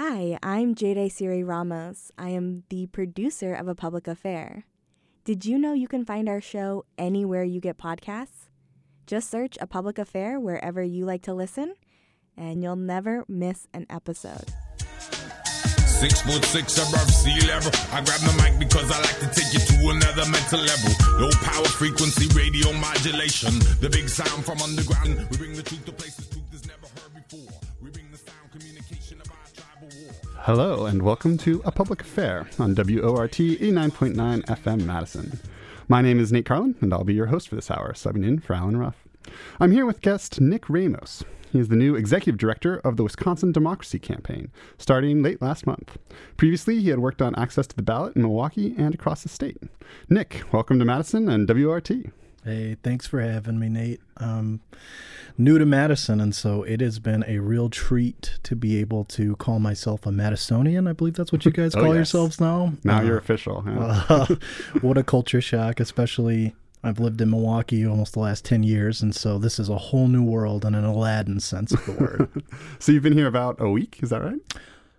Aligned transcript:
Hi, 0.00 0.38
I'm 0.44 0.76
Jade 0.76 1.10
Siri 1.10 1.42
Ramos. 1.42 2.12
I 2.16 2.28
am 2.28 2.62
the 2.68 2.86
producer 2.86 3.52
of 3.52 3.66
A 3.66 3.74
Public 3.74 4.06
Affair. 4.06 4.64
Did 5.24 5.44
you 5.44 5.58
know 5.58 5.72
you 5.72 5.88
can 5.88 6.04
find 6.04 6.28
our 6.28 6.40
show 6.40 6.84
anywhere 6.96 7.42
you 7.42 7.60
get 7.60 7.78
podcasts? 7.78 8.46
Just 9.08 9.28
search 9.28 9.58
A 9.60 9.66
Public 9.66 9.98
Affair 9.98 10.38
wherever 10.38 10.84
you 10.84 11.04
like 11.04 11.22
to 11.22 11.34
listen, 11.34 11.74
and 12.36 12.62
you'll 12.62 12.76
never 12.76 13.24
miss 13.26 13.66
an 13.74 13.86
episode. 13.90 14.46
Six 14.78 16.22
foot 16.22 16.44
six 16.44 16.78
above 16.78 17.10
sea 17.10 17.44
level. 17.48 17.72
I 17.90 18.00
grab 18.04 18.20
the 18.20 18.40
mic 18.40 18.56
because 18.60 18.88
I 18.92 19.00
like 19.02 19.18
to 19.18 19.26
take 19.34 19.52
you 19.52 19.58
to 19.58 19.96
another 19.96 20.30
mental 20.30 20.60
level. 20.60 20.94
Low 21.18 21.30
power 21.42 21.64
frequency 21.64 22.28
radio 22.38 22.72
modulation. 22.74 23.58
The 23.80 23.90
big 23.90 24.08
sound 24.08 24.44
from 24.46 24.62
underground. 24.62 25.26
We 25.32 25.38
bring 25.38 25.54
the 25.54 25.64
truth 25.64 25.84
to 25.86 25.90
places 25.90 26.28
truth 26.28 26.54
is 26.54 26.68
never 26.68 26.86
heard 26.86 27.14
before. 27.16 27.57
Hello, 30.48 30.86
and 30.86 31.02
welcome 31.02 31.36
to 31.36 31.60
A 31.66 31.70
Public 31.70 32.00
Affair 32.00 32.48
on 32.58 32.74
WORT 32.74 33.32
89.9 33.32 34.46
FM 34.46 34.84
Madison. 34.86 35.38
My 35.88 36.00
name 36.00 36.18
is 36.18 36.32
Nate 36.32 36.46
Carlin, 36.46 36.74
and 36.80 36.90
I'll 36.90 37.04
be 37.04 37.12
your 37.12 37.26
host 37.26 37.50
for 37.50 37.54
this 37.54 37.70
hour, 37.70 37.92
subbing 37.92 38.26
in 38.26 38.38
for 38.38 38.54
Allen 38.54 38.78
Ruff. 38.78 39.04
I'm 39.60 39.72
here 39.72 39.84
with 39.84 40.00
guest 40.00 40.40
Nick 40.40 40.70
Ramos. 40.70 41.22
He 41.52 41.58
is 41.58 41.68
the 41.68 41.76
new 41.76 41.96
executive 41.96 42.38
director 42.38 42.78
of 42.78 42.96
the 42.96 43.04
Wisconsin 43.04 43.52
Democracy 43.52 43.98
Campaign, 43.98 44.50
starting 44.78 45.22
late 45.22 45.42
last 45.42 45.66
month. 45.66 45.98
Previously, 46.38 46.80
he 46.80 46.88
had 46.88 47.00
worked 47.00 47.20
on 47.20 47.34
access 47.34 47.66
to 47.66 47.76
the 47.76 47.82
ballot 47.82 48.16
in 48.16 48.22
Milwaukee 48.22 48.74
and 48.78 48.94
across 48.94 49.22
the 49.22 49.28
state. 49.28 49.58
Nick, 50.08 50.44
welcome 50.50 50.78
to 50.78 50.86
Madison 50.86 51.28
and 51.28 51.46
WORT. 51.46 51.90
Hey, 52.48 52.76
thanks 52.82 53.06
for 53.06 53.20
having 53.20 53.58
me, 53.58 53.68
Nate. 53.68 54.00
Um, 54.16 54.60
new 55.36 55.58
to 55.58 55.66
Madison, 55.66 56.18
and 56.20 56.34
so 56.34 56.62
it 56.62 56.80
has 56.80 56.98
been 56.98 57.22
a 57.28 57.40
real 57.40 57.68
treat 57.68 58.38
to 58.44 58.56
be 58.56 58.78
able 58.78 59.04
to 59.04 59.36
call 59.36 59.58
myself 59.58 60.06
a 60.06 60.10
Madisonian. 60.10 60.88
I 60.88 60.94
believe 60.94 61.14
that's 61.14 61.30
what 61.30 61.44
you 61.44 61.50
guys 61.50 61.74
Oh, 61.76 61.80
call 61.80 61.88
yes. 61.88 61.96
yourselves 61.96 62.40
now. 62.40 62.72
Now 62.84 63.00
Uh, 63.00 63.02
you're 63.02 63.18
official. 63.18 63.62
uh, 63.66 64.26
what 64.80 64.96
a 64.96 65.02
culture 65.02 65.42
shock, 65.42 65.78
especially 65.78 66.54
I've 66.82 66.98
lived 66.98 67.20
in 67.20 67.28
Milwaukee 67.30 67.86
almost 67.86 68.14
the 68.14 68.20
last 68.20 68.46
10 68.46 68.62
years, 68.62 69.02
and 69.02 69.14
so 69.14 69.38
this 69.38 69.58
is 69.58 69.68
a 69.68 69.76
whole 69.76 70.08
new 70.08 70.22
world 70.24 70.64
in 70.64 70.74
an 70.74 70.84
Aladdin 70.84 71.40
sense 71.40 71.72
of 71.72 71.84
the 71.84 71.92
word. 71.92 72.44
so 72.78 72.92
you've 72.92 73.02
been 73.02 73.12
here 73.12 73.26
about 73.26 73.60
a 73.60 73.68
week, 73.68 73.98
is 74.02 74.08
that 74.10 74.22
right? 74.22 74.40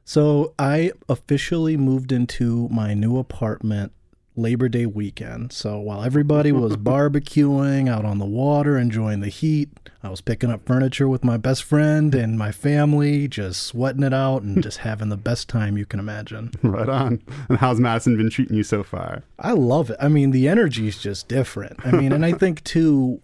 So 0.06 0.54
I 0.60 0.92
officially 1.08 1.78
moved 1.78 2.12
into 2.12 2.68
my 2.70 2.94
new 2.94 3.18
apartment 3.18 3.92
Labor 4.40 4.70
Day 4.70 4.86
weekend. 4.86 5.52
So 5.52 5.78
while 5.80 6.04
everybody 6.04 6.52
was 6.52 6.78
barbecuing 6.78 7.90
out 7.90 8.06
on 8.06 8.18
the 8.18 8.26
water, 8.26 8.78
enjoying 8.78 9.20
the 9.20 9.30
heat, 9.30 9.70
I 10.02 10.10
was 10.10 10.22
picking 10.22 10.50
up 10.50 10.66
furniture 10.66 11.08
with 11.08 11.24
my 11.24 11.38
best 11.38 11.64
friend 11.64 12.16
and 12.16 12.38
my 12.38 12.52
family, 12.52 13.28
just 13.28 13.64
sweating 13.64 14.04
it 14.04 14.14
out 14.14 14.44
and 14.44 14.64
just 14.64 14.80
having 14.80 15.10
the 15.10 15.18
best 15.18 15.50
time 15.50 15.78
you 15.78 15.86
can 15.86 16.00
imagine. 16.00 16.52
right 16.64 16.88
on. 16.88 17.22
And 17.50 17.58
how's 17.58 17.80
Madison 17.80 18.16
been 18.16 18.30
treating 18.30 18.56
you 18.56 18.64
so 18.64 18.82
far? 18.84 19.24
I 19.38 19.52
love 19.52 19.90
it. 19.90 19.98
I 20.00 20.08
mean, 20.08 20.32
the 20.32 20.48
energy 20.48 20.88
is 20.88 20.98
just 20.98 21.28
different. 21.28 21.86
I 21.86 21.92
mean, 21.92 22.14
and 22.14 22.26
I 22.26 22.32
think 22.32 22.64
too, 22.64 23.22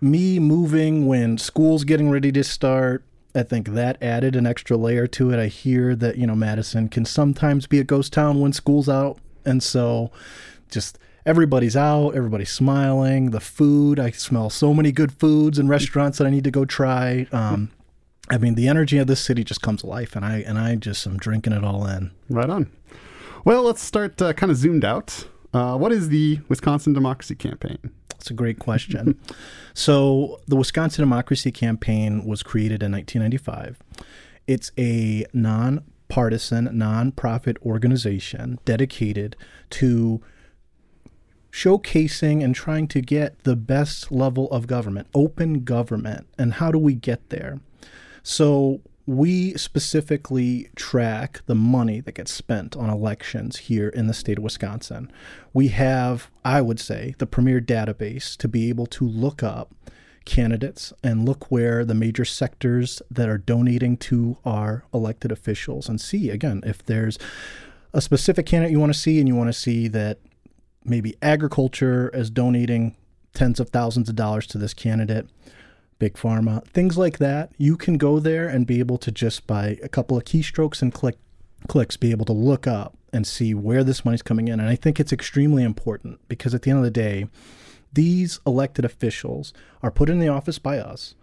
me 0.00 0.38
moving 0.38 1.06
when 1.06 1.36
school's 1.36 1.82
getting 1.84 2.10
ready 2.10 2.30
to 2.32 2.44
start, 2.44 3.04
I 3.34 3.42
think 3.42 3.68
that 3.70 4.02
added 4.02 4.36
an 4.36 4.46
extra 4.46 4.76
layer 4.76 5.06
to 5.08 5.30
it. 5.32 5.38
I 5.38 5.46
hear 5.46 5.94
that, 5.96 6.16
you 6.16 6.26
know, 6.26 6.34
Madison 6.34 6.88
can 6.88 7.04
sometimes 7.04 7.66
be 7.66 7.78
a 7.78 7.84
ghost 7.84 8.12
town 8.12 8.40
when 8.40 8.52
school's 8.52 8.88
out. 8.88 9.18
And 9.48 9.62
so 9.62 10.10
just 10.70 10.98
everybody's 11.26 11.76
out, 11.76 12.10
everybody's 12.10 12.50
smiling, 12.50 13.30
the 13.30 13.40
food, 13.40 13.98
I 13.98 14.10
smell 14.10 14.50
so 14.50 14.72
many 14.72 14.92
good 14.92 15.12
foods 15.12 15.58
and 15.58 15.68
restaurants 15.68 16.18
that 16.18 16.26
I 16.26 16.30
need 16.30 16.44
to 16.44 16.50
go 16.50 16.64
try. 16.64 17.26
Um, 17.32 17.70
I 18.30 18.38
mean, 18.38 18.54
the 18.54 18.68
energy 18.68 18.98
of 18.98 19.06
this 19.06 19.20
city 19.20 19.42
just 19.42 19.62
comes 19.62 19.82
alive, 19.82 20.12
and 20.14 20.24
I 20.24 20.38
and 20.46 20.58
I 20.58 20.74
just 20.74 21.06
am 21.06 21.16
drinking 21.16 21.54
it 21.54 21.64
all 21.64 21.86
in. 21.86 22.10
Right 22.28 22.50
on. 22.50 22.70
Well, 23.44 23.62
let's 23.62 23.82
start 23.82 24.20
uh, 24.20 24.32
kind 24.34 24.50
of 24.52 24.58
zoomed 24.58 24.84
out. 24.84 25.26
Uh, 25.54 25.76
what 25.78 25.92
is 25.92 26.10
the 26.10 26.40
Wisconsin 26.48 26.92
Democracy 26.92 27.34
Campaign? 27.34 27.78
That's 28.10 28.30
a 28.30 28.34
great 28.34 28.58
question. 28.58 29.18
so, 29.74 30.40
the 30.46 30.56
Wisconsin 30.56 31.02
Democracy 31.02 31.50
Campaign 31.50 32.26
was 32.26 32.42
created 32.42 32.82
in 32.82 32.92
1995. 32.92 33.78
It's 34.46 34.72
a 34.76 35.24
nonpartisan, 36.08 36.68
nonprofit 36.68 37.58
organization 37.62 38.58
dedicated 38.64 39.36
to 39.70 40.20
showcasing 41.50 42.42
and 42.42 42.54
trying 42.54 42.88
to 42.88 43.00
get 43.00 43.42
the 43.44 43.56
best 43.56 44.12
level 44.12 44.50
of 44.50 44.66
government, 44.66 45.08
open 45.14 45.64
government. 45.64 46.26
And 46.38 46.54
how 46.54 46.70
do 46.70 46.78
we 46.78 46.94
get 46.94 47.30
there? 47.30 47.60
So, 48.22 48.80
we 49.06 49.54
specifically 49.54 50.68
track 50.76 51.40
the 51.46 51.54
money 51.54 51.98
that 52.00 52.16
gets 52.16 52.30
spent 52.30 52.76
on 52.76 52.90
elections 52.90 53.56
here 53.56 53.88
in 53.88 54.06
the 54.06 54.12
state 54.12 54.36
of 54.36 54.44
Wisconsin. 54.44 55.10
We 55.54 55.68
have, 55.68 56.30
I 56.44 56.60
would 56.60 56.78
say, 56.78 57.14
the 57.16 57.26
premier 57.26 57.58
database 57.58 58.36
to 58.36 58.48
be 58.48 58.68
able 58.68 58.84
to 58.88 59.08
look 59.08 59.42
up 59.42 59.74
candidates 60.28 60.92
and 61.02 61.26
look 61.26 61.50
where 61.50 61.84
the 61.84 61.94
major 61.94 62.24
sectors 62.24 63.02
that 63.10 63.28
are 63.28 63.38
donating 63.38 63.96
to 63.96 64.36
our 64.44 64.84
elected 64.94 65.32
officials 65.32 65.88
and 65.88 66.00
see, 66.00 66.30
again, 66.30 66.62
if 66.64 66.84
there's 66.84 67.18
a 67.92 68.00
specific 68.00 68.46
candidate 68.46 68.70
you 68.70 68.78
want 68.78 68.92
to 68.92 68.98
see 68.98 69.18
and 69.18 69.26
you 69.26 69.34
want 69.34 69.48
to 69.48 69.58
see 69.58 69.88
that 69.88 70.18
maybe 70.84 71.16
agriculture 71.22 72.10
is 72.14 72.30
donating 72.30 72.94
tens 73.34 73.58
of 73.58 73.70
thousands 73.70 74.08
of 74.08 74.16
dollars 74.16 74.46
to 74.46 74.58
this 74.58 74.74
candidate 74.74 75.28
big 75.98 76.14
pharma, 76.14 76.64
things 76.68 76.96
like 76.96 77.18
that. 77.18 77.50
You 77.58 77.76
can 77.76 77.98
go 77.98 78.20
there 78.20 78.48
and 78.48 78.66
be 78.66 78.78
able 78.78 78.98
to 78.98 79.10
just 79.10 79.46
by 79.46 79.78
a 79.82 79.88
couple 79.88 80.16
of 80.16 80.24
keystrokes 80.24 80.82
and 80.82 80.92
click 80.92 81.16
clicks 81.66 81.96
be 81.96 82.12
able 82.12 82.24
to 82.24 82.32
look 82.32 82.68
up 82.68 82.96
and 83.12 83.26
see 83.26 83.52
where 83.52 83.82
this 83.82 84.04
money's 84.04 84.22
coming 84.22 84.46
in. 84.46 84.60
And 84.60 84.68
I 84.68 84.76
think 84.76 85.00
it's 85.00 85.12
extremely 85.12 85.64
important 85.64 86.20
because 86.28 86.54
at 86.54 86.62
the 86.62 86.70
end 86.70 86.78
of 86.78 86.84
the 86.84 86.90
day, 86.90 87.26
these 87.92 88.40
elected 88.46 88.84
officials 88.84 89.52
are 89.82 89.90
put 89.90 90.10
in 90.10 90.18
the 90.18 90.28
office 90.28 90.58
by 90.58 90.78
us 90.78 91.14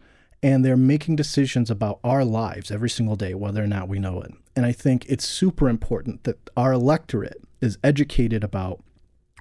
and 0.43 0.63
they're 0.63 0.77
making 0.77 1.15
decisions 1.15 1.71
about 1.71 1.99
our 2.03 2.23
lives 2.23 2.69
every 2.69 2.89
single 2.89 3.15
day, 3.15 3.33
whether 3.33 3.63
or 3.63 3.67
not 3.67 3.89
we 3.89 3.99
know 3.99 4.21
it. 4.21 4.31
And 4.55 4.65
I 4.65 4.71
think 4.71 5.05
it's 5.07 5.27
super 5.27 5.67
important 5.67 6.23
that 6.23 6.49
our 6.55 6.71
electorate 6.71 7.41
is 7.61 7.77
educated 7.83 8.43
about 8.43 8.83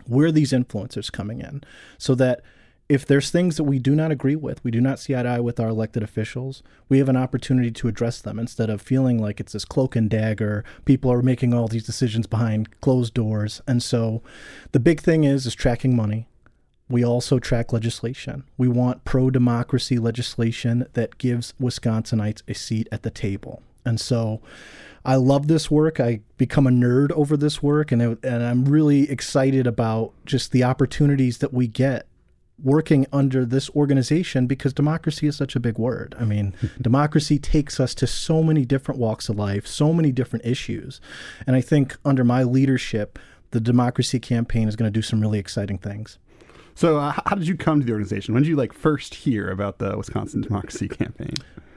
where 0.07 0.33
these 0.33 0.53
influencers 0.53 1.12
coming 1.12 1.41
in 1.41 1.62
so 1.99 2.15
that 2.15 2.43
if 2.89 3.07
there's 3.07 3.31
things 3.31 3.56
that 3.56 3.65
we 3.65 3.79
do 3.79 3.95
not 3.95 4.11
agree 4.11 4.37
with, 4.37 4.62
we 4.62 4.71
do 4.71 4.81
not 4.81 4.99
see 4.99 5.17
eye 5.17 5.23
to 5.23 5.29
eye 5.29 5.41
with 5.41 5.59
our 5.59 5.69
elected 5.69 6.03
officials, 6.03 6.62
we 6.89 6.99
have 6.99 7.09
an 7.09 7.17
opportunity 7.17 7.71
to 7.71 7.89
address 7.89 8.21
them 8.21 8.39
instead 8.39 8.69
of 8.69 8.83
feeling 8.83 9.19
like 9.19 9.41
it's 9.41 9.55
this 9.55 9.65
cloak 9.65 9.97
and 9.97 10.11
dagger. 10.11 10.65
People 10.85 11.11
are 11.11 11.23
making 11.23 11.55
all 11.55 11.67
these 11.67 11.87
decisions 11.87 12.27
behind 12.27 12.81
closed 12.83 13.15
doors. 13.15 13.62
And 13.67 13.83
so 13.83 14.23
the 14.73 14.81
big 14.81 15.01
thing 15.01 15.25
is 15.25 15.47
is 15.47 15.55
tracking 15.55 15.97
money. 15.97 16.29
We 16.89 17.05
also 17.05 17.39
track 17.39 17.72
legislation. 17.72 18.45
We 18.59 18.69
want 18.69 19.05
pro 19.05 19.31
democracy 19.31 19.99
legislation 19.99 20.87
that 20.93 21.19
gives 21.19 21.55
Wisconsinites 21.61 22.43
a 22.47 22.55
seat 22.55 22.89
at 22.93 23.03
the 23.03 23.11
table. 23.11 23.62
And 23.87 24.00
so 24.00 24.41
I 25.05 25.17
love 25.17 25.49
this 25.49 25.71
work. 25.71 26.00
I 26.00 26.21
become 26.39 26.67
a 26.67 26.71
nerd 26.71 27.11
over 27.12 27.37
this 27.37 27.62
work, 27.62 27.93
and, 27.93 28.00
it, 28.00 28.19
and 28.23 28.43
I'm 28.43 28.65
really 28.65 29.11
excited 29.11 29.67
about 29.67 30.12
just 30.25 30.53
the 30.53 30.65
opportunities 30.65 31.39
that 31.39 31.53
we 31.53 31.67
get 31.67 32.06
working 32.62 33.06
under 33.12 33.44
this 33.44 33.69
organization 33.71 34.47
because 34.47 34.73
democracy 34.73 35.27
is 35.27 35.37
such 35.37 35.56
a 35.56 35.61
big 35.61 35.77
word. 35.77 36.15
I 36.19 36.25
mean, 36.25 36.55
democracy 36.81 37.39
takes 37.39 37.81
us 37.81 37.94
to 37.97 38.06
so 38.06 38.43
many 38.43 38.65
different 38.65 39.00
walks 39.00 39.28
of 39.28 39.37
life, 39.37 39.67
so 39.67 39.93
many 39.93 40.12
different 40.12 40.47
issues. 40.47 41.00
And 41.47 41.56
I 41.56 41.61
think 41.61 41.97
under 42.05 42.25
my 42.25 42.43
leadership, 42.43 43.19
the 43.50 43.61
democracy 43.61 44.21
campaign 44.21 44.69
is 44.69 44.77
going 44.77 44.91
to 44.91 44.97
do 44.97 45.03
some 45.03 45.21
really 45.21 45.39
exciting 45.39 45.78
things. 45.78 46.19
So, 46.75 46.99
uh, 46.99 47.12
how 47.27 47.37
did 47.37 47.47
you 47.47 47.57
come 47.57 47.81
to 47.81 47.87
the 47.87 47.93
organization? 47.93 48.35
When 48.35 48.43
did 48.43 48.49
you 48.49 48.57
like 48.57 48.73
first 48.73 49.15
hear 49.15 49.49
about 49.51 49.79
the 49.79 49.97
Wisconsin 49.97 50.41
Democracy 50.41 50.89
Campaign? 50.89 51.35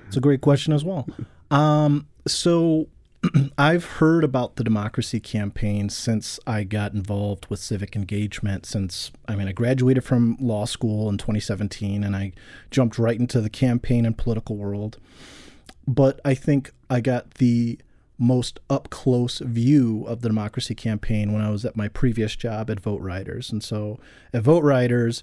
It's 0.08 0.18
a 0.18 0.22
great 0.22 0.42
question 0.42 0.74
as 0.74 0.84
well. 0.84 1.08
Um, 1.52 2.08
so 2.26 2.88
I've 3.58 3.86
heard 3.86 4.24
about 4.24 4.56
the 4.56 4.64
democracy 4.64 5.20
campaign 5.20 5.90
since 5.90 6.40
I 6.46 6.64
got 6.64 6.94
involved 6.94 7.48
with 7.48 7.60
civic 7.60 7.96
engagement. 7.96 8.66
Since 8.66 9.12
I 9.28 9.36
mean, 9.36 9.48
I 9.48 9.52
graduated 9.52 10.04
from 10.04 10.38
law 10.40 10.66
school 10.66 11.10
in 11.10 11.18
2017, 11.18 12.04
and 12.04 12.16
I 12.16 12.34
jumped 12.72 12.98
right 12.98 13.20
into 13.20 13.42
the 13.42 13.50
campaign 13.50 14.06
and 14.06 14.18
political 14.18 14.56
world. 14.56 14.98
But 15.88 16.20
I 16.26 16.34
think 16.34 16.72
I 16.90 17.02
got 17.02 17.36
the 17.36 17.80
most 18.18 18.60
up 18.70 18.90
close 18.90 19.40
view 19.40 20.04
of 20.08 20.22
the 20.22 20.30
democracy 20.30 20.76
campaign 20.76 21.34
when 21.34 21.42
I 21.42 21.50
was 21.50 21.66
at 21.66 21.76
my 21.76 21.88
previous 21.88 22.36
job 22.36 22.70
at 22.70 22.82
VoteRiders. 22.82 23.52
And 23.52 23.64
so 23.64 24.00
at 24.34 24.44
VoteRiders, 24.44 25.22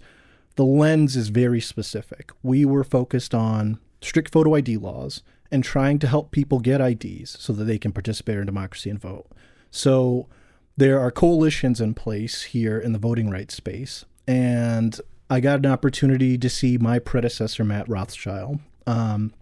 the 0.56 0.64
lens 0.64 1.16
is 1.16 1.28
very 1.28 1.60
specific. 1.60 2.30
We 2.42 2.64
were 2.64 2.84
focused 2.84 3.34
on 3.34 3.78
strict 4.00 4.32
photo 4.32 4.54
ID 4.54 4.76
laws 4.76 5.22
and 5.50 5.64
trying 5.64 5.98
to 6.00 6.08
help 6.08 6.30
people 6.30 6.60
get 6.60 6.80
IDs 6.80 7.36
so 7.40 7.52
that 7.52 7.64
they 7.64 7.78
can 7.78 7.92
participate 7.92 8.38
in 8.38 8.46
democracy 8.46 8.90
and 8.90 9.00
vote. 9.00 9.26
So 9.70 10.28
there 10.76 11.00
are 11.00 11.10
coalitions 11.10 11.80
in 11.80 11.94
place 11.94 12.42
here 12.42 12.78
in 12.78 12.92
the 12.92 12.98
voting 12.98 13.30
rights 13.30 13.54
space. 13.54 14.04
And 14.26 15.00
I 15.28 15.40
got 15.40 15.60
an 15.60 15.66
opportunity 15.66 16.38
to 16.38 16.48
see 16.48 16.78
my 16.78 16.98
predecessor, 16.98 17.64
Matt 17.64 17.88
Rothschild. 17.88 18.60
Um, 18.86 19.32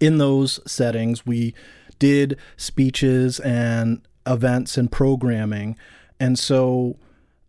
in 0.00 0.18
those 0.18 0.60
settings, 0.70 1.24
we 1.24 1.54
did 1.98 2.38
speeches 2.56 3.40
and 3.40 4.06
events 4.26 4.76
and 4.76 4.90
programming. 4.90 5.76
And 6.18 6.38
so 6.38 6.96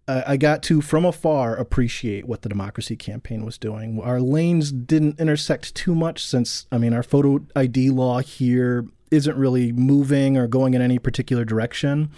uh, 0.07 0.23
I 0.27 0.37
got 0.37 0.61
to, 0.63 0.81
from 0.81 1.05
afar, 1.05 1.55
appreciate 1.55 2.27
what 2.27 2.41
the 2.41 2.49
Democracy 2.49 2.95
Campaign 2.95 3.45
was 3.45 3.57
doing. 3.57 3.99
Our 4.01 4.19
lanes 4.19 4.71
didn't 4.71 5.19
intersect 5.19 5.73
too 5.75 5.95
much 5.95 6.23
since, 6.23 6.67
I 6.71 6.77
mean, 6.77 6.93
our 6.93 7.03
photo 7.03 7.45
ID 7.55 7.89
law 7.89 8.19
here 8.19 8.85
isn't 9.11 9.37
really 9.37 9.71
moving 9.71 10.37
or 10.37 10.47
going 10.47 10.73
in 10.73 10.81
any 10.81 10.99
particular 10.99 11.45
direction. 11.45 12.11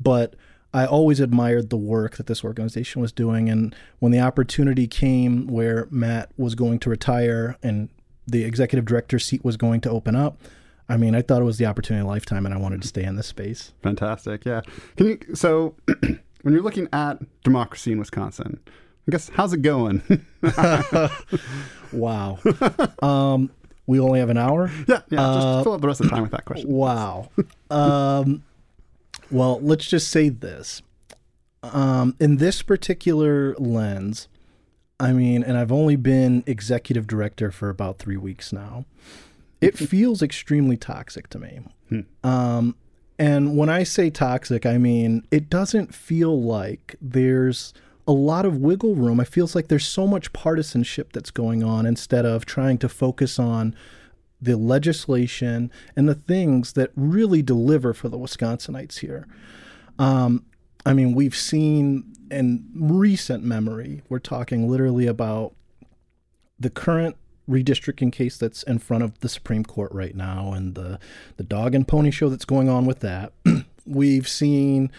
But 0.00 0.36
I 0.74 0.86
always 0.86 1.20
admired 1.20 1.70
the 1.70 1.76
work 1.76 2.16
that 2.16 2.26
this 2.26 2.44
organization 2.44 3.02
was 3.02 3.12
doing. 3.12 3.48
And 3.48 3.74
when 3.98 4.12
the 4.12 4.20
opportunity 4.20 4.86
came 4.86 5.46
where 5.46 5.86
Matt 5.90 6.30
was 6.36 6.54
going 6.54 6.78
to 6.80 6.90
retire 6.90 7.56
and 7.62 7.88
the 8.26 8.44
executive 8.44 8.84
director 8.84 9.18
seat 9.18 9.44
was 9.44 9.56
going 9.56 9.80
to 9.82 9.90
open 9.90 10.16
up, 10.16 10.38
I 10.92 10.98
mean, 10.98 11.14
I 11.14 11.22
thought 11.22 11.40
it 11.40 11.46
was 11.46 11.56
the 11.56 11.64
opportunity 11.64 12.02
of 12.02 12.06
a 12.06 12.10
lifetime, 12.10 12.44
and 12.44 12.54
I 12.54 12.58
wanted 12.58 12.82
to 12.82 12.88
stay 12.88 13.02
in 13.02 13.16
this 13.16 13.26
space. 13.26 13.72
Fantastic. 13.82 14.44
Yeah. 14.44 14.60
Can 14.98 15.06
you? 15.06 15.18
So, 15.34 15.74
when 15.86 16.52
you're 16.52 16.60
looking 16.60 16.86
at 16.92 17.18
democracy 17.42 17.92
in 17.92 17.98
Wisconsin, 17.98 18.60
I 19.08 19.10
guess 19.10 19.30
how's 19.30 19.54
it 19.54 19.62
going? 19.62 20.02
wow. 21.92 22.38
Um, 23.02 23.50
we 23.86 24.00
only 24.00 24.20
have 24.20 24.28
an 24.28 24.36
hour. 24.36 24.70
Yeah. 24.86 25.00
Yeah. 25.08 25.26
Uh, 25.26 25.34
just 25.34 25.64
fill 25.64 25.72
up 25.72 25.80
the 25.80 25.86
rest 25.86 26.00
of 26.00 26.08
the 26.08 26.10
time 26.10 26.22
with 26.24 26.32
that 26.32 26.44
question. 26.44 26.70
Wow. 26.70 27.30
um, 27.70 28.44
well, 29.30 29.60
let's 29.62 29.88
just 29.88 30.10
say 30.10 30.28
this. 30.28 30.82
Um, 31.62 32.16
in 32.20 32.36
this 32.36 32.60
particular 32.60 33.54
lens, 33.54 34.28
I 35.00 35.12
mean, 35.14 35.42
and 35.42 35.56
I've 35.56 35.72
only 35.72 35.96
been 35.96 36.44
executive 36.46 37.06
director 37.06 37.50
for 37.50 37.70
about 37.70 37.98
three 37.98 38.18
weeks 38.18 38.52
now. 38.52 38.84
It 39.62 39.78
feels 39.78 40.22
extremely 40.22 40.76
toxic 40.76 41.28
to 41.30 41.38
me. 41.38 41.60
Um, 42.24 42.76
and 43.18 43.56
when 43.56 43.68
I 43.68 43.82
say 43.82 44.10
toxic, 44.10 44.66
I 44.66 44.78
mean 44.78 45.26
it 45.30 45.48
doesn't 45.48 45.94
feel 45.94 46.42
like 46.42 46.96
there's 47.00 47.72
a 48.06 48.12
lot 48.12 48.44
of 48.44 48.56
wiggle 48.56 48.94
room. 48.94 49.20
It 49.20 49.28
feels 49.28 49.54
like 49.54 49.68
there's 49.68 49.86
so 49.86 50.06
much 50.06 50.32
partisanship 50.32 51.12
that's 51.12 51.30
going 51.30 51.62
on 51.62 51.86
instead 51.86 52.26
of 52.26 52.44
trying 52.44 52.78
to 52.78 52.88
focus 52.88 53.38
on 53.38 53.76
the 54.40 54.56
legislation 54.56 55.70
and 55.94 56.08
the 56.08 56.16
things 56.16 56.72
that 56.72 56.90
really 56.96 57.42
deliver 57.42 57.94
for 57.94 58.08
the 58.08 58.18
Wisconsinites 58.18 58.98
here. 58.98 59.28
Um, 60.00 60.44
I 60.84 60.94
mean, 60.94 61.14
we've 61.14 61.36
seen 61.36 62.12
in 62.30 62.68
recent 62.74 63.44
memory, 63.44 64.02
we're 64.08 64.18
talking 64.18 64.68
literally 64.68 65.06
about 65.06 65.54
the 66.58 66.70
current 66.70 67.16
redistricting 67.48 68.12
case 68.12 68.36
that's 68.36 68.62
in 68.62 68.78
front 68.78 69.02
of 69.02 69.18
the 69.20 69.28
Supreme 69.28 69.64
Court 69.64 69.92
right 69.92 70.14
now 70.14 70.52
and 70.52 70.74
the, 70.74 70.98
the 71.36 71.42
dog 71.42 71.74
and 71.74 71.86
pony 71.86 72.10
show 72.10 72.28
that's 72.28 72.44
going 72.44 72.68
on 72.68 72.86
with 72.86 73.00
that. 73.00 73.32
we've 73.86 74.28
seen 74.28 74.90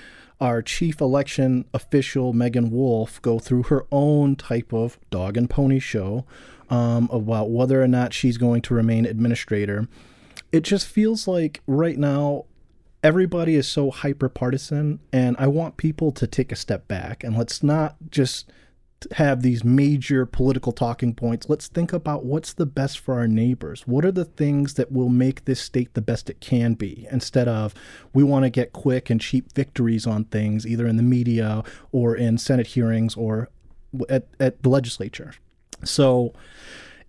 our 0.42 0.62
chief 0.62 1.00
election 1.00 1.66
official, 1.74 2.34
Meagan 2.34 2.70
Wolfe, 2.70 3.22
go 3.22 3.40
through 3.40 3.64
her 3.64 3.86
own 3.92 4.36
type 4.36 4.74
of 4.74 5.00
dog 5.10 5.38
and 5.38 5.50
pony 5.50 5.80
show 5.80 6.26
um, 6.70 7.10
about 7.12 7.50
whether 7.50 7.82
or 7.82 7.88
not 7.88 8.14
she's 8.14 8.38
going 8.38 8.62
to 8.64 8.74
remain 8.74 9.06
administrator. 9.06 9.88
It 10.52 10.64
just 10.64 10.86
feels 10.86 11.28
like 11.28 11.62
right 11.66 11.98
now 11.98 12.46
everybody 13.02 13.56
is 13.56 13.68
so 13.68 13.92
hyper 13.92 14.30
partisan, 14.30 15.00
and 15.12 15.36
I 15.40 15.48
want 15.48 15.78
people 15.78 16.12
to 16.12 16.28
take 16.28 16.52
a 16.52 16.58
step 16.58 16.88
back 16.88 17.24
and 17.24 17.38
let's 17.38 17.64
not 17.64 17.96
just 18.10 18.52
have 19.14 19.42
these 19.42 19.64
major 19.64 20.26
political 20.26 20.72
talking 20.72 21.14
points. 21.14 21.50
Let's 21.50 21.68
think 21.68 21.94
about 21.94 22.26
what's 22.26 22.54
the 22.54 22.66
best 22.66 23.00
for 23.00 23.16
our 23.16 23.28
neighbors. 23.28 23.88
What 23.88 24.06
are 24.06 24.12
the 24.12 24.26
things 24.26 24.76
that 24.76 24.92
will 24.92 25.10
make 25.10 25.46
this 25.46 25.60
state 25.60 25.94
the 25.94 26.02
best 26.02 26.30
it 26.30 26.40
can 26.40 26.74
be 26.74 27.08
instead 27.12 27.48
of 27.48 27.74
we 28.14 28.24
want 28.24 28.44
to 28.44 28.50
get 28.50 28.74
quick 28.74 29.10
and 29.10 29.22
cheap 29.22 29.54
victories 29.54 30.08
on 30.08 30.26
things, 30.26 30.66
either 30.66 30.88
in 30.88 30.98
the 30.98 31.04
media 31.04 31.64
or 31.92 32.16
in 32.16 32.38
Senate 32.38 32.68
hearings 32.68 33.16
or 33.16 33.50
at, 34.10 34.28
at 34.40 34.64
the 34.64 34.70
legislature. 34.70 35.34
So 35.84 36.34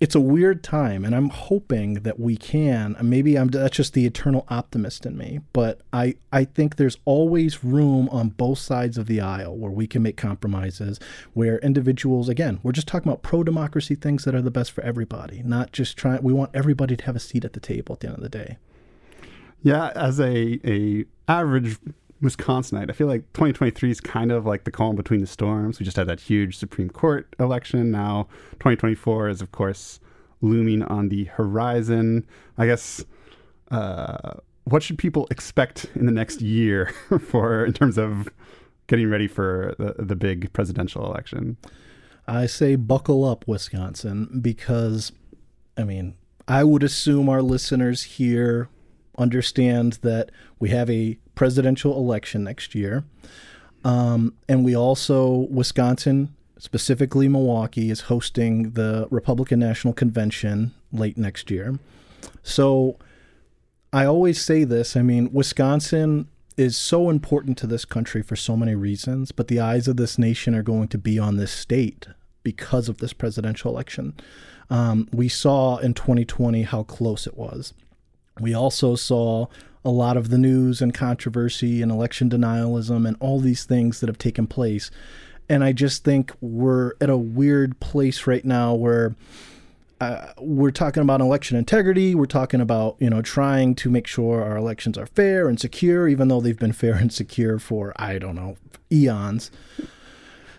it's 0.00 0.14
a 0.14 0.20
weird 0.20 0.62
time, 0.62 1.04
and 1.04 1.14
I'm 1.14 1.28
hoping 1.28 1.94
that 1.94 2.18
we 2.18 2.36
can. 2.36 2.96
Maybe 3.00 3.36
I'm 3.38 3.48
that's 3.48 3.76
just 3.76 3.92
the 3.92 4.06
eternal 4.06 4.44
optimist 4.48 5.06
in 5.06 5.16
me, 5.16 5.40
but 5.52 5.80
I 5.92 6.16
I 6.32 6.44
think 6.44 6.76
there's 6.76 6.98
always 7.04 7.64
room 7.64 8.08
on 8.10 8.30
both 8.30 8.58
sides 8.58 8.98
of 8.98 9.06
the 9.06 9.20
aisle 9.20 9.56
where 9.56 9.70
we 9.70 9.86
can 9.86 10.02
make 10.02 10.16
compromises. 10.16 10.98
Where 11.32 11.58
individuals, 11.58 12.28
again, 12.28 12.60
we're 12.62 12.72
just 12.72 12.88
talking 12.88 13.08
about 13.08 13.22
pro 13.22 13.42
democracy 13.42 13.94
things 13.94 14.24
that 14.24 14.34
are 14.34 14.42
the 14.42 14.50
best 14.50 14.72
for 14.72 14.82
everybody, 14.82 15.42
not 15.44 15.72
just 15.72 15.96
trying. 15.96 16.22
We 16.22 16.32
want 16.32 16.50
everybody 16.54 16.96
to 16.96 17.04
have 17.04 17.16
a 17.16 17.20
seat 17.20 17.44
at 17.44 17.52
the 17.52 17.60
table 17.60 17.94
at 17.94 18.00
the 18.00 18.08
end 18.08 18.16
of 18.16 18.22
the 18.22 18.28
day. 18.28 18.58
Yeah, 19.62 19.92
as 19.94 20.20
a 20.20 20.60
a 20.64 21.06
average 21.26 21.78
Wisconsinite, 22.24 22.90
I 22.90 22.92
feel 22.92 23.06
like 23.06 23.20
2023 23.34 23.90
is 23.90 24.00
kind 24.00 24.32
of 24.32 24.46
like 24.46 24.64
the 24.64 24.70
calm 24.70 24.96
between 24.96 25.20
the 25.20 25.26
storms. 25.26 25.78
We 25.78 25.84
just 25.84 25.96
had 25.96 26.08
that 26.08 26.20
huge 26.20 26.56
Supreme 26.56 26.90
Court 26.90 27.32
election. 27.38 27.90
Now 27.90 28.28
2024 28.54 29.28
is, 29.28 29.42
of 29.42 29.52
course, 29.52 30.00
looming 30.40 30.82
on 30.82 31.10
the 31.10 31.24
horizon. 31.24 32.26
I 32.58 32.66
guess. 32.66 33.04
Uh, 33.70 34.34
what 34.64 34.82
should 34.82 34.96
people 34.96 35.26
expect 35.30 35.86
in 35.94 36.06
the 36.06 36.12
next 36.12 36.40
year 36.40 36.86
for 37.28 37.64
in 37.64 37.72
terms 37.72 37.98
of 37.98 38.28
getting 38.86 39.10
ready 39.10 39.28
for 39.28 39.74
the, 39.78 39.94
the 40.02 40.16
big 40.16 40.52
presidential 40.52 41.04
election? 41.04 41.56
I 42.26 42.46
say 42.46 42.76
buckle 42.76 43.24
up, 43.24 43.46
Wisconsin, 43.46 44.40
because 44.40 45.12
I 45.76 45.84
mean, 45.84 46.14
I 46.48 46.64
would 46.64 46.82
assume 46.82 47.28
our 47.28 47.42
listeners 47.42 48.02
here 48.04 48.68
understand 49.18 49.94
that 50.02 50.30
we 50.58 50.70
have 50.70 50.90
a 50.90 51.18
presidential 51.34 51.96
election 51.96 52.44
next 52.44 52.74
year. 52.74 53.04
Um, 53.84 54.34
and 54.48 54.64
we 54.64 54.74
also, 54.74 55.46
Wisconsin, 55.50 56.34
specifically 56.58 57.28
Milwaukee, 57.28 57.90
is 57.90 58.02
hosting 58.02 58.70
the 58.70 59.06
Republican 59.10 59.58
National 59.58 59.92
Convention 59.92 60.72
late 60.92 61.18
next 61.18 61.50
year. 61.50 61.78
So 62.42 62.98
I 63.92 64.06
always 64.06 64.40
say 64.40 64.64
this 64.64 64.96
I 64.96 65.02
mean, 65.02 65.32
Wisconsin 65.32 66.28
is 66.56 66.76
so 66.76 67.10
important 67.10 67.58
to 67.58 67.66
this 67.66 67.84
country 67.84 68.22
for 68.22 68.36
so 68.36 68.56
many 68.56 68.74
reasons, 68.74 69.32
but 69.32 69.48
the 69.48 69.60
eyes 69.60 69.88
of 69.88 69.96
this 69.96 70.18
nation 70.18 70.54
are 70.54 70.62
going 70.62 70.88
to 70.88 70.98
be 70.98 71.18
on 71.18 71.36
this 71.36 71.50
state 71.50 72.06
because 72.42 72.88
of 72.88 72.98
this 72.98 73.12
presidential 73.12 73.70
election. 73.72 74.14
Um, 74.70 75.08
we 75.12 75.28
saw 75.28 75.78
in 75.78 75.94
2020 75.94 76.62
how 76.62 76.84
close 76.84 77.26
it 77.26 77.36
was. 77.36 77.74
We 78.40 78.54
also 78.54 78.96
saw 78.96 79.46
a 79.84 79.90
lot 79.90 80.16
of 80.16 80.30
the 80.30 80.38
news 80.38 80.80
and 80.80 80.94
controversy 80.94 81.82
and 81.82 81.92
election 81.92 82.30
denialism 82.30 83.06
and 83.06 83.16
all 83.20 83.38
these 83.38 83.64
things 83.64 84.00
that 84.00 84.08
have 84.08 84.18
taken 84.18 84.46
place. 84.46 84.90
And 85.48 85.62
I 85.62 85.72
just 85.72 86.04
think 86.04 86.32
we're 86.40 86.92
at 87.00 87.10
a 87.10 87.18
weird 87.18 87.78
place 87.80 88.26
right 88.26 88.44
now 88.44 88.74
where 88.74 89.14
uh, 90.00 90.32
we're 90.38 90.70
talking 90.70 91.02
about 91.02 91.20
election 91.20 91.56
integrity. 91.56 92.14
We're 92.14 92.26
talking 92.26 92.60
about 92.60 92.96
you 92.98 93.10
know 93.10 93.22
trying 93.22 93.74
to 93.76 93.90
make 93.90 94.06
sure 94.06 94.42
our 94.42 94.56
elections 94.56 94.98
are 94.98 95.06
fair 95.06 95.48
and 95.48 95.60
secure, 95.60 96.08
even 96.08 96.28
though 96.28 96.40
they've 96.40 96.58
been 96.58 96.72
fair 96.84 96.94
and 96.94 97.12
secure 97.12 97.58
for 97.58 97.92
I 97.96 98.18
don't 98.18 98.34
know 98.34 98.56
eons. 98.90 99.50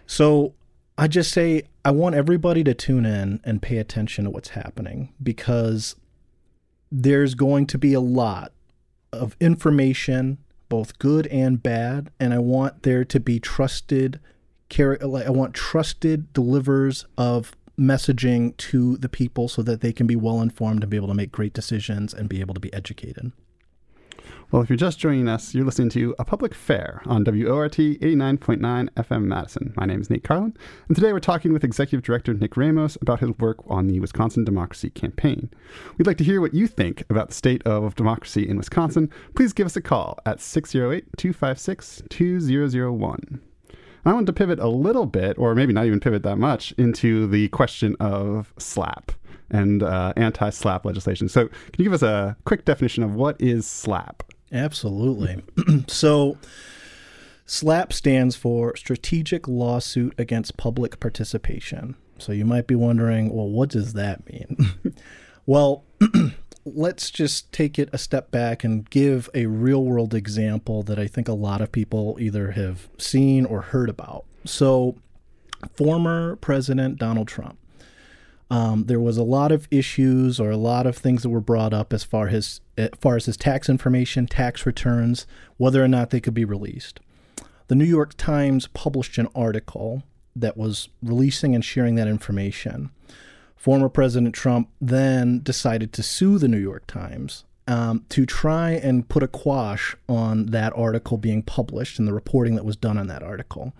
So 0.08 0.53
I 0.98 1.08
just 1.08 1.32
say 1.32 1.63
I 1.84 1.91
want 1.91 2.15
everybody 2.15 2.63
to 2.63 2.74
tune 2.74 3.05
in 3.05 3.41
and 3.44 3.62
pay 3.62 3.77
attention 3.77 4.25
to 4.25 4.29
what's 4.29 4.50
happening 4.50 5.13
because 5.22 5.96
there's 6.92 7.36
going 7.36 7.68
to 7.68 7.77
be 7.77 7.94
a 7.94 8.00
lot 8.00 8.51
of 9.12 9.36
information, 9.39 10.38
both 10.70 11.00
good 11.00 11.27
and 11.27 11.62
bad, 11.62 12.12
and 12.20 12.34
I 12.34 12.39
want 12.39 12.84
there 12.84 13.06
to 13.06 13.20
be 13.20 13.39
trusted 13.39 14.20
care. 14.70 14.98
I 15.01 15.30
want 15.30 15.54
trusted 15.54 16.34
delivers 16.34 17.06
of 17.18 17.56
messaging 17.77 18.56
to 18.58 18.98
the 18.98 19.10
people 19.10 19.48
so 19.48 19.62
that 19.62 19.82
they 19.82 19.92
can 19.92 20.08
be 20.08 20.15
well 20.15 20.42
informed 20.42 20.84
and 20.84 20.89
be 20.89 20.98
able 20.98 21.10
to 21.10 21.13
make 21.13 21.32
great 21.32 21.54
decisions 21.54 22.13
and 22.13 22.30
be 22.30 22.39
able 22.39 22.54
to 22.54 22.60
be 22.60 22.74
educated. 22.74 23.32
Well, 24.51 24.61
if 24.61 24.69
you're 24.69 24.77
just 24.77 24.99
joining 24.99 25.27
us, 25.27 25.55
you're 25.55 25.65
listening 25.65 25.89
to 25.89 26.13
A 26.19 26.23
Public 26.23 26.51
Affair 26.51 27.01
on 27.07 27.23
WORT 27.23 27.77
89.9 27.77 28.89
FM 28.89 29.23
Madison. 29.23 29.73
My 29.75 29.87
name 29.87 30.01
is 30.01 30.09
Nate 30.11 30.23
Carlin, 30.23 30.55
and 30.87 30.95
today 30.95 31.11
we're 31.11 31.19
talking 31.19 31.51
with 31.51 31.63
Executive 31.63 32.03
Director 32.03 32.31
Nick 32.31 32.55
Ramos 32.55 32.95
about 33.01 33.21
his 33.21 33.31
work 33.39 33.57
on 33.67 33.87
the 33.87 33.99
Wisconsin 33.99 34.45
Democracy 34.45 34.91
Campaign. 34.91 35.49
We'd 35.97 36.05
like 36.05 36.19
to 36.19 36.23
hear 36.23 36.41
what 36.41 36.53
you 36.53 36.67
think 36.67 37.03
about 37.09 37.29
the 37.29 37.33
state 37.33 37.63
of 37.65 37.95
democracy 37.95 38.47
in 38.47 38.57
Wisconsin. 38.57 39.09
Please 39.35 39.51
give 39.51 39.65
us 39.65 39.75
a 39.75 39.81
call 39.81 40.19
at 40.27 40.39
608 40.39 41.17
256 41.17 42.03
2001. 42.07 43.41
I 44.05 44.13
want 44.13 44.27
to 44.27 44.33
pivot 44.33 44.59
a 44.59 44.67
little 44.67 45.07
bit, 45.07 45.39
or 45.39 45.55
maybe 45.55 45.73
not 45.73 45.87
even 45.87 45.99
pivot 45.99 46.21
that 46.21 46.37
much, 46.37 46.71
into 46.73 47.25
the 47.25 47.47
question 47.47 47.95
of 47.99 48.53
SLAPP 48.59 49.09
and 49.49 49.81
uh, 49.81 50.13
anti-SLAPP 50.15 50.85
legislation. 50.85 51.29
So, 51.29 51.47
can 51.47 51.55
you 51.79 51.85
give 51.85 51.93
us 51.93 52.03
a 52.03 52.37
quick 52.45 52.63
definition 52.63 53.01
of 53.01 53.15
what 53.15 53.41
is 53.41 53.65
SLAPP? 53.65 54.21
Absolutely. 54.55 55.43
so, 55.88 56.38
SLAPP 57.45 57.91
stands 57.91 58.35
for 58.38 58.75
Strategic 58.77 59.47
Lawsuit 59.47 60.15
Against 60.17 60.55
Public 60.55 61.00
Participation. 61.01 61.95
So, 62.17 62.31
you 62.31 62.45
might 62.45 62.65
be 62.65 62.75
wondering, 62.75 63.35
well, 63.35 63.50
what 63.50 63.69
does 63.69 63.93
that 63.93 64.25
mean? 64.31 64.95
well, 65.45 65.83
let's 66.65 67.12
just 67.12 67.51
take 67.51 67.77
it 67.77 67.89
a 67.91 67.97
step 67.97 68.31
back 68.31 68.63
and 68.63 68.89
give 68.89 69.29
a 69.33 69.45
real 69.47 69.83
world 69.83 70.13
example 70.13 70.83
that 70.83 70.97
I 70.97 71.07
think 71.07 71.27
a 71.27 71.33
lot 71.33 71.59
of 71.59 71.74
people 71.74 72.17
either 72.19 72.51
have 72.51 72.88
seen 72.97 73.45
or 73.45 73.62
heard 73.62 73.89
about. 73.89 74.24
So, 74.45 74.95
former 75.75 76.38
President 76.38 76.97
Donald 76.97 77.27
Trump. 77.27 77.57
Um, 78.49 78.85
there 78.85 78.99
was 78.99 79.17
a 79.17 79.23
lot 79.23 79.51
of 79.51 79.67
issues 79.71 80.39
or 80.39 80.51
a 80.51 80.57
lot 80.57 80.85
of 80.85 80.95
things 80.95 81.23
that 81.23 81.29
were 81.29 81.41
brought 81.41 81.73
up 81.73 81.91
as 81.91 82.03
far 82.03 82.27
as 82.27 82.61
as 82.77 82.89
far 82.99 83.15
as 83.15 83.25
his 83.25 83.37
tax 83.37 83.69
information, 83.69 84.27
tax 84.27 84.65
returns, 84.65 85.25
whether 85.57 85.83
or 85.83 85.87
not 85.87 86.09
they 86.09 86.19
could 86.19 86.33
be 86.33 86.45
released. 86.45 86.99
The 87.67 87.75
New 87.75 87.85
York 87.85 88.15
Times 88.17 88.67
published 88.67 89.17
an 89.17 89.27
article 89.33 90.03
that 90.35 90.57
was 90.57 90.89
releasing 91.01 91.55
and 91.55 91.65
sharing 91.65 91.95
that 91.95 92.07
information. 92.07 92.91
Former 93.55 93.89
President 93.89 94.35
Trump 94.35 94.69
then 94.79 95.41
decided 95.41 95.91
to 95.93 96.03
sue 96.03 96.37
the 96.37 96.47
New 96.47 96.59
York 96.59 96.85
Times 96.85 97.45
um, 97.67 98.05
to 98.09 98.25
try 98.25 98.71
and 98.71 99.07
put 99.09 99.23
a 99.23 99.27
quash 99.27 99.95
on 100.07 100.47
that 100.47 100.73
article 100.75 101.17
being 101.17 101.41
published 101.41 101.97
and 101.97 102.07
the 102.07 102.13
reporting 102.13 102.55
that 102.55 102.65
was 102.65 102.75
done 102.75 102.97
on 102.97 103.07
that 103.07 103.23
article. 103.23 103.73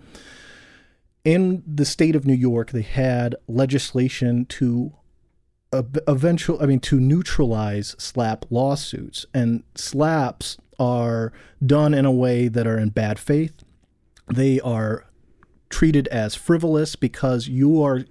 In 1.26 1.64
the 1.66 1.84
state 1.84 2.14
of 2.14 2.24
New 2.24 2.34
York, 2.34 2.70
they 2.70 2.82
had 2.82 3.34
legislation 3.48 4.44
to 4.44 4.92
eventual, 5.72 6.62
I 6.62 6.66
mean, 6.66 6.78
to 6.80 7.00
neutralize 7.00 7.96
slap 7.98 8.44
lawsuits, 8.48 9.26
and 9.34 9.64
slaps 9.74 10.56
are 10.78 11.32
done 11.64 11.94
in 11.94 12.04
a 12.04 12.12
way 12.12 12.46
that 12.46 12.68
are 12.68 12.78
in 12.78 12.90
bad 12.90 13.18
faith. 13.18 13.64
They 14.28 14.60
are 14.60 15.04
treated 15.68 16.06
as 16.08 16.36
frivolous 16.36 16.94
because 16.94 17.48
you 17.48 17.82
are 17.82 18.04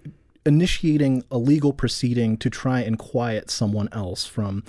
initiating 0.46 1.24
a 1.32 1.38
legal 1.38 1.72
proceeding 1.72 2.36
to 2.40 2.50
try 2.50 2.82
and 2.82 3.00
quiet 3.00 3.50
someone 3.50 3.88
else 3.94 4.26
from 4.26 4.62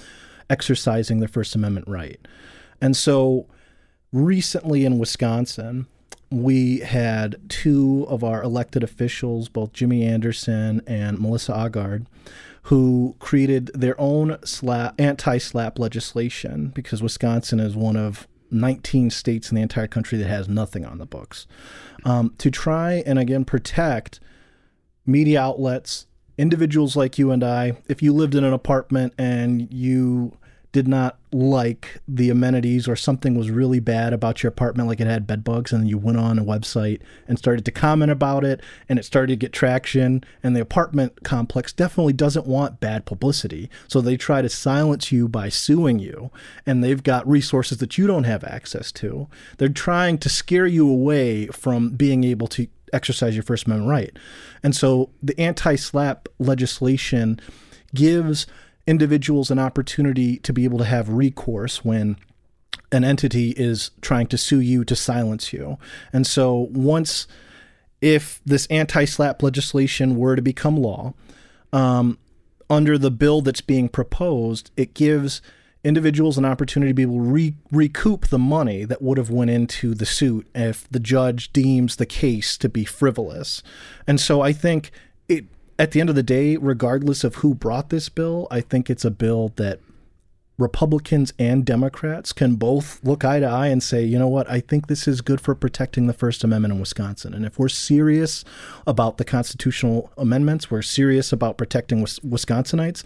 exercising 0.48 1.18
their 1.18 1.26
First 1.26 1.56
Amendment 1.56 1.88
right. 1.88 2.20
And 2.80 2.96
so 2.96 3.48
recently 4.12 4.84
in 4.84 5.00
Wisconsin, 5.00 5.88
we 6.30 6.80
had 6.80 7.36
two 7.48 8.06
of 8.08 8.24
our 8.24 8.42
elected 8.42 8.82
officials, 8.82 9.48
both 9.48 9.72
Jimmy 9.72 10.04
Anderson 10.04 10.82
and 10.86 11.18
Melissa 11.20 11.52
Agard, 11.52 12.06
who 12.64 13.14
created 13.20 13.70
their 13.74 13.98
own 14.00 14.38
slap, 14.44 15.00
anti-slap 15.00 15.78
legislation 15.78 16.72
because 16.74 17.02
Wisconsin 17.02 17.60
is 17.60 17.76
one 17.76 17.96
of 17.96 18.26
19 18.50 19.10
states 19.10 19.50
in 19.50 19.54
the 19.54 19.62
entire 19.62 19.86
country 19.86 20.18
that 20.18 20.28
has 20.28 20.48
nothing 20.48 20.84
on 20.84 20.98
the 20.98 21.06
books 21.06 21.46
um, 22.04 22.34
to 22.38 22.50
try 22.50 23.02
and 23.06 23.18
again 23.18 23.44
protect 23.44 24.20
media 25.04 25.40
outlets, 25.40 26.06
individuals 26.38 26.96
like 26.96 27.18
you 27.18 27.30
and 27.30 27.42
I. 27.44 27.76
If 27.88 28.02
you 28.02 28.12
lived 28.12 28.34
in 28.34 28.44
an 28.44 28.52
apartment 28.52 29.14
and 29.18 29.72
you 29.72 30.36
did 30.76 30.86
not 30.86 31.16
like 31.32 32.02
the 32.06 32.28
amenities 32.28 32.86
or 32.86 32.94
something 32.94 33.34
was 33.34 33.50
really 33.50 33.80
bad 33.80 34.12
about 34.12 34.42
your 34.42 34.48
apartment, 34.48 34.86
like 34.86 35.00
it 35.00 35.06
had 35.06 35.26
bed 35.26 35.42
bugs, 35.42 35.72
and 35.72 35.88
you 35.88 35.96
went 35.96 36.18
on 36.18 36.38
a 36.38 36.44
website 36.44 37.00
and 37.26 37.38
started 37.38 37.64
to 37.64 37.70
comment 37.70 38.12
about 38.12 38.44
it, 38.44 38.60
and 38.86 38.98
it 38.98 39.06
started 39.06 39.28
to 39.28 39.36
get 39.36 39.54
traction. 39.54 40.22
And 40.42 40.54
the 40.54 40.60
apartment 40.60 41.24
complex 41.24 41.72
definitely 41.72 42.12
doesn't 42.12 42.46
want 42.46 42.78
bad 42.78 43.06
publicity. 43.06 43.70
So 43.88 44.02
they 44.02 44.18
try 44.18 44.42
to 44.42 44.50
silence 44.50 45.10
you 45.10 45.28
by 45.28 45.48
suing 45.48 45.98
you, 45.98 46.30
and 46.66 46.84
they've 46.84 47.02
got 47.02 47.26
resources 47.26 47.78
that 47.78 47.96
you 47.96 48.06
don't 48.06 48.24
have 48.24 48.44
access 48.44 48.92
to. 48.92 49.28
They're 49.56 49.70
trying 49.70 50.18
to 50.18 50.28
scare 50.28 50.66
you 50.66 50.86
away 50.86 51.46
from 51.46 51.88
being 51.96 52.22
able 52.22 52.48
to 52.48 52.66
exercise 52.92 53.34
your 53.34 53.44
First 53.44 53.64
Amendment 53.64 53.90
right. 53.90 54.14
And 54.62 54.76
so 54.76 55.08
the 55.22 55.40
anti 55.40 55.76
slap 55.76 56.28
legislation 56.38 57.40
gives 57.94 58.46
individuals 58.86 59.50
an 59.50 59.58
opportunity 59.58 60.38
to 60.38 60.52
be 60.52 60.64
able 60.64 60.78
to 60.78 60.84
have 60.84 61.08
recourse 61.08 61.84
when 61.84 62.16
an 62.92 63.04
entity 63.04 63.50
is 63.50 63.90
trying 64.00 64.26
to 64.28 64.38
sue 64.38 64.60
you 64.60 64.84
to 64.84 64.94
silence 64.94 65.52
you. 65.52 65.78
And 66.12 66.26
so 66.26 66.68
once 66.70 67.26
if 68.00 68.40
this 68.44 68.66
anti-slap 68.66 69.42
legislation 69.42 70.16
were 70.16 70.36
to 70.36 70.42
become 70.42 70.76
law, 70.76 71.14
um, 71.72 72.18
under 72.68 72.98
the 72.98 73.10
bill 73.10 73.40
that's 73.40 73.60
being 73.60 73.88
proposed, 73.88 74.70
it 74.76 74.94
gives 74.94 75.40
individuals 75.84 76.36
an 76.36 76.44
opportunity 76.44 76.90
to 76.90 76.94
be 76.94 77.02
able 77.02 77.14
to 77.14 77.30
re- 77.30 77.54
recoup 77.70 78.26
the 78.28 78.38
money 78.38 78.84
that 78.84 79.00
would 79.00 79.18
have 79.18 79.30
went 79.30 79.50
into 79.50 79.94
the 79.94 80.06
suit 80.06 80.46
if 80.54 80.88
the 80.90 80.98
judge 81.00 81.52
deems 81.52 81.96
the 81.96 82.06
case 82.06 82.58
to 82.58 82.68
be 82.68 82.84
frivolous. 82.84 83.62
And 84.06 84.20
so 84.20 84.40
I 84.40 84.52
think 84.52 84.90
it 85.28 85.44
at 85.78 85.90
the 85.92 86.00
end 86.00 86.08
of 86.08 86.16
the 86.16 86.22
day, 86.22 86.56
regardless 86.56 87.24
of 87.24 87.36
who 87.36 87.54
brought 87.54 87.90
this 87.90 88.08
bill, 88.08 88.46
I 88.50 88.60
think 88.60 88.88
it's 88.88 89.04
a 89.04 89.10
bill 89.10 89.52
that 89.56 89.80
Republicans 90.58 91.34
and 91.38 91.66
Democrats 91.66 92.32
can 92.32 92.54
both 92.54 92.98
look 93.04 93.26
eye 93.26 93.40
to 93.40 93.46
eye 93.46 93.66
and 93.66 93.82
say, 93.82 94.02
you 94.02 94.18
know 94.18 94.28
what, 94.28 94.50
I 94.50 94.60
think 94.60 94.86
this 94.86 95.06
is 95.06 95.20
good 95.20 95.38
for 95.38 95.54
protecting 95.54 96.06
the 96.06 96.14
First 96.14 96.42
Amendment 96.44 96.72
in 96.72 96.80
Wisconsin. 96.80 97.34
And 97.34 97.44
if 97.44 97.58
we're 97.58 97.68
serious 97.68 98.42
about 98.86 99.18
the 99.18 99.24
constitutional 99.24 100.10
amendments, 100.16 100.70
we're 100.70 100.80
serious 100.80 101.30
about 101.30 101.58
protecting 101.58 102.02
Wisconsinites, 102.02 103.04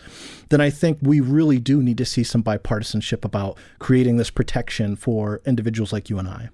then 0.50 0.60
I 0.60 0.70
think 0.70 0.98
we 1.02 1.18
really 1.18 1.58
do 1.58 1.82
need 1.82 1.98
to 1.98 2.04
see 2.04 2.22
some 2.22 2.44
bipartisanship 2.44 3.24
about 3.24 3.58
creating 3.80 4.16
this 4.16 4.30
protection 4.30 4.94
for 4.94 5.40
individuals 5.44 5.92
like 5.92 6.08
you 6.08 6.20
and 6.20 6.28
I. 6.28 6.50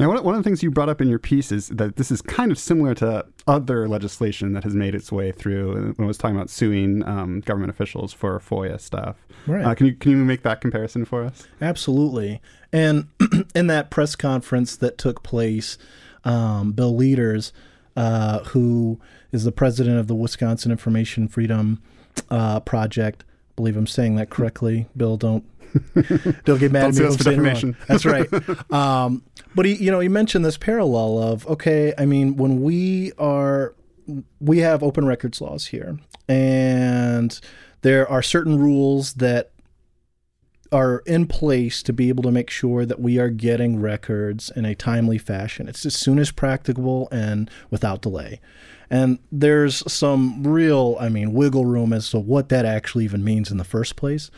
Now, 0.00 0.20
one, 0.22 0.34
of 0.34 0.42
the 0.42 0.48
things 0.48 0.62
you 0.62 0.70
brought 0.70 0.88
up 0.88 1.00
in 1.00 1.08
your 1.08 1.18
piece 1.18 1.52
is 1.52 1.68
that 1.68 1.96
this 1.96 2.10
is 2.10 2.22
kind 2.22 2.50
of 2.50 2.58
similar 2.58 2.94
to 2.96 3.26
other 3.46 3.88
legislation 3.88 4.52
that 4.54 4.64
has 4.64 4.74
made 4.74 4.94
its 4.94 5.12
way 5.12 5.30
through. 5.30 5.94
When 5.96 6.04
I 6.04 6.08
was 6.08 6.18
talking 6.18 6.36
about 6.36 6.50
suing 6.50 7.06
um, 7.06 7.40
government 7.40 7.70
officials 7.70 8.12
for 8.12 8.38
FOIA 8.40 8.80
stuff, 8.80 9.16
right? 9.46 9.64
Uh, 9.64 9.74
can 9.74 9.86
you 9.86 9.94
can 9.94 10.12
you 10.12 10.16
make 10.18 10.42
that 10.42 10.60
comparison 10.60 11.04
for 11.04 11.24
us? 11.24 11.46
Absolutely. 11.60 12.40
And 12.72 13.08
in 13.54 13.66
that 13.66 13.90
press 13.90 14.16
conference 14.16 14.76
that 14.76 14.96
took 14.96 15.22
place, 15.22 15.76
um, 16.24 16.72
Bill 16.72 16.94
Lueders, 16.94 17.52
uh, 17.96 18.44
who 18.44 18.98
is 19.32 19.44
the 19.44 19.52
president 19.52 19.98
of 19.98 20.06
the 20.06 20.14
Wisconsin 20.14 20.70
Information 20.70 21.28
Freedom 21.28 21.82
uh, 22.30 22.60
Project, 22.60 23.24
I 23.28 23.52
believe 23.56 23.76
I'm 23.76 23.86
saying 23.86 24.16
that 24.16 24.30
correctly. 24.30 24.86
Bill, 24.96 25.16
don't 25.16 25.44
don't 26.44 26.58
get 26.58 26.72
mad 26.72 26.94
don't 26.94 27.26
at 27.26 27.64
me. 27.64 27.74
That's 27.88 28.04
right. 28.04 28.28
Um, 28.70 29.22
but 29.54 29.66
he, 29.66 29.74
you 29.74 29.90
know, 29.90 30.00
he 30.00 30.08
mentioned 30.08 30.44
this 30.44 30.56
parallel 30.56 31.18
of 31.18 31.46
okay. 31.46 31.92
I 31.98 32.06
mean, 32.06 32.36
when 32.36 32.62
we 32.62 33.12
are, 33.18 33.74
we 34.40 34.58
have 34.58 34.82
open 34.82 35.06
records 35.06 35.40
laws 35.40 35.66
here, 35.66 35.98
and 36.28 37.38
there 37.82 38.08
are 38.08 38.22
certain 38.22 38.58
rules 38.58 39.14
that 39.14 39.52
are 40.72 41.02
in 41.06 41.26
place 41.26 41.82
to 41.82 41.92
be 41.92 42.08
able 42.08 42.22
to 42.22 42.30
make 42.30 42.48
sure 42.48 42.86
that 42.86 43.00
we 43.00 43.18
are 43.18 43.28
getting 43.28 43.80
records 43.80 44.50
in 44.54 44.64
a 44.64 44.74
timely 44.74 45.18
fashion. 45.18 45.68
It's 45.68 45.84
as 45.84 45.94
soon 45.94 46.18
as 46.18 46.30
practicable 46.30 47.08
and 47.10 47.50
without 47.70 48.02
delay. 48.02 48.40
And 48.88 49.18
there's 49.30 49.90
some 49.90 50.46
real, 50.46 50.96
I 51.00 51.08
mean, 51.08 51.32
wiggle 51.32 51.64
room 51.64 51.92
as 51.92 52.10
to 52.10 52.18
what 52.18 52.48
that 52.50 52.64
actually 52.64 53.04
even 53.04 53.24
means 53.24 53.50
in 53.50 53.56
the 53.56 53.64
first 53.64 53.96
place. 53.96 54.30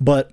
But 0.00 0.32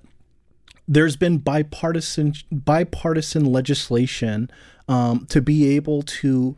there's 0.88 1.16
been 1.16 1.38
bipartisan 1.38 2.34
bipartisan 2.50 3.44
legislation 3.44 4.50
um, 4.88 5.26
to 5.26 5.40
be 5.40 5.74
able 5.76 6.02
to 6.02 6.56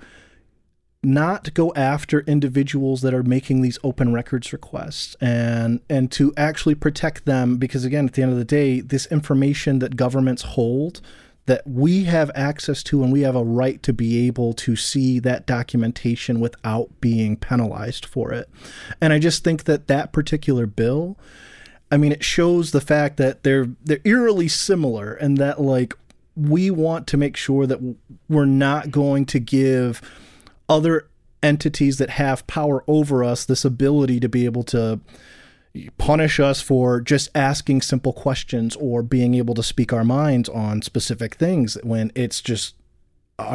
not 1.02 1.54
go 1.54 1.72
after 1.74 2.20
individuals 2.20 3.02
that 3.02 3.14
are 3.14 3.22
making 3.22 3.62
these 3.62 3.78
open 3.84 4.12
records 4.12 4.52
requests 4.52 5.16
and 5.20 5.80
and 5.88 6.10
to 6.10 6.32
actually 6.36 6.74
protect 6.74 7.24
them 7.24 7.56
because 7.56 7.84
again 7.84 8.06
at 8.06 8.14
the 8.14 8.22
end 8.22 8.32
of 8.32 8.38
the 8.38 8.44
day 8.44 8.80
this 8.80 9.06
information 9.06 9.78
that 9.78 9.96
governments 9.96 10.42
hold 10.42 11.00
that 11.46 11.66
we 11.66 12.04
have 12.04 12.30
access 12.34 12.82
to 12.82 13.02
and 13.02 13.10
we 13.10 13.22
have 13.22 13.34
a 13.34 13.42
right 13.42 13.82
to 13.82 13.92
be 13.94 14.26
able 14.26 14.52
to 14.52 14.76
see 14.76 15.18
that 15.18 15.46
documentation 15.46 16.40
without 16.40 17.00
being 17.00 17.38
penalized 17.38 18.04
for 18.04 18.32
it. 18.32 18.50
And 19.00 19.12
i 19.14 19.18
just 19.18 19.42
think 19.44 19.64
that 19.64 19.86
that 19.86 20.12
particular 20.12 20.66
bill 20.66 21.16
I 21.90 21.96
mean, 21.96 22.12
it 22.12 22.22
shows 22.22 22.70
the 22.70 22.80
fact 22.80 23.16
that 23.16 23.42
they're 23.42 23.68
they're 23.84 24.00
eerily 24.04 24.48
similar, 24.48 25.14
and 25.14 25.38
that 25.38 25.60
like 25.60 25.94
we 26.36 26.70
want 26.70 27.06
to 27.08 27.16
make 27.16 27.36
sure 27.36 27.66
that 27.66 27.80
we're 28.28 28.44
not 28.44 28.90
going 28.90 29.26
to 29.26 29.40
give 29.40 30.00
other 30.68 31.08
entities 31.42 31.98
that 31.98 32.10
have 32.10 32.46
power 32.46 32.84
over 32.86 33.24
us 33.24 33.44
this 33.44 33.64
ability 33.64 34.20
to 34.20 34.28
be 34.28 34.44
able 34.44 34.62
to 34.64 35.00
punish 35.96 36.40
us 36.40 36.60
for 36.60 37.00
just 37.00 37.28
asking 37.34 37.82
simple 37.82 38.12
questions 38.12 38.76
or 38.76 39.02
being 39.02 39.34
able 39.34 39.54
to 39.54 39.62
speak 39.62 39.92
our 39.92 40.04
minds 40.04 40.48
on 40.48 40.82
specific 40.82 41.36
things 41.36 41.76
when 41.82 42.10
it's 42.14 42.40
just 42.40 42.74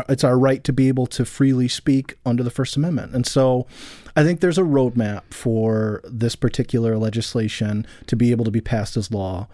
it's 0.08 0.24
our 0.24 0.38
right 0.38 0.64
to 0.64 0.74
be 0.74 0.88
able 0.88 1.08
to 1.08 1.26
freely 1.26 1.68
speak 1.68 2.18
under 2.26 2.44
the 2.44 2.52
First 2.52 2.78
Amendment. 2.78 3.14
And 3.14 3.26
so 3.26 3.68
I 4.16 4.24
think 4.24 4.40
there's 4.40 4.58
a 4.58 4.64
roadmap 4.64 5.34
for 5.34 6.02
this 6.06 6.36
particular 6.36 6.98
legislation 6.98 7.86
to 8.08 8.16
be 8.16 8.32
able 8.32 8.46
to 8.46 8.52
be 8.52 8.62
passed 8.62 8.96
as 8.96 9.12
law. 9.12 9.48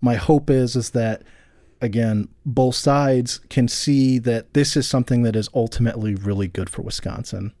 My 0.00 0.14
hope 0.14 0.50
is 0.50 0.76
is 0.76 0.90
that 0.90 1.22
again, 1.80 2.28
both 2.46 2.76
sides 2.76 3.40
can 3.50 3.66
see 3.66 4.18
that 4.20 4.54
this 4.54 4.76
is 4.76 4.86
something 4.86 5.22
that 5.24 5.34
is 5.34 5.48
ultimately 5.52 6.14
really 6.14 6.46
good 6.46 6.70
for 6.70 6.82
Wisconsin. 6.82 7.52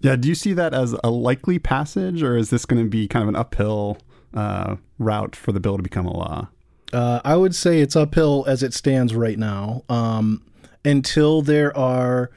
Yeah, 0.00 0.16
do 0.16 0.28
you 0.28 0.34
see 0.34 0.52
that 0.54 0.72
as 0.72 0.94
a 1.04 1.10
likely 1.10 1.58
passage 1.58 2.22
or 2.22 2.36
is 2.36 2.50
this 2.50 2.64
going 2.64 2.82
to 2.82 2.88
be 2.88 3.08
kind 3.08 3.24
of 3.24 3.28
an 3.28 3.36
uphill 3.36 3.98
uh, 4.32 4.76
route 4.98 5.34
for 5.34 5.52
the 5.52 5.60
bill 5.60 5.76
to 5.76 5.82
become 5.82 6.06
a 6.06 6.16
law? 6.16 6.48
Uh, 6.92 7.20
I 7.24 7.36
would 7.36 7.54
say 7.54 7.80
it's 7.80 7.96
uphill 7.96 8.44
as 8.48 8.62
it 8.62 8.72
stands 8.72 9.14
right 9.14 9.38
now. 9.38 9.84
Um, 9.88 10.42
until 10.84 11.42
there 11.42 11.76
are 11.76 12.30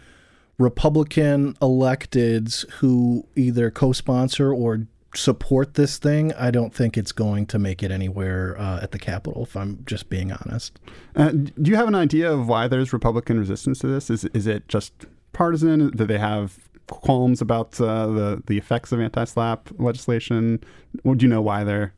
Republican 0.58 1.54
electeds 1.56 2.70
who 2.74 3.26
either 3.36 3.72
co-sponsor 3.72 4.54
or 4.54 4.88
support 5.16 5.76
this 5.76 5.98
thing, 5.98 6.34
I 6.34 6.52
don't 6.52 6.74
think 6.74 6.98
it's 6.98 7.12
going 7.12 7.46
to 7.48 7.60
make 7.60 7.84
it 7.84 7.92
anywhere 7.92 8.60
uh, 8.60 8.80
at 8.82 8.92
the 8.92 9.00
Capitol. 9.00 9.44
If 9.44 9.56
I'm 9.56 9.84
just 9.86 10.10
being 10.10 10.32
honest. 10.32 10.80
Uh, 11.16 11.30
do 11.32 11.70
you 11.72 11.76
have 11.76 11.88
an 11.88 11.96
idea 11.96 12.32
of 12.32 12.48
why 12.48 12.68
there's 12.68 12.94
Republican 12.94 13.40
resistance 13.40 13.80
to 13.80 13.88
this? 13.88 14.10
Is 14.10 14.26
is 14.26 14.48
it 14.48 14.68
just 14.68 14.94
partisan? 15.32 15.90
Do 15.92 16.06
they 16.06 16.18
have 16.18 16.58
qualms 16.88 17.42
about 17.42 17.80
uh, 17.80 18.08
the 18.08 18.44
the 18.48 18.58
effects 18.58 18.92
of 18.92 19.00
anti-slap 19.00 19.70
legislation? 19.78 20.60
Do 21.04 21.18
you 21.20 21.28
know 21.28 21.42
why 21.42 21.64
they're 21.64 21.94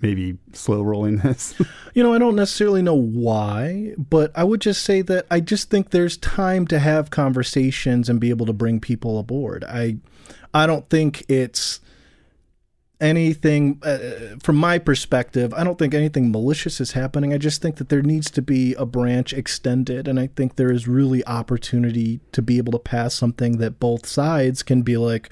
maybe 0.00 0.38
slow 0.52 0.82
rolling 0.82 1.16
this? 1.24 1.54
you 1.94 2.02
know, 2.02 2.12
I 2.12 2.18
don't 2.18 2.36
necessarily 2.36 2.82
know 2.82 2.94
why, 2.94 3.94
but 3.98 4.30
I 4.34 4.44
would 4.44 4.60
just 4.60 4.82
say 4.82 5.02
that 5.02 5.26
I 5.30 5.40
just 5.40 5.70
think 5.70 5.90
there's 5.90 6.16
time 6.16 6.66
to 6.68 6.78
have 6.78 7.10
conversations 7.10 8.08
and 8.08 8.20
be 8.20 8.30
able 8.30 8.46
to 8.46 8.52
bring 8.52 8.80
people 8.80 9.18
aboard. 9.18 9.64
I 9.64 9.98
I 10.52 10.66
don't 10.66 10.88
think 10.88 11.24
it's 11.28 11.80
anything 13.00 13.80
uh, 13.82 14.36
from 14.42 14.56
my 14.56 14.78
perspective 14.78 15.52
i 15.54 15.64
don't 15.64 15.78
think 15.78 15.92
anything 15.92 16.30
malicious 16.30 16.80
is 16.80 16.92
happening 16.92 17.34
i 17.34 17.38
just 17.38 17.60
think 17.60 17.76
that 17.76 17.88
there 17.88 18.02
needs 18.02 18.30
to 18.30 18.40
be 18.40 18.72
a 18.74 18.86
branch 18.86 19.32
extended 19.32 20.06
and 20.06 20.18
i 20.20 20.28
think 20.28 20.54
there 20.54 20.70
is 20.70 20.86
really 20.86 21.24
opportunity 21.26 22.20
to 22.30 22.40
be 22.40 22.56
able 22.56 22.70
to 22.70 22.78
pass 22.78 23.12
something 23.12 23.58
that 23.58 23.80
both 23.80 24.06
sides 24.06 24.62
can 24.62 24.82
be 24.82 24.96
like 24.96 25.28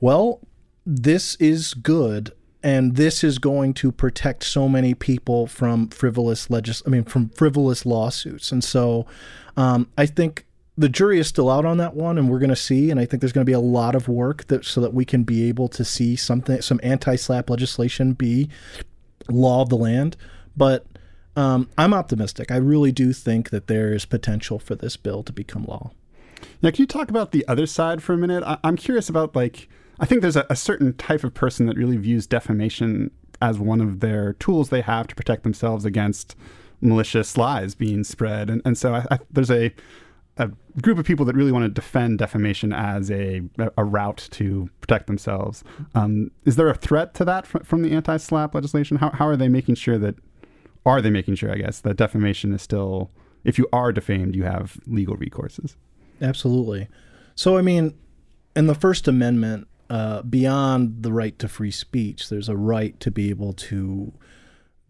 well 0.00 0.40
this 0.86 1.34
is 1.36 1.74
good 1.74 2.32
and 2.64 2.96
this 2.96 3.22
is 3.22 3.38
going 3.38 3.74
to 3.74 3.92
protect 3.92 4.42
so 4.42 4.68
many 4.68 4.94
people 4.94 5.46
from 5.46 5.88
frivolous 5.90 6.48
legis- 6.48 6.82
I 6.86 6.88
mean 6.88 7.04
from 7.04 7.28
frivolous 7.28 7.84
lawsuits. 7.84 8.50
And 8.50 8.64
so 8.64 9.06
um, 9.56 9.88
I 9.98 10.06
think 10.06 10.46
the 10.76 10.88
jury 10.88 11.20
is 11.20 11.28
still 11.28 11.50
out 11.50 11.66
on 11.66 11.76
that 11.76 11.94
one 11.94 12.18
and 12.18 12.28
we're 12.28 12.38
going 12.40 12.48
to 12.48 12.56
see 12.56 12.90
and 12.90 12.98
I 12.98 13.04
think 13.04 13.20
there's 13.20 13.32
going 13.32 13.44
to 13.44 13.48
be 13.48 13.52
a 13.52 13.60
lot 13.60 13.94
of 13.94 14.08
work 14.08 14.46
that 14.46 14.64
so 14.64 14.80
that 14.80 14.94
we 14.94 15.04
can 15.04 15.22
be 15.22 15.46
able 15.48 15.68
to 15.68 15.84
see 15.84 16.16
something 16.16 16.62
some 16.62 16.80
anti-slap 16.82 17.50
legislation 17.50 18.14
be 18.14 18.48
law 19.28 19.60
of 19.62 19.68
the 19.68 19.76
land. 19.76 20.16
But 20.56 20.86
um, 21.36 21.68
I'm 21.76 21.92
optimistic. 21.92 22.50
I 22.50 22.56
really 22.56 22.92
do 22.92 23.12
think 23.12 23.50
that 23.50 23.66
there 23.66 23.92
is 23.92 24.06
potential 24.06 24.58
for 24.58 24.74
this 24.74 24.96
bill 24.96 25.22
to 25.24 25.32
become 25.32 25.64
law. 25.64 25.90
Now, 26.62 26.70
can 26.70 26.82
you 26.82 26.86
talk 26.86 27.10
about 27.10 27.32
the 27.32 27.46
other 27.46 27.66
side 27.66 28.02
for 28.02 28.14
a 28.14 28.16
minute? 28.16 28.42
I- 28.44 28.58
I'm 28.64 28.76
curious 28.76 29.08
about 29.10 29.36
like 29.36 29.68
I 30.00 30.06
think 30.06 30.22
there's 30.22 30.36
a, 30.36 30.46
a, 30.50 30.56
certain 30.56 30.94
type 30.94 31.24
of 31.24 31.34
person 31.34 31.66
that 31.66 31.76
really 31.76 31.96
views 31.96 32.26
defamation 32.26 33.10
as 33.40 33.58
one 33.58 33.80
of 33.80 34.00
their 34.00 34.32
tools 34.34 34.68
they 34.68 34.80
have 34.80 35.06
to 35.08 35.14
protect 35.14 35.42
themselves 35.42 35.84
against 35.84 36.36
malicious 36.80 37.36
lies 37.36 37.74
being 37.74 38.04
spread. 38.04 38.50
And, 38.50 38.62
and 38.64 38.76
so 38.76 38.94
I, 38.94 39.06
I, 39.10 39.18
there's 39.30 39.50
a, 39.50 39.72
a 40.36 40.50
group 40.80 40.98
of 40.98 41.04
people 41.04 41.24
that 41.26 41.36
really 41.36 41.52
want 41.52 41.64
to 41.64 41.68
defend 41.68 42.18
defamation 42.18 42.72
as 42.72 43.10
a, 43.10 43.42
a 43.76 43.84
route 43.84 44.28
to 44.32 44.68
protect 44.80 45.06
themselves. 45.06 45.62
Um, 45.94 46.30
is 46.44 46.56
there 46.56 46.68
a 46.68 46.74
threat 46.74 47.14
to 47.14 47.24
that 47.24 47.46
from, 47.46 47.62
from 47.62 47.82
the 47.82 47.92
anti 47.92 48.16
slap 48.16 48.54
legislation? 48.54 48.96
How, 48.96 49.10
how 49.10 49.26
are 49.26 49.36
they 49.36 49.48
making 49.48 49.76
sure 49.76 49.98
that, 49.98 50.16
are 50.84 51.00
they 51.00 51.10
making 51.10 51.36
sure, 51.36 51.50
I 51.50 51.56
guess, 51.56 51.80
that 51.80 51.96
defamation 51.96 52.52
is 52.52 52.62
still, 52.62 53.10
if 53.44 53.58
you 53.58 53.68
are 53.72 53.92
defamed, 53.92 54.34
you 54.34 54.44
have 54.44 54.78
legal 54.86 55.16
recourses? 55.16 55.76
Absolutely. 56.20 56.88
So, 57.34 57.56
I 57.56 57.62
mean, 57.62 57.94
in 58.54 58.66
the 58.66 58.74
First 58.74 59.08
Amendment, 59.08 59.66
uh, 59.90 60.22
beyond 60.22 61.02
the 61.02 61.12
right 61.12 61.38
to 61.38 61.48
free 61.48 61.70
speech, 61.70 62.28
there's 62.28 62.48
a 62.48 62.56
right 62.56 62.98
to 63.00 63.10
be 63.10 63.30
able 63.30 63.52
to 63.52 64.12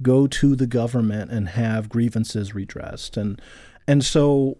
go 0.02 0.26
to 0.26 0.56
the 0.56 0.66
government 0.66 1.30
and 1.30 1.48
have 1.50 1.88
grievances 1.88 2.54
redressed. 2.54 3.16
And 3.16 3.40
and 3.86 4.04
so 4.04 4.58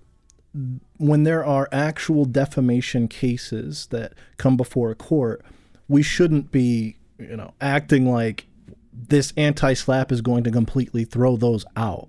when 0.99 1.25
there 1.25 1.45
are 1.45 1.69
actual 1.73 2.25
defamation 2.25 3.09
cases 3.09 3.87
that 3.87 4.13
come 4.37 4.57
before 4.57 4.91
a 4.91 4.95
court, 4.95 5.45
we 5.89 6.03
shouldn't 6.03 6.53
be, 6.53 6.97
you 7.19 7.37
know, 7.37 7.53
acting 7.61 8.11
like 8.11 8.47
this 8.93 9.33
anti-slap 9.37 10.13
is 10.13 10.21
going 10.21 10.45
to 10.45 10.51
completely 10.51 11.05
throw 11.05 11.37
those 11.37 11.65
out. 11.77 12.09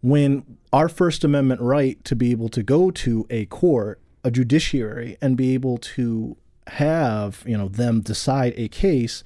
When 0.00 0.58
our 0.72 0.88
First 0.88 1.24
Amendment 1.24 1.60
right 1.60 2.02
to 2.04 2.14
be 2.14 2.30
able 2.30 2.48
to 2.50 2.62
go 2.62 2.90
to 2.92 3.26
a 3.28 3.46
court, 3.46 4.00
a 4.22 4.30
judiciary, 4.30 5.16
and 5.20 5.36
be 5.36 5.52
able 5.54 5.78
to 5.78 6.36
have 6.68 7.42
you 7.46 7.56
know 7.56 7.68
them 7.68 8.00
decide 8.00 8.54
a 8.56 8.68
case 8.68 9.24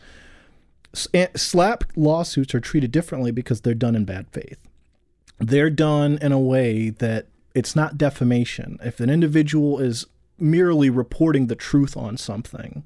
Slap 1.34 1.84
lawsuits 1.96 2.54
are 2.54 2.60
treated 2.60 2.92
differently 2.92 3.32
because 3.32 3.62
they're 3.62 3.74
done 3.74 3.96
in 3.96 4.04
bad 4.04 4.28
faith. 4.30 4.58
They're 5.40 5.68
done 5.68 6.18
in 6.22 6.30
a 6.30 6.38
way 6.38 6.90
that 6.90 7.26
it's 7.52 7.74
not 7.74 7.98
defamation. 7.98 8.78
If 8.80 9.00
an 9.00 9.10
individual 9.10 9.80
is 9.80 10.06
merely 10.38 10.90
reporting 10.90 11.48
the 11.48 11.56
truth 11.56 11.96
on 11.96 12.16
something 12.16 12.84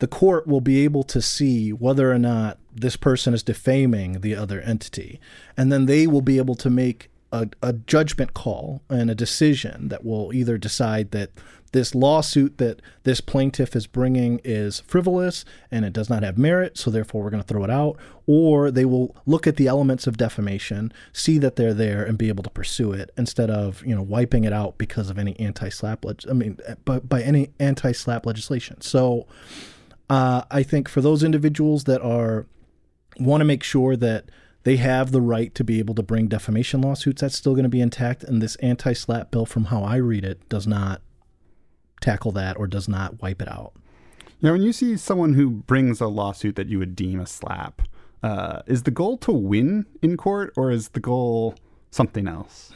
the 0.00 0.08
court 0.08 0.46
will 0.46 0.62
be 0.62 0.82
able 0.82 1.02
to 1.04 1.22
see 1.22 1.72
whether 1.72 2.10
or 2.10 2.18
not 2.18 2.58
this 2.74 2.96
person 2.96 3.34
is 3.34 3.42
defaming 3.42 4.22
the 4.22 4.34
other 4.34 4.60
entity. 4.62 5.20
And 5.56 5.70
then 5.70 5.84
they 5.84 6.06
will 6.06 6.22
be 6.22 6.38
able 6.38 6.54
to 6.56 6.70
make 6.70 7.10
a, 7.30 7.48
a 7.62 7.74
judgment 7.74 8.32
call 8.32 8.80
and 8.88 9.10
a 9.10 9.14
decision 9.14 9.88
that 9.88 10.02
will 10.02 10.32
either 10.32 10.56
decide 10.56 11.10
that 11.10 11.30
this 11.72 11.94
lawsuit 11.94 12.58
that 12.58 12.80
this 13.04 13.20
plaintiff 13.20 13.76
is 13.76 13.86
bringing 13.86 14.40
is 14.44 14.80
frivolous 14.80 15.44
and 15.70 15.84
it 15.84 15.92
does 15.92 16.10
not 16.10 16.22
have 16.22 16.36
merit, 16.36 16.76
so 16.76 16.90
therefore 16.90 17.22
we're 17.22 17.30
going 17.30 17.42
to 17.42 17.46
throw 17.46 17.64
it 17.64 17.70
out. 17.70 17.96
Or 18.26 18.70
they 18.70 18.84
will 18.84 19.16
look 19.26 19.46
at 19.46 19.56
the 19.56 19.66
elements 19.66 20.06
of 20.06 20.16
defamation, 20.16 20.92
see 21.12 21.38
that 21.38 21.56
they're 21.56 21.74
there, 21.74 22.04
and 22.04 22.18
be 22.18 22.28
able 22.28 22.44
to 22.44 22.50
pursue 22.50 22.92
it 22.92 23.10
instead 23.16 23.50
of 23.50 23.84
you 23.84 23.94
know 23.94 24.02
wiping 24.02 24.44
it 24.44 24.52
out 24.52 24.78
because 24.78 25.10
of 25.10 25.18
any 25.18 25.38
anti-SLAPP. 25.38 26.04
Leg- 26.04 26.24
I 26.28 26.32
mean, 26.32 26.58
by, 26.84 26.98
by 27.00 27.22
any 27.22 27.50
anti-slap 27.58 28.26
legislation. 28.26 28.80
So 28.80 29.26
uh, 30.08 30.42
I 30.50 30.62
think 30.62 30.88
for 30.88 31.00
those 31.00 31.22
individuals 31.22 31.84
that 31.84 32.02
are 32.02 32.46
want 33.18 33.40
to 33.40 33.44
make 33.44 33.62
sure 33.62 33.96
that 33.96 34.26
they 34.62 34.76
have 34.76 35.10
the 35.10 35.20
right 35.20 35.54
to 35.54 35.64
be 35.64 35.78
able 35.78 35.94
to 35.94 36.02
bring 36.02 36.28
defamation 36.28 36.82
lawsuits. 36.82 37.22
That's 37.22 37.36
still 37.36 37.54
going 37.54 37.64
to 37.64 37.70
be 37.70 37.80
intact. 37.80 38.22
And 38.22 38.42
this 38.42 38.56
anti-slap 38.56 39.30
bill, 39.30 39.46
from 39.46 39.66
how 39.66 39.82
I 39.82 39.96
read 39.96 40.24
it, 40.24 40.46
does 40.48 40.66
not 40.66 41.00
tackle 42.00 42.32
that 42.32 42.56
or 42.56 42.66
does 42.66 42.88
not 42.88 43.22
wipe 43.22 43.42
it 43.42 43.48
out. 43.48 43.72
Now, 44.42 44.52
when 44.52 44.62
you 44.62 44.72
see 44.72 44.96
someone 44.96 45.34
who 45.34 45.50
brings 45.50 46.00
a 46.00 46.06
lawsuit 46.06 46.56
that 46.56 46.68
you 46.68 46.78
would 46.78 46.96
deem 46.96 47.20
a 47.20 47.26
slap, 47.26 47.82
uh, 48.22 48.62
is 48.66 48.84
the 48.84 48.90
goal 48.90 49.16
to 49.18 49.32
win 49.32 49.86
in 50.02 50.16
court 50.16 50.52
or 50.56 50.70
is 50.70 50.90
the 50.90 51.00
goal 51.00 51.54
something 51.90 52.26
else? 52.26 52.72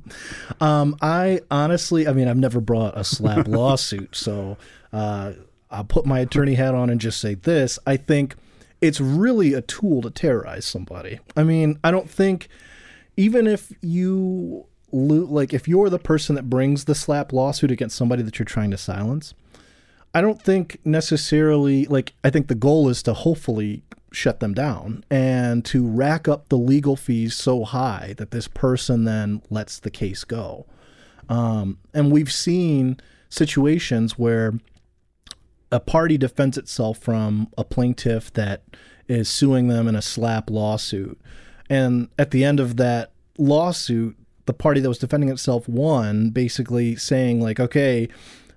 um, 0.60 0.96
I 1.00 1.40
honestly, 1.50 2.06
I 2.06 2.12
mean, 2.12 2.28
I've 2.28 2.36
never 2.36 2.60
brought 2.60 2.96
a 2.96 3.04
slap 3.04 3.48
lawsuit, 3.48 4.14
so 4.14 4.56
uh, 4.92 5.32
I'll 5.70 5.84
put 5.84 6.06
my 6.06 6.20
attorney 6.20 6.54
hat 6.54 6.74
on 6.74 6.90
and 6.90 7.00
just 7.00 7.20
say 7.20 7.34
this. 7.34 7.78
I 7.86 7.96
think 7.96 8.36
it's 8.80 9.00
really 9.00 9.52
a 9.52 9.62
tool 9.62 10.02
to 10.02 10.10
terrorize 10.10 10.64
somebody. 10.64 11.20
I 11.36 11.42
mean, 11.42 11.78
I 11.82 11.90
don't 11.90 12.10
think 12.10 12.48
even 13.16 13.46
if 13.46 13.72
you 13.82 14.66
like 14.92 15.52
if 15.52 15.68
you're 15.68 15.90
the 15.90 15.98
person 15.98 16.34
that 16.36 16.50
brings 16.50 16.84
the 16.84 16.94
slap 16.94 17.32
lawsuit 17.32 17.70
against 17.70 17.96
somebody 17.96 18.22
that 18.22 18.38
you're 18.38 18.44
trying 18.44 18.70
to 18.70 18.76
silence, 18.76 19.34
I 20.14 20.20
don't 20.20 20.42
think 20.42 20.78
necessarily 20.84 21.86
like 21.86 22.14
I 22.24 22.30
think 22.30 22.48
the 22.48 22.54
goal 22.54 22.88
is 22.88 23.02
to 23.04 23.14
hopefully 23.14 23.82
shut 24.12 24.40
them 24.40 24.54
down 24.54 25.04
and 25.10 25.64
to 25.64 25.86
rack 25.86 26.26
up 26.26 26.48
the 26.48 26.58
legal 26.58 26.96
fees 26.96 27.34
so 27.34 27.64
high 27.64 28.14
that 28.18 28.32
this 28.32 28.48
person 28.48 29.04
then 29.04 29.42
lets 29.50 29.78
the 29.78 29.90
case 29.90 30.24
go. 30.24 30.66
Um, 31.28 31.78
and 31.94 32.10
we've 32.10 32.32
seen 32.32 32.98
situations 33.28 34.18
where 34.18 34.54
a 35.70 35.78
party 35.78 36.18
defends 36.18 36.58
itself 36.58 36.98
from 36.98 37.48
a 37.56 37.62
plaintiff 37.62 38.32
that 38.32 38.64
is 39.08 39.28
suing 39.28 39.68
them 39.68 39.86
in 39.86 39.94
a 39.94 40.02
slap 40.02 40.50
lawsuit. 40.50 41.20
And 41.68 42.08
at 42.18 42.32
the 42.32 42.44
end 42.44 42.58
of 42.58 42.76
that 42.78 43.12
lawsuit, 43.38 44.16
the 44.50 44.54
party 44.54 44.80
that 44.80 44.88
was 44.88 44.98
defending 44.98 45.28
itself 45.28 45.68
won, 45.68 46.30
basically 46.30 46.96
saying 46.96 47.40
like, 47.40 47.60
okay, 47.60 48.08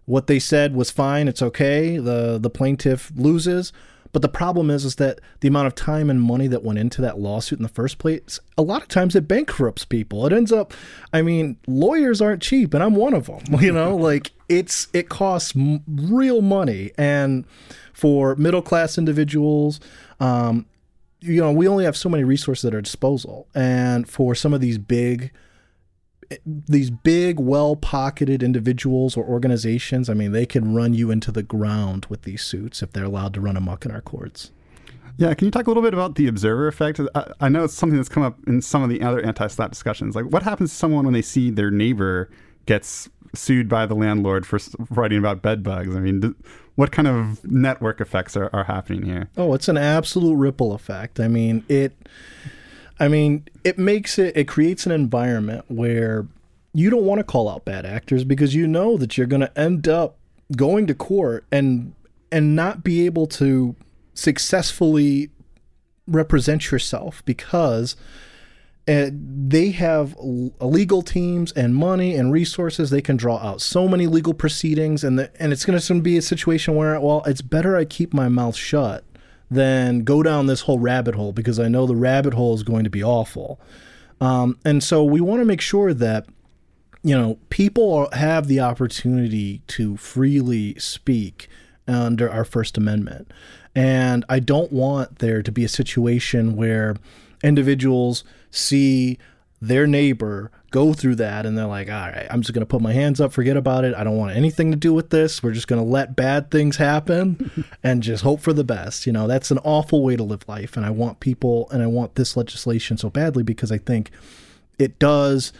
what 0.06 0.26
they 0.26 0.40
said 0.40 0.76
was 0.76 0.90
fine, 0.90 1.28
it's 1.28 1.44
okay. 1.44 2.00
The 2.00 2.40
the 2.40 2.50
plaintiff 2.50 3.12
loses. 3.16 3.72
But 4.12 4.24
the 4.24 4.30
problem 4.30 4.72
is, 4.72 4.86
is 4.86 4.96
that 4.96 5.22
the 5.42 5.48
amount 5.48 5.68
of 5.68 5.76
time 5.76 6.10
and 6.10 6.20
money 6.20 6.48
that 6.48 6.64
went 6.64 6.80
into 6.80 7.00
that 7.02 7.20
lawsuit 7.20 7.60
in 7.60 7.64
the 7.64 7.70
first 7.70 7.98
place, 8.00 8.40
a 8.58 8.64
lot 8.64 8.82
of 8.82 8.88
times 8.88 9.16
it 9.16 9.28
bankrupts 9.28 9.86
people. 9.86 10.26
It 10.28 10.34
ends 10.34 10.52
up, 10.52 10.72
I 11.12 11.24
mean, 11.24 11.58
lawyers 11.68 12.22
aren't 12.22 12.42
cheap, 12.42 12.74
and 12.74 12.84
I'm 12.84 12.96
one 12.96 13.14
of 13.14 13.28
them. 13.28 13.42
You 13.62 13.72
know, 13.72 13.96
like 13.96 14.32
it's 14.50 14.88
it 14.94 15.10
costs 15.10 15.56
m- 15.56 15.84
real 15.88 16.42
money, 16.42 16.92
and 16.98 17.46
for 17.94 18.36
middle 18.36 18.64
class 18.64 18.98
individuals, 18.98 19.80
um, 20.20 20.66
you 21.20 21.40
know, 21.40 21.52
we 21.52 21.68
only 21.68 21.86
have 21.86 21.96
so 21.96 22.10
many 22.10 22.24
resources 22.24 22.66
at 22.66 22.74
our 22.74 22.82
disposal, 22.82 23.48
and 23.54 24.10
for 24.10 24.34
some 24.34 24.56
of 24.56 24.60
these 24.60 24.80
big 24.80 25.32
these 26.46 26.90
big, 26.90 27.40
well 27.40 27.76
pocketed 27.76 28.44
individuals 28.44 29.18
or 29.18 29.24
organizations, 29.26 30.10
I 30.10 30.14
mean, 30.14 30.32
they 30.32 30.46
can 30.46 30.74
run 30.74 30.94
you 30.94 31.12
into 31.12 31.32
the 31.32 31.44
ground 31.44 32.06
with 32.10 32.24
these 32.24 32.42
suits 32.42 32.82
if 32.82 32.92
they're 32.94 33.06
allowed 33.06 33.34
to 33.36 33.42
run 33.42 33.58
amok 33.58 33.86
in 33.86 33.92
our 33.92 34.02
courts. 34.02 34.52
Yeah, 35.18 35.34
can 35.36 35.46
you 35.46 35.52
talk 35.52 35.68
a 35.68 35.70
little 35.70 35.84
bit 35.84 35.94
about 35.94 36.16
the 36.16 36.28
observer 36.28 36.68
effect? 36.68 37.00
I, 37.14 37.32
I 37.40 37.50
know 37.50 37.64
it's 37.64 37.76
something 37.76 37.98
that's 37.98 38.10
come 38.10 38.24
up 38.24 38.38
in 38.48 38.62
some 38.62 38.82
of 38.82 38.90
the 38.90 39.02
other 39.02 39.24
anti-slap 39.24 39.70
discussions. 39.70 40.16
Like, 40.16 40.26
what 40.26 40.42
happens 40.44 40.72
to 40.72 40.76
someone 40.76 41.06
when 41.06 41.14
they 41.14 41.22
see 41.22 41.52
their 41.52 41.70
neighbor 41.70 42.30
gets 42.66 43.10
sued 43.36 43.70
by 43.70 43.86
the 43.86 43.94
landlord 43.96 44.46
for 44.46 44.60
writing 44.90 45.20
about 45.20 45.44
bed 45.44 45.62
bugs? 45.62 45.96
I 45.96 46.00
mean, 46.00 46.34
what 46.76 46.92
kind 46.92 47.08
of 47.08 47.46
network 47.46 48.02
effects 48.02 48.36
are, 48.36 48.50
are 48.54 48.64
happening 48.64 49.04
here? 49.04 49.30
Oh, 49.38 49.54
it's 49.54 49.68
an 49.68 49.78
absolute 49.78 50.36
ripple 50.36 50.74
effect. 50.74 51.20
I 51.20 51.28
mean, 51.28 51.64
it. 51.70 51.96
I 53.04 53.10
mean, 53.10 53.50
it 53.66 53.78
makes 53.78 54.18
it. 54.18 54.38
It 54.38 54.48
creates 54.48 54.86
an 54.86 54.94
environment 54.94 55.66
where 55.68 56.26
you 56.72 56.90
don't 56.90 57.04
want 57.04 57.20
to 57.20 57.26
call 57.26 57.50
out 57.50 57.66
bad 57.66 57.86
actors 57.86 58.24
because 58.24 58.56
you 58.56 58.66
know 58.66 58.96
that 58.96 59.18
you're 59.18 59.28
going 59.28 59.42
to 59.42 59.60
end 59.60 59.90
up 59.90 60.16
going 60.56 60.88
to 60.88 60.96
court 60.96 61.44
and 61.52 61.94
and 62.32 62.56
not 62.56 62.82
be 62.82 63.06
able 63.06 63.28
to 63.28 63.76
successfully 64.14 65.32
represent 66.08 66.72
yourself 66.72 67.22
because 67.26 67.98
uh, 68.88 69.10
they 69.12 69.72
have 69.72 70.16
legal 70.62 71.02
teams 71.02 71.52
and 71.52 71.76
money 71.76 72.16
and 72.16 72.32
resources. 72.32 72.90
They 72.90 73.02
can 73.02 73.18
draw 73.18 73.36
out 73.40 73.60
so 73.60 73.90
many 73.90 74.08
legal 74.08 74.34
proceedings, 74.34 75.04
and 75.04 75.20
the, 75.20 75.42
and 75.42 75.52
it's 75.52 75.66
going 75.66 75.78
to 75.78 76.02
be 76.02 76.18
a 76.18 76.22
situation 76.22 76.76
where, 76.76 76.98
well, 77.02 77.22
it's 77.26 77.42
better 77.42 77.76
I 77.76 77.84
keep 77.84 78.14
my 78.14 78.30
mouth 78.30 78.56
shut 78.56 79.04
than 79.50 80.04
go 80.04 80.24
down 80.24 80.48
this 80.48 80.62
whole 80.62 80.80
rabbit 80.80 81.16
hole 81.16 81.32
because 81.32 81.60
I 81.60 81.68
know 81.68 81.86
the 81.86 81.96
rabbit 81.96 82.34
hole 82.34 82.54
is 82.54 82.64
going 82.64 82.84
to 82.84 82.90
be 82.90 83.04
awful. 83.04 83.60
Um, 84.20 84.58
and 84.64 84.84
so 84.84 85.04
we 85.04 85.22
want 85.22 85.42
to 85.42 85.46
make 85.46 85.62
sure 85.62 85.94
that 85.94 86.26
you 87.04 87.18
know 87.18 87.38
people 87.50 88.10
have 88.14 88.48
the 88.48 88.60
opportunity 88.60 89.62
to 89.68 89.98
freely 89.98 90.76
speak 90.80 91.48
under 91.88 92.30
our 92.30 92.46
First 92.46 92.78
Amendment. 92.78 93.32
And 93.76 94.24
I 94.30 94.40
don't 94.40 94.72
want 94.72 95.20
there 95.20 95.42
to 95.42 95.52
be 95.52 95.66
a 95.66 95.70
situation 95.70 96.56
where 96.56 96.96
individuals 97.44 98.24
see 98.52 99.18
their 99.64 99.88
neighbor 99.88 100.52
go 100.72 100.92
through 100.92 101.16
that 101.16 101.46
and 101.46 101.58
they're 101.58 101.66
like, 101.66 101.90
all 101.90 102.10
right, 102.10 102.28
I'm 102.30 102.42
just 102.42 102.54
going 102.54 102.64
to 102.64 102.66
put 102.66 102.82
my 102.82 102.92
hands 102.92 103.22
up, 103.22 103.32
forget 103.32 103.56
about 103.56 103.86
it. 103.86 103.96
I 103.96 104.04
don't 104.04 104.18
want 104.18 104.36
anything 104.36 104.72
to 104.72 104.78
do 104.78 104.94
with 104.94 105.10
this. 105.10 105.42
We're 105.42 105.54
just 105.54 105.70
going 105.70 105.82
to 105.82 105.90
let 105.90 106.18
bad 106.18 106.52
things 106.52 106.76
happen 106.76 107.66
and 107.84 108.04
just 108.04 108.24
hope 108.24 108.42
for 108.42 108.52
the 108.52 108.66
best. 108.66 109.08
You 109.08 109.14
know, 109.14 109.26
that's 109.26 109.52
an 109.52 109.60
awful 109.60 110.04
way 110.04 110.18
to 110.18 110.24
live 110.24 110.44
life. 110.50 110.76
And 110.76 110.86
I 110.86 110.90
want 110.90 111.22
people 111.22 111.70
and 111.72 111.82
I 111.82 111.88
want 111.88 112.16
this 112.16 112.36
legislation 112.36 112.98
so 112.98 113.10
badly 113.10 113.42
because 113.42 113.72
I 113.72 113.78
think 113.78 114.12
it 114.78 115.00
does 115.00 115.54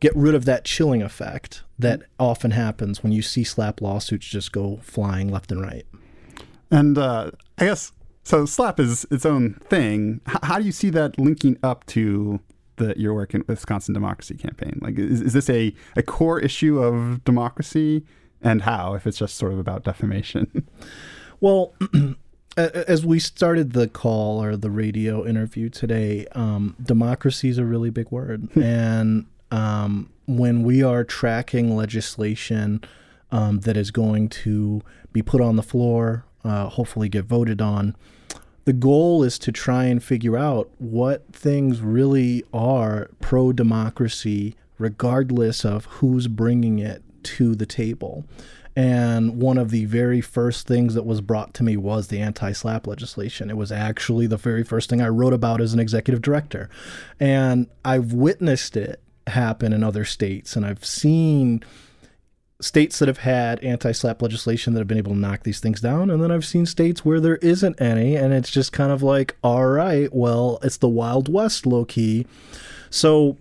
get 0.00 0.14
rid 0.16 0.34
of 0.34 0.44
that 0.46 0.64
chilling 0.64 1.02
effect 1.02 1.62
that 1.78 2.02
often 2.18 2.50
happens 2.50 3.04
when 3.04 3.12
you 3.12 3.22
see 3.22 3.44
slap 3.44 3.80
lawsuits 3.80 4.26
just 4.26 4.50
go 4.50 4.80
flying 4.82 5.30
left 5.30 5.52
and 5.52 5.62
right. 5.62 5.86
And 6.72 6.98
uh, 6.98 7.30
I 7.58 7.66
guess 7.66 7.92
so. 8.24 8.44
Slap 8.44 8.80
is 8.80 9.06
its 9.08 9.24
own 9.24 9.54
thing. 9.70 10.20
H- 10.28 10.38
how 10.42 10.58
do 10.58 10.64
you 10.64 10.72
see 10.72 10.90
that 10.90 11.16
linking 11.16 11.58
up 11.62 11.86
to 11.86 12.40
the 12.76 12.94
your 12.98 13.14
work 13.14 13.34
in 13.34 13.44
Wisconsin 13.46 13.94
Democracy 13.94 14.34
Campaign? 14.36 14.78
Like, 14.82 14.98
is, 14.98 15.20
is 15.20 15.32
this 15.32 15.50
a, 15.50 15.74
a 15.96 16.02
core 16.02 16.40
issue 16.40 16.82
of 16.82 17.24
democracy, 17.24 18.04
and 18.42 18.62
how? 18.62 18.94
If 18.94 19.06
it's 19.06 19.18
just 19.18 19.36
sort 19.36 19.52
of 19.52 19.58
about 19.58 19.84
defamation. 19.84 20.66
Well. 21.38 21.74
as 22.56 23.04
we 23.04 23.18
started 23.18 23.74
the 23.74 23.86
call 23.86 24.42
or 24.42 24.56
the 24.56 24.70
radio 24.70 25.26
interview 25.26 25.68
today, 25.68 26.26
um, 26.32 26.74
democracy 26.82 27.50
is 27.50 27.58
a 27.58 27.66
really 27.66 27.90
big 27.90 28.10
word, 28.10 28.48
and 28.56 29.26
um, 29.50 30.10
when 30.26 30.62
we 30.62 30.82
are 30.82 31.04
tracking 31.04 31.76
legislation 31.76 32.82
um, 33.30 33.60
that 33.60 33.76
is 33.76 33.90
going 33.90 34.28
to 34.28 34.82
be 35.12 35.22
put 35.22 35.40
on 35.40 35.56
the 35.56 35.62
floor, 35.62 36.24
uh, 36.44 36.68
hopefully 36.68 37.08
get 37.08 37.24
voted 37.24 37.60
on, 37.60 37.96
the 38.66 38.72
goal 38.72 39.22
is 39.22 39.38
to 39.38 39.52
try 39.52 39.84
and 39.84 40.02
figure 40.02 40.36
out 40.36 40.68
what 40.78 41.24
things 41.32 41.80
really 41.80 42.44
are 42.52 43.08
pro 43.20 43.52
democracy, 43.52 44.56
regardless 44.76 45.64
of 45.64 45.84
who's 45.86 46.26
bringing 46.26 46.80
it 46.80 47.02
to 47.22 47.54
the 47.54 47.64
table. 47.64 48.24
And 48.74 49.40
one 49.40 49.56
of 49.56 49.70
the 49.70 49.84
very 49.84 50.20
first 50.20 50.66
things 50.66 50.94
that 50.94 51.06
was 51.06 51.20
brought 51.20 51.54
to 51.54 51.62
me 51.62 51.76
was 51.76 52.08
the 52.08 52.20
anti 52.20 52.52
slap 52.52 52.88
legislation. 52.88 53.50
It 53.50 53.56
was 53.56 53.70
actually 53.70 54.26
the 54.26 54.36
very 54.36 54.64
first 54.64 54.90
thing 54.90 55.00
I 55.00 55.08
wrote 55.08 55.32
about 55.32 55.60
as 55.60 55.72
an 55.72 55.80
executive 55.80 56.20
director. 56.20 56.68
And 57.20 57.68
I've 57.84 58.12
witnessed 58.12 58.76
it 58.76 59.00
happen 59.28 59.72
in 59.72 59.84
other 59.84 60.04
states. 60.04 60.56
And 60.56 60.66
I've 60.66 60.84
seen 60.84 61.62
states 62.60 62.98
that 62.98 63.08
have 63.08 63.18
had 63.18 63.62
anti-slap 63.62 64.22
legislation 64.22 64.72
that 64.72 64.80
have 64.80 64.88
been 64.88 64.96
able 64.96 65.12
to 65.12 65.18
knock 65.18 65.42
these 65.42 65.60
things 65.60 65.80
down 65.80 66.08
and 66.08 66.22
then 66.22 66.30
I've 66.30 66.44
seen 66.44 66.64
states 66.64 67.04
where 67.04 67.20
there 67.20 67.36
isn't 67.36 67.80
any 67.80 68.16
and 68.16 68.32
it's 68.32 68.50
just 68.50 68.72
kind 68.72 68.90
of 68.90 69.02
like 69.02 69.36
all 69.44 69.66
right 69.66 70.08
well 70.12 70.58
it's 70.62 70.78
the 70.78 70.88
wild 70.88 71.28
west 71.28 71.66
low 71.66 71.84
key 71.84 72.26
so 72.88 73.36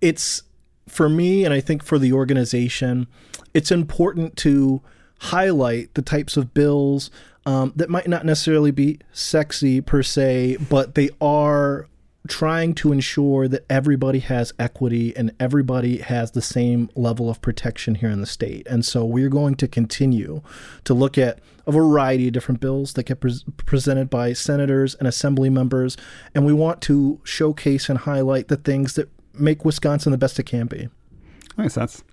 it's 0.00 0.42
for 0.88 1.08
me 1.08 1.44
and 1.44 1.54
I 1.54 1.60
think 1.60 1.84
for 1.84 1.98
the 1.98 2.12
organization 2.12 3.06
it's 3.54 3.70
important 3.70 4.36
to 4.38 4.82
highlight 5.20 5.94
the 5.94 6.02
types 6.02 6.36
of 6.36 6.52
bills 6.52 7.12
um, 7.46 7.72
that 7.76 7.88
might 7.88 8.08
not 8.08 8.26
necessarily 8.26 8.72
be 8.72 8.98
sexy 9.12 9.80
per 9.80 10.02
se 10.02 10.56
but 10.68 10.96
they 10.96 11.10
are 11.20 11.86
trying 12.26 12.74
to 12.74 12.92
ensure 12.92 13.48
that 13.48 13.64
everybody 13.70 14.18
has 14.18 14.52
equity 14.58 15.16
and 15.16 15.32
everybody 15.38 15.98
has 15.98 16.32
the 16.32 16.42
same 16.42 16.90
level 16.94 17.30
of 17.30 17.40
protection 17.40 17.94
here 17.96 18.10
in 18.10 18.20
the 18.20 18.26
state. 18.26 18.66
And 18.66 18.84
so 18.84 19.04
we're 19.04 19.28
going 19.28 19.54
to 19.56 19.68
continue 19.68 20.42
to 20.84 20.94
look 20.94 21.16
at 21.16 21.38
a 21.66 21.72
variety 21.72 22.26
of 22.26 22.32
different 22.32 22.60
bills 22.60 22.94
that 22.94 23.04
get 23.04 23.20
pre- 23.20 23.44
presented 23.64 24.10
by 24.10 24.32
senators 24.32 24.94
and 24.96 25.06
assembly 25.06 25.48
members. 25.48 25.96
And 26.34 26.44
we 26.44 26.52
want 26.52 26.80
to 26.82 27.20
showcase 27.24 27.88
and 27.88 28.00
highlight 28.00 28.48
the 28.48 28.56
things 28.56 28.94
that 28.94 29.08
make 29.32 29.64
Wisconsin 29.64 30.12
the 30.12 30.18
best 30.18 30.38
it 30.38 30.44
can 30.44 30.66
be. 30.66 30.88
Makes 31.56 31.74
sense. 31.74 32.04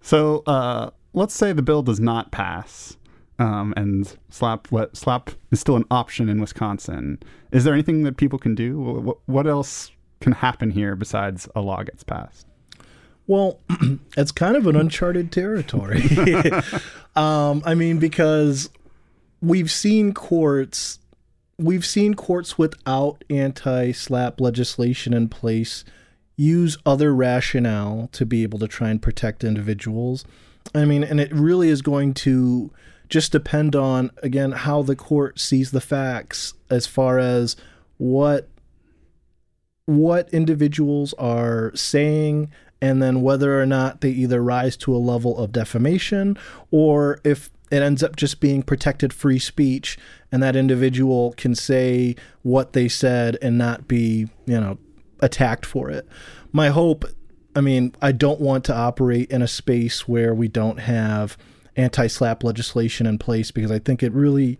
So 0.00 0.42
uh, 0.46 0.90
let's 1.12 1.34
say 1.34 1.52
the 1.52 1.62
bill 1.62 1.82
does 1.82 2.00
not 2.00 2.32
pass 2.32 2.96
um, 3.40 3.72
and 3.76 4.16
slap 4.28 4.70
what 4.70 4.96
slap 4.96 5.30
is 5.50 5.58
still 5.58 5.74
an 5.74 5.86
option 5.90 6.28
in 6.28 6.40
Wisconsin. 6.40 7.18
Is 7.50 7.64
there 7.64 7.72
anything 7.72 8.04
that 8.04 8.18
people 8.18 8.38
can 8.38 8.54
do? 8.54 8.78
What, 8.78 9.16
what 9.26 9.46
else 9.46 9.90
can 10.20 10.32
happen 10.32 10.70
here 10.70 10.94
besides 10.94 11.48
a 11.56 11.62
law 11.62 11.82
gets 11.82 12.04
passed? 12.04 12.46
Well, 13.26 13.58
it's 14.16 14.30
kind 14.30 14.56
of 14.56 14.66
an 14.66 14.76
uncharted 14.76 15.32
territory. 15.32 16.02
um, 17.16 17.62
I 17.64 17.74
mean, 17.74 17.98
because 17.98 18.68
we've 19.40 19.70
seen 19.70 20.12
courts, 20.12 20.98
we've 21.58 21.86
seen 21.86 22.14
courts 22.14 22.58
without 22.58 23.24
anti-slap 23.30 24.38
legislation 24.38 25.14
in 25.14 25.28
place 25.28 25.82
use 26.36 26.76
other 26.84 27.14
rationale 27.14 28.10
to 28.12 28.26
be 28.26 28.42
able 28.42 28.58
to 28.58 28.68
try 28.68 28.90
and 28.90 29.00
protect 29.00 29.44
individuals. 29.44 30.26
I 30.74 30.84
mean, 30.84 31.04
and 31.04 31.20
it 31.20 31.32
really 31.32 31.70
is 31.70 31.80
going 31.80 32.12
to 32.14 32.70
just 33.10 33.32
depend 33.32 33.76
on 33.76 34.10
again 34.22 34.52
how 34.52 34.82
the 34.82 34.96
court 34.96 35.38
sees 35.38 35.72
the 35.72 35.80
facts 35.80 36.54
as 36.70 36.86
far 36.86 37.18
as 37.18 37.56
what 37.98 38.48
what 39.84 40.32
individuals 40.32 41.12
are 41.14 41.72
saying 41.74 42.50
and 42.80 43.02
then 43.02 43.20
whether 43.20 43.60
or 43.60 43.66
not 43.66 44.00
they 44.00 44.10
either 44.10 44.42
rise 44.42 44.76
to 44.76 44.94
a 44.94 44.98
level 44.98 45.36
of 45.36 45.52
defamation 45.52 46.38
or 46.70 47.20
if 47.24 47.50
it 47.70 47.82
ends 47.82 48.02
up 48.02 48.16
just 48.16 48.40
being 48.40 48.62
protected 48.62 49.12
free 49.12 49.38
speech 49.38 49.98
and 50.32 50.42
that 50.42 50.56
individual 50.56 51.34
can 51.36 51.54
say 51.54 52.16
what 52.42 52.72
they 52.72 52.88
said 52.88 53.36
and 53.42 53.58
not 53.58 53.86
be 53.86 54.28
you 54.46 54.60
know 54.60 54.78
attacked 55.20 55.66
for 55.66 55.90
it. 55.90 56.08
My 56.52 56.68
hope 56.68 57.04
i 57.56 57.60
mean 57.60 57.92
i 58.00 58.12
don't 58.12 58.40
want 58.40 58.64
to 58.64 58.74
operate 58.74 59.28
in 59.28 59.42
a 59.42 59.48
space 59.48 60.06
where 60.06 60.32
we 60.32 60.46
don't 60.46 60.78
have 60.78 61.36
anti-slap 61.80 62.44
legislation 62.44 63.06
in 63.06 63.18
place 63.18 63.50
because 63.50 63.70
I 63.70 63.78
think 63.78 64.02
it 64.02 64.12
really, 64.12 64.58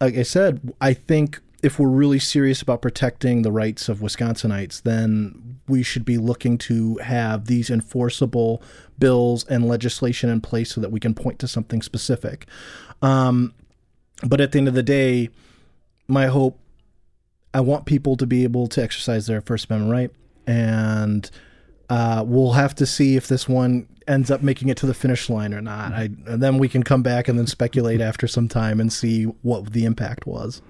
like 0.00 0.16
I 0.16 0.22
said, 0.22 0.72
I 0.80 0.94
think 0.94 1.40
if 1.62 1.78
we're 1.78 1.88
really 1.88 2.18
serious 2.18 2.60
about 2.60 2.82
protecting 2.82 3.40
the 3.40 3.50
rights 3.50 3.88
of 3.88 4.00
Wisconsinites, 4.00 4.82
then 4.82 5.60
we 5.66 5.82
should 5.82 6.04
be 6.04 6.18
looking 6.18 6.58
to 6.58 6.98
have 6.98 7.46
these 7.46 7.70
enforceable 7.70 8.62
bills 8.98 9.44
and 9.46 9.66
legislation 9.66 10.28
in 10.28 10.42
place 10.42 10.74
so 10.74 10.80
that 10.82 10.92
we 10.92 11.00
can 11.00 11.14
point 11.14 11.38
to 11.38 11.48
something 11.48 11.80
specific. 11.80 12.46
Um, 13.00 13.54
but 14.26 14.42
at 14.42 14.52
the 14.52 14.58
end 14.58 14.68
of 14.68 14.74
the 14.74 14.82
day, 14.82 15.30
my 16.06 16.26
hope, 16.26 16.58
I 17.54 17.60
want 17.60 17.86
people 17.86 18.16
to 18.18 18.26
be 18.26 18.44
able 18.44 18.66
to 18.68 18.82
exercise 18.82 19.26
their 19.26 19.40
First 19.40 19.70
Amendment 19.70 19.92
right, 19.92 20.10
and 20.46 21.30
uh, 21.88 22.24
we'll 22.26 22.52
have 22.52 22.74
to 22.76 22.86
see 22.86 23.16
if 23.16 23.28
this 23.28 23.48
one 23.48 23.88
ends 24.06 24.30
up 24.30 24.42
making 24.42 24.68
it 24.68 24.76
to 24.78 24.86
the 24.86 24.94
finish 24.94 25.28
line 25.30 25.54
or 25.54 25.60
not. 25.60 25.92
I, 25.92 26.08
then 26.24 26.58
we 26.58 26.68
can 26.68 26.82
come 26.82 27.02
back 27.02 27.28
and 27.28 27.38
then 27.38 27.46
speculate 27.46 28.00
after 28.00 28.26
some 28.26 28.48
time 28.48 28.80
and 28.80 28.92
see 28.92 29.24
what 29.24 29.72
the 29.72 29.84
impact 29.84 30.26
was. 30.26 30.62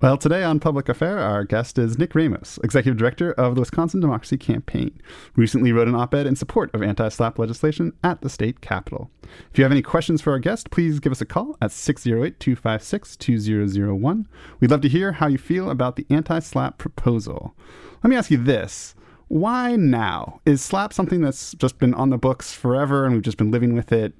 Well, 0.00 0.16
today 0.16 0.44
on 0.44 0.60
Public 0.60 0.88
Affair, 0.88 1.18
our 1.18 1.44
guest 1.44 1.76
is 1.76 1.98
Nick 1.98 2.14
Ramos, 2.14 2.58
Executive 2.64 2.96
Director 2.96 3.32
of 3.32 3.54
the 3.54 3.60
Wisconsin 3.60 4.00
Democracy 4.00 4.38
Campaign. 4.38 4.98
Recently 5.36 5.72
wrote 5.72 5.88
an 5.88 5.94
op 5.94 6.14
ed 6.14 6.26
in 6.26 6.36
support 6.36 6.74
of 6.74 6.82
anti 6.82 7.10
slap 7.10 7.38
legislation 7.38 7.92
at 8.02 8.22
the 8.22 8.30
state 8.30 8.62
capitol. 8.62 9.10
If 9.52 9.58
you 9.58 9.64
have 9.64 9.72
any 9.72 9.82
questions 9.82 10.22
for 10.22 10.32
our 10.32 10.38
guest, 10.38 10.70
please 10.70 11.00
give 11.00 11.12
us 11.12 11.20
a 11.20 11.26
call 11.26 11.54
at 11.60 11.70
608 11.70 12.40
256 12.40 13.16
2001. 13.16 14.28
We'd 14.58 14.70
love 14.70 14.80
to 14.80 14.88
hear 14.88 15.12
how 15.12 15.26
you 15.26 15.36
feel 15.36 15.68
about 15.68 15.96
the 15.96 16.06
anti 16.08 16.38
slap 16.38 16.78
proposal. 16.78 17.54
Let 18.02 18.08
me 18.08 18.16
ask 18.16 18.30
you 18.30 18.38
this. 18.38 18.94
Why 19.30 19.76
now? 19.76 20.40
Is 20.44 20.60
slap 20.60 20.92
something 20.92 21.20
that's 21.20 21.52
just 21.52 21.78
been 21.78 21.94
on 21.94 22.10
the 22.10 22.18
books 22.18 22.52
forever 22.52 23.04
and 23.04 23.14
we've 23.14 23.22
just 23.22 23.36
been 23.36 23.52
living 23.52 23.76
with 23.76 23.92
it 23.92 24.12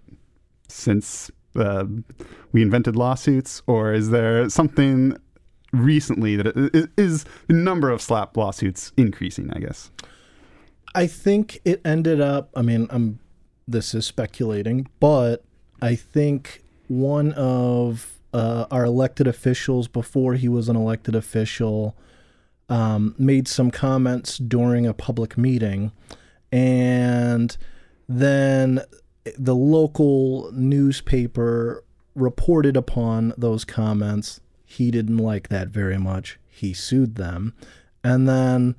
since 0.68 1.32
uh, 1.56 1.84
we 2.52 2.62
invented 2.62 2.94
lawsuits? 2.94 3.60
Or 3.66 3.92
is 3.92 4.10
there 4.10 4.48
something 4.48 5.16
recently 5.72 6.36
that 6.36 6.88
is 6.96 7.24
the 7.48 7.54
number 7.54 7.90
of 7.90 8.00
slap 8.00 8.36
lawsuits 8.36 8.92
increasing? 8.96 9.52
I 9.52 9.58
guess. 9.58 9.90
I 10.94 11.08
think 11.08 11.58
it 11.64 11.80
ended 11.84 12.20
up. 12.20 12.50
I 12.54 12.62
mean, 12.62 12.86
I'm. 12.90 13.18
This 13.66 13.96
is 13.96 14.06
speculating, 14.06 14.86
but 15.00 15.42
I 15.82 15.96
think 15.96 16.62
one 16.86 17.32
of 17.32 18.20
uh, 18.32 18.66
our 18.70 18.84
elected 18.84 19.26
officials 19.26 19.88
before 19.88 20.34
he 20.34 20.48
was 20.48 20.68
an 20.68 20.76
elected 20.76 21.16
official 21.16 21.96
um, 22.70 23.14
made 23.18 23.48
some 23.48 23.70
comments 23.70 24.38
during 24.38 24.87
a 24.87 24.94
public 24.94 25.37
meeting, 25.37 25.92
and 26.50 27.56
then 28.09 28.80
the 29.37 29.54
local 29.54 30.50
newspaper 30.52 31.85
reported 32.14 32.76
upon 32.76 33.35
those 33.37 33.64
comments 33.64 34.40
he 34.64 34.90
didn't 34.90 35.16
like 35.16 35.48
that 35.48 35.68
very 35.68 35.98
much. 35.98 36.38
He 36.48 36.72
sued 36.72 37.16
them. 37.16 37.54
And 38.04 38.28
then 38.28 38.76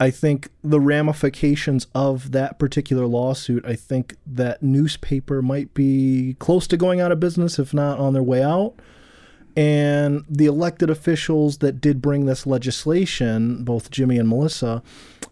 I 0.00 0.10
think 0.10 0.48
the 0.62 0.80
ramifications 0.80 1.86
of 1.94 2.32
that 2.32 2.58
particular 2.58 3.06
lawsuit, 3.06 3.64
I 3.64 3.76
think 3.76 4.16
that 4.26 4.62
newspaper 4.62 5.40
might 5.40 5.72
be 5.72 6.34
close 6.40 6.66
to 6.68 6.76
going 6.76 7.00
out 7.00 7.12
of 7.12 7.20
business, 7.20 7.58
if 7.60 7.72
not 7.72 7.98
on 8.00 8.12
their 8.12 8.22
way 8.22 8.42
out. 8.42 8.74
And 9.56 10.24
the 10.28 10.46
elected 10.46 10.88
officials 10.88 11.58
that 11.58 11.80
did 11.80 12.00
bring 12.00 12.26
this 12.26 12.46
legislation, 12.46 13.64
both 13.64 13.90
Jimmy 13.90 14.18
and 14.18 14.28
Melissa, 14.28 14.82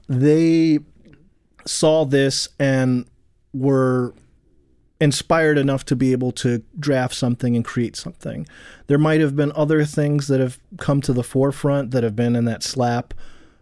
they 0.09 0.81
saw 1.64 2.05
this 2.05 2.48
and 2.59 3.07
were 3.52 4.14
inspired 5.00 5.59
enough 5.59 5.85
to 5.85 5.96
be 5.96 6.12
able 6.12 6.33
to 6.33 6.62
draft 6.79 7.14
something 7.14 7.55
and 7.55 7.64
create 7.64 7.96
something. 7.96 8.46
There 8.87 8.98
might 8.98 9.20
have 9.20 9.37
been 9.37 9.52
other 9.55 9.85
things 9.85 10.29
that 10.29 10.40
have 10.40 10.59
come 10.79 11.00
to 11.02 11.12
the 11.12 11.22
forefront 11.22 11.90
that 11.90 12.02
have 12.02 12.16
been 12.16 12.35
in 12.35 12.46
that 12.46 12.62
slap 12.62 13.12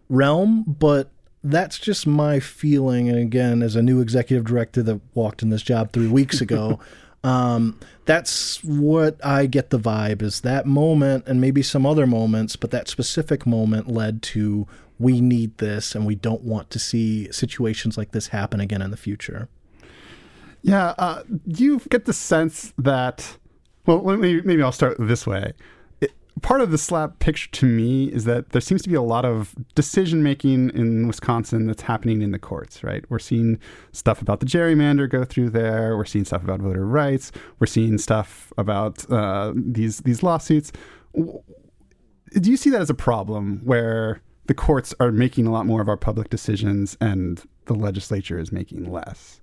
realm, 0.09 0.63
but 0.67 1.11
that's 1.43 1.77
just 1.77 2.07
my 2.07 2.39
feeling. 2.39 3.09
And 3.09 3.17
again, 3.17 3.61
as 3.61 3.75
a 3.75 3.81
new 3.81 3.99
executive 4.01 4.45
director 4.45 4.81
that 4.83 5.01
walked 5.13 5.43
in 5.43 5.49
this 5.49 5.61
job 5.61 5.91
three 5.91 6.07
weeks 6.07 6.41
ago, 6.41 6.79
um, 7.25 7.79
that's 8.05 8.63
what 8.63 9.17
I 9.25 9.47
get 9.47 9.71
the 9.71 9.79
vibe 9.79 10.21
is 10.21 10.41
that 10.41 10.67
moment 10.67 11.27
and 11.27 11.41
maybe 11.41 11.63
some 11.63 11.83
other 11.83 12.05
moments, 12.05 12.55
but 12.55 12.69
that 12.69 12.87
specific 12.87 13.47
moment 13.47 13.89
led 13.89 14.21
to 14.23 14.67
we 14.99 15.21
need 15.21 15.57
this 15.57 15.95
and 15.95 16.05
we 16.05 16.13
don't 16.13 16.43
want 16.43 16.69
to 16.69 16.77
see 16.77 17.31
situations 17.31 17.97
like 17.97 18.11
this 18.11 18.27
happen 18.27 18.59
again 18.59 18.81
in 18.81 18.91
the 18.91 18.97
future. 18.97 19.49
Yeah, 20.61 20.93
uh, 20.99 21.23
you 21.45 21.81
get 21.89 22.05
the 22.05 22.13
sense 22.13 22.73
that. 22.77 23.37
Well, 23.87 24.01
maybe, 24.17 24.41
maybe 24.43 24.61
I'll 24.61 24.71
start 24.71 24.97
this 24.99 25.25
way. 25.25 25.53
Part 26.41 26.61
of 26.61 26.71
the 26.71 26.77
slap 26.77 27.19
picture 27.19 27.49
to 27.49 27.65
me 27.65 28.05
is 28.05 28.25
that 28.25 28.49
there 28.49 28.61
seems 28.61 28.81
to 28.81 28.89
be 28.89 28.95
a 28.95 29.01
lot 29.01 29.23
of 29.23 29.55
decision 29.73 30.21
making 30.21 30.69
in 30.71 31.07
Wisconsin 31.07 31.65
that's 31.65 31.83
happening 31.83 32.21
in 32.21 32.31
the 32.31 32.39
courts, 32.39 32.83
right? 32.83 33.05
We're 33.09 33.19
seeing 33.19 33.57
stuff 33.93 34.21
about 34.21 34.41
the 34.41 34.45
gerrymander 34.45 35.09
go 35.09 35.23
through 35.23 35.51
there. 35.51 35.95
We're 35.95 36.05
seeing 36.05 36.25
stuff 36.25 36.43
about 36.43 36.59
voter 36.59 36.85
rights. 36.85 37.31
We're 37.59 37.67
seeing 37.67 37.97
stuff 37.97 38.51
about 38.57 39.09
uh, 39.09 39.53
these 39.55 39.99
these 39.99 40.23
lawsuits. 40.23 40.73
Do 41.13 42.51
you 42.51 42.57
see 42.57 42.69
that 42.71 42.81
as 42.81 42.89
a 42.89 42.95
problem 42.95 43.61
where 43.63 44.21
the 44.47 44.53
courts 44.53 44.93
are 44.99 45.11
making 45.11 45.47
a 45.47 45.51
lot 45.51 45.65
more 45.65 45.81
of 45.81 45.87
our 45.87 45.97
public 45.97 46.29
decisions 46.29 46.97
and 46.99 47.41
the 47.65 47.73
legislature 47.73 48.37
is 48.37 48.51
making 48.51 48.91
less? 48.91 49.39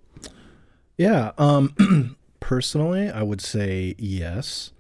Yeah. 0.99 1.33
Um, 1.39 2.17
personally, 2.41 3.11
I 3.11 3.23
would 3.23 3.41
say 3.41 3.95
yes. 3.99 4.73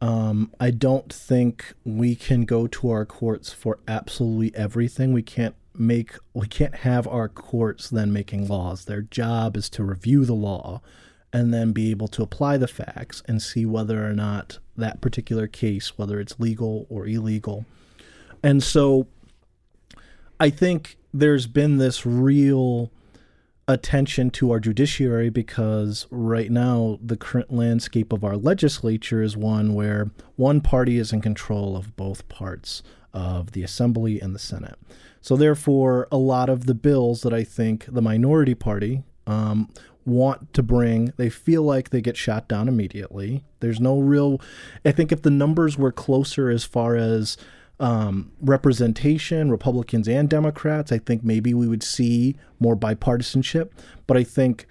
Um, 0.00 0.52
I 0.60 0.70
don't 0.70 1.10
think 1.12 1.74
we 1.84 2.14
can 2.14 2.44
go 2.44 2.66
to 2.66 2.90
our 2.90 3.06
courts 3.06 3.52
for 3.52 3.78
absolutely 3.88 4.54
everything. 4.54 5.12
We 5.12 5.22
can't 5.22 5.54
make 5.74 6.12
we 6.32 6.46
can't 6.46 6.76
have 6.76 7.06
our 7.06 7.28
courts 7.28 7.90
then 7.90 8.12
making 8.12 8.48
laws. 8.48 8.84
Their 8.84 9.02
job 9.02 9.56
is 9.56 9.68
to 9.70 9.84
review 9.84 10.24
the 10.24 10.34
law 10.34 10.80
and 11.32 11.52
then 11.52 11.72
be 11.72 11.90
able 11.90 12.08
to 12.08 12.22
apply 12.22 12.56
the 12.56 12.68
facts 12.68 13.22
and 13.26 13.42
see 13.42 13.66
whether 13.66 14.06
or 14.06 14.14
not 14.14 14.58
that 14.76 15.00
particular 15.00 15.46
case, 15.46 15.98
whether 15.98 16.20
it's 16.20 16.38
legal 16.38 16.86
or 16.88 17.06
illegal. 17.06 17.64
And 18.42 18.62
so 18.62 19.06
I 20.38 20.50
think 20.50 20.98
there's 21.12 21.46
been 21.46 21.78
this 21.78 22.06
real 22.06 22.90
attention 23.68 24.30
to 24.30 24.50
our 24.52 24.60
judiciary 24.60 25.28
because 25.28 26.06
right 26.10 26.50
now 26.50 26.98
the 27.02 27.16
current 27.16 27.52
landscape 27.52 28.12
of 28.12 28.22
our 28.22 28.36
legislature 28.36 29.22
is 29.22 29.36
one 29.36 29.74
where 29.74 30.10
one 30.36 30.60
party 30.60 30.98
is 30.98 31.12
in 31.12 31.20
control 31.20 31.76
of 31.76 31.96
both 31.96 32.28
parts 32.28 32.82
of 33.12 33.52
the 33.52 33.62
assembly 33.62 34.20
and 34.20 34.34
the 34.34 34.38
senate. 34.38 34.78
So 35.20 35.36
therefore 35.36 36.06
a 36.12 36.16
lot 36.16 36.48
of 36.48 36.66
the 36.66 36.74
bills 36.74 37.22
that 37.22 37.34
i 37.34 37.42
think 37.42 37.86
the 37.88 38.02
minority 38.02 38.54
party 38.54 39.02
um, 39.26 39.68
want 40.04 40.52
to 40.52 40.62
bring 40.62 41.12
they 41.16 41.28
feel 41.28 41.62
like 41.62 41.90
they 41.90 42.00
get 42.00 42.16
shot 42.16 42.46
down 42.46 42.68
immediately. 42.68 43.42
There's 43.58 43.80
no 43.80 43.98
real 43.98 44.40
i 44.84 44.92
think 44.92 45.10
if 45.10 45.22
the 45.22 45.30
numbers 45.30 45.76
were 45.76 45.90
closer 45.90 46.50
as 46.50 46.64
far 46.64 46.94
as 46.94 47.36
um, 47.78 48.32
representation, 48.40 49.50
Republicans 49.50 50.08
and 50.08 50.28
Democrats. 50.28 50.92
I 50.92 50.98
think 50.98 51.22
maybe 51.22 51.52
we 51.54 51.68
would 51.68 51.82
see 51.82 52.36
more 52.58 52.76
bipartisanship. 52.76 53.70
But 54.06 54.16
I 54.16 54.24
think 54.24 54.66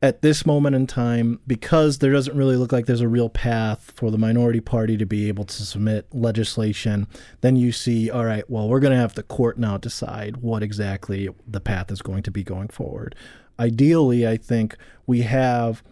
at 0.00 0.22
this 0.22 0.46
moment 0.46 0.76
in 0.76 0.86
time, 0.86 1.40
because 1.46 1.98
there 1.98 2.12
doesn't 2.12 2.36
really 2.36 2.56
look 2.56 2.70
like 2.70 2.86
there's 2.86 3.00
a 3.00 3.08
real 3.08 3.28
path 3.28 3.92
for 3.96 4.10
the 4.10 4.18
minority 4.18 4.60
party 4.60 4.96
to 4.96 5.04
be 5.04 5.26
able 5.26 5.44
to 5.44 5.62
submit 5.62 6.06
legislation, 6.14 7.08
then 7.40 7.56
you 7.56 7.72
see, 7.72 8.08
all 8.08 8.24
right, 8.24 8.48
well, 8.48 8.68
we're 8.68 8.78
going 8.78 8.92
to 8.92 8.98
have 8.98 9.14
the 9.14 9.24
court 9.24 9.58
now 9.58 9.76
decide 9.76 10.36
what 10.36 10.62
exactly 10.62 11.28
the 11.46 11.60
path 11.60 11.90
is 11.90 12.00
going 12.00 12.22
to 12.22 12.30
be 12.30 12.44
going 12.44 12.68
forward. 12.68 13.16
Ideally, 13.58 14.26
I 14.26 14.36
think 14.36 14.76
we 15.06 15.22
have 15.22 15.82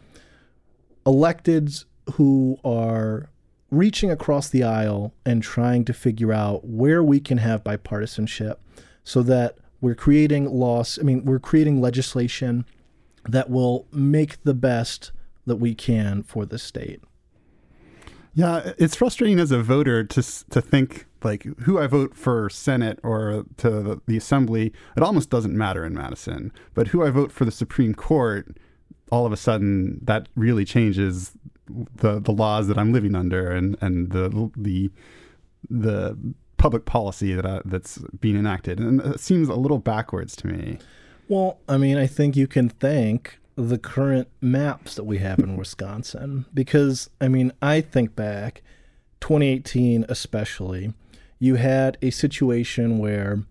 electeds 1.04 1.84
who 2.12 2.58
are 2.64 3.28
reaching 3.70 4.10
across 4.10 4.48
the 4.48 4.62
aisle 4.62 5.12
and 5.24 5.42
trying 5.42 5.84
to 5.84 5.92
figure 5.92 6.32
out 6.32 6.66
where 6.66 7.02
we 7.02 7.20
can 7.20 7.38
have 7.38 7.64
bipartisanship 7.64 8.56
so 9.04 9.22
that 9.22 9.56
we're 9.80 9.94
creating 9.94 10.46
laws, 10.50 10.98
I 11.00 11.04
mean, 11.04 11.24
we're 11.24 11.38
creating 11.38 11.80
legislation 11.80 12.64
that 13.28 13.50
will 13.50 13.86
make 13.92 14.42
the 14.44 14.54
best 14.54 15.12
that 15.46 15.56
we 15.56 15.74
can 15.74 16.22
for 16.22 16.44
the 16.44 16.58
state. 16.58 17.00
Yeah, 18.34 18.72
it's 18.76 18.94
frustrating 18.94 19.40
as 19.40 19.50
a 19.50 19.62
voter 19.62 20.04
to 20.04 20.22
to 20.50 20.60
think 20.60 21.06
like 21.22 21.44
who 21.60 21.78
I 21.78 21.86
vote 21.86 22.14
for 22.14 22.50
Senate 22.50 22.98
or 23.02 23.46
to 23.56 24.02
the 24.06 24.16
Assembly. 24.16 24.74
It 24.94 25.02
almost 25.02 25.30
doesn't 25.30 25.56
matter 25.56 25.86
in 25.86 25.94
Madison, 25.94 26.52
but 26.74 26.88
who 26.88 27.02
I 27.02 27.08
vote 27.08 27.32
for 27.32 27.46
the 27.46 27.50
Supreme 27.50 27.94
Court, 27.94 28.58
all 29.10 29.24
of 29.24 29.32
a 29.32 29.38
sudden 29.38 30.00
that 30.02 30.28
really 30.36 30.66
changes 30.66 31.32
the 31.68 32.20
the 32.20 32.32
laws 32.32 32.68
that 32.68 32.78
I'm 32.78 32.92
living 32.92 33.14
under 33.14 33.50
and 33.50 33.76
and 33.80 34.10
the 34.10 34.50
the 34.56 34.90
the 35.68 36.16
public 36.56 36.84
policy 36.84 37.34
that 37.34 37.44
I, 37.44 37.60
that's 37.64 37.98
being 38.20 38.36
enacted, 38.36 38.80
and 38.80 39.00
it 39.00 39.20
seems 39.20 39.48
a 39.48 39.54
little 39.54 39.78
backwards 39.78 40.36
to 40.36 40.46
me. 40.46 40.78
Well, 41.28 41.58
I 41.68 41.76
mean, 41.76 41.98
I 41.98 42.06
think 42.06 42.36
you 42.36 42.46
can 42.46 42.68
thank 42.68 43.38
the 43.56 43.78
current 43.78 44.28
maps 44.40 44.94
that 44.94 45.04
we 45.04 45.18
have 45.18 45.38
in 45.38 45.56
Wisconsin 45.58 46.46
because 46.52 47.10
I 47.20 47.28
mean, 47.28 47.52
I 47.60 47.80
think 47.80 48.14
back 48.14 48.62
2018 49.20 50.06
especially, 50.08 50.92
you 51.38 51.56
had 51.56 51.98
a 52.02 52.10
situation 52.10 52.98
where 52.98 53.44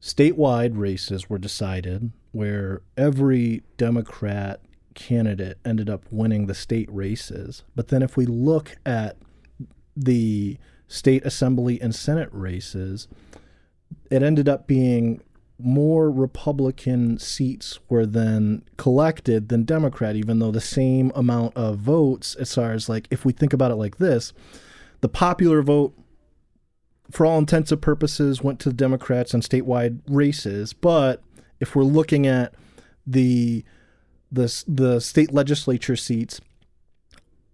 statewide 0.00 0.76
races 0.76 1.28
were 1.28 1.38
decided 1.38 2.12
where 2.32 2.82
every 2.96 3.62
Democrat 3.78 4.60
candidate 4.96 5.58
ended 5.64 5.88
up 5.88 6.02
winning 6.10 6.46
the 6.46 6.54
state 6.54 6.88
races. 6.90 7.62
But 7.76 7.88
then 7.88 8.02
if 8.02 8.16
we 8.16 8.26
look 8.26 8.76
at 8.84 9.16
the 9.96 10.58
state 10.88 11.24
assembly 11.24 11.80
and 11.80 11.94
senate 11.94 12.30
races, 12.32 13.06
it 14.10 14.24
ended 14.24 14.48
up 14.48 14.66
being 14.66 15.20
more 15.58 16.10
Republican 16.10 17.18
seats 17.18 17.78
were 17.88 18.04
then 18.04 18.62
collected 18.76 19.48
than 19.48 19.62
Democrat, 19.62 20.16
even 20.16 20.38
though 20.38 20.50
the 20.50 20.60
same 20.60 21.12
amount 21.14 21.56
of 21.56 21.78
votes, 21.78 22.34
as 22.34 22.54
far 22.54 22.72
as 22.72 22.88
like, 22.88 23.06
if 23.10 23.24
we 23.24 23.32
think 23.32 23.52
about 23.52 23.70
it 23.70 23.76
like 23.76 23.98
this, 23.98 24.32
the 25.00 25.08
popular 25.08 25.62
vote 25.62 25.94
for 27.10 27.24
all 27.24 27.38
intents 27.38 27.70
and 27.70 27.80
purposes, 27.80 28.42
went 28.42 28.58
to 28.60 28.68
the 28.68 28.74
Democrats 28.74 29.32
on 29.32 29.40
statewide 29.40 30.00
races. 30.08 30.72
But 30.72 31.22
if 31.60 31.74
we're 31.74 31.84
looking 31.84 32.26
at 32.26 32.54
the 33.06 33.64
the 34.30 34.64
the 34.66 35.00
state 35.00 35.32
legislature 35.32 35.96
seats, 35.96 36.40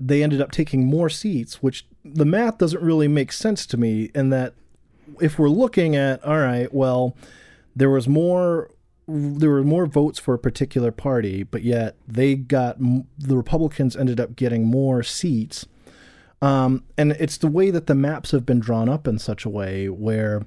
they 0.01 0.23
ended 0.23 0.41
up 0.41 0.51
taking 0.51 0.87
more 0.87 1.09
seats, 1.09 1.63
which 1.63 1.87
the 2.05 2.25
math 2.25 2.59
doesn't 2.59 2.83
really 2.83 3.09
make 3.09 3.33
sense 3.33 3.67
to 3.67 3.77
me. 3.77 4.11
In 4.15 4.31
that, 4.31 4.55
if 5.21 5.39
we're 5.39 5.49
looking 5.49 5.95
at 5.97 6.25
all 6.25 6.39
right, 6.39 6.73
well, 6.73 7.17
there 7.75 7.91
was 7.91 8.09
more 8.09 8.71
there 9.09 9.51
were 9.51 9.65
more 9.65 9.87
votes 9.87 10.19
for 10.19 10.35
a 10.35 10.39
particular 10.39 10.93
party, 10.93 11.43
but 11.43 11.63
yet 11.63 11.97
they 12.07 12.35
got 12.35 12.77
the 12.79 13.37
Republicans 13.37 13.97
ended 13.97 14.21
up 14.21 14.37
getting 14.37 14.67
more 14.67 15.03
seats. 15.03 15.67
Um, 16.41 16.85
and 16.99 17.13
it's 17.13 17.37
the 17.37 17.49
way 17.49 17.71
that 17.71 17.87
the 17.87 17.95
maps 17.95 18.33
have 18.33 18.45
been 18.45 18.59
drawn 18.59 18.89
up 18.89 19.07
in 19.07 19.19
such 19.19 19.45
a 19.45 19.49
way 19.49 19.89
where 19.89 20.43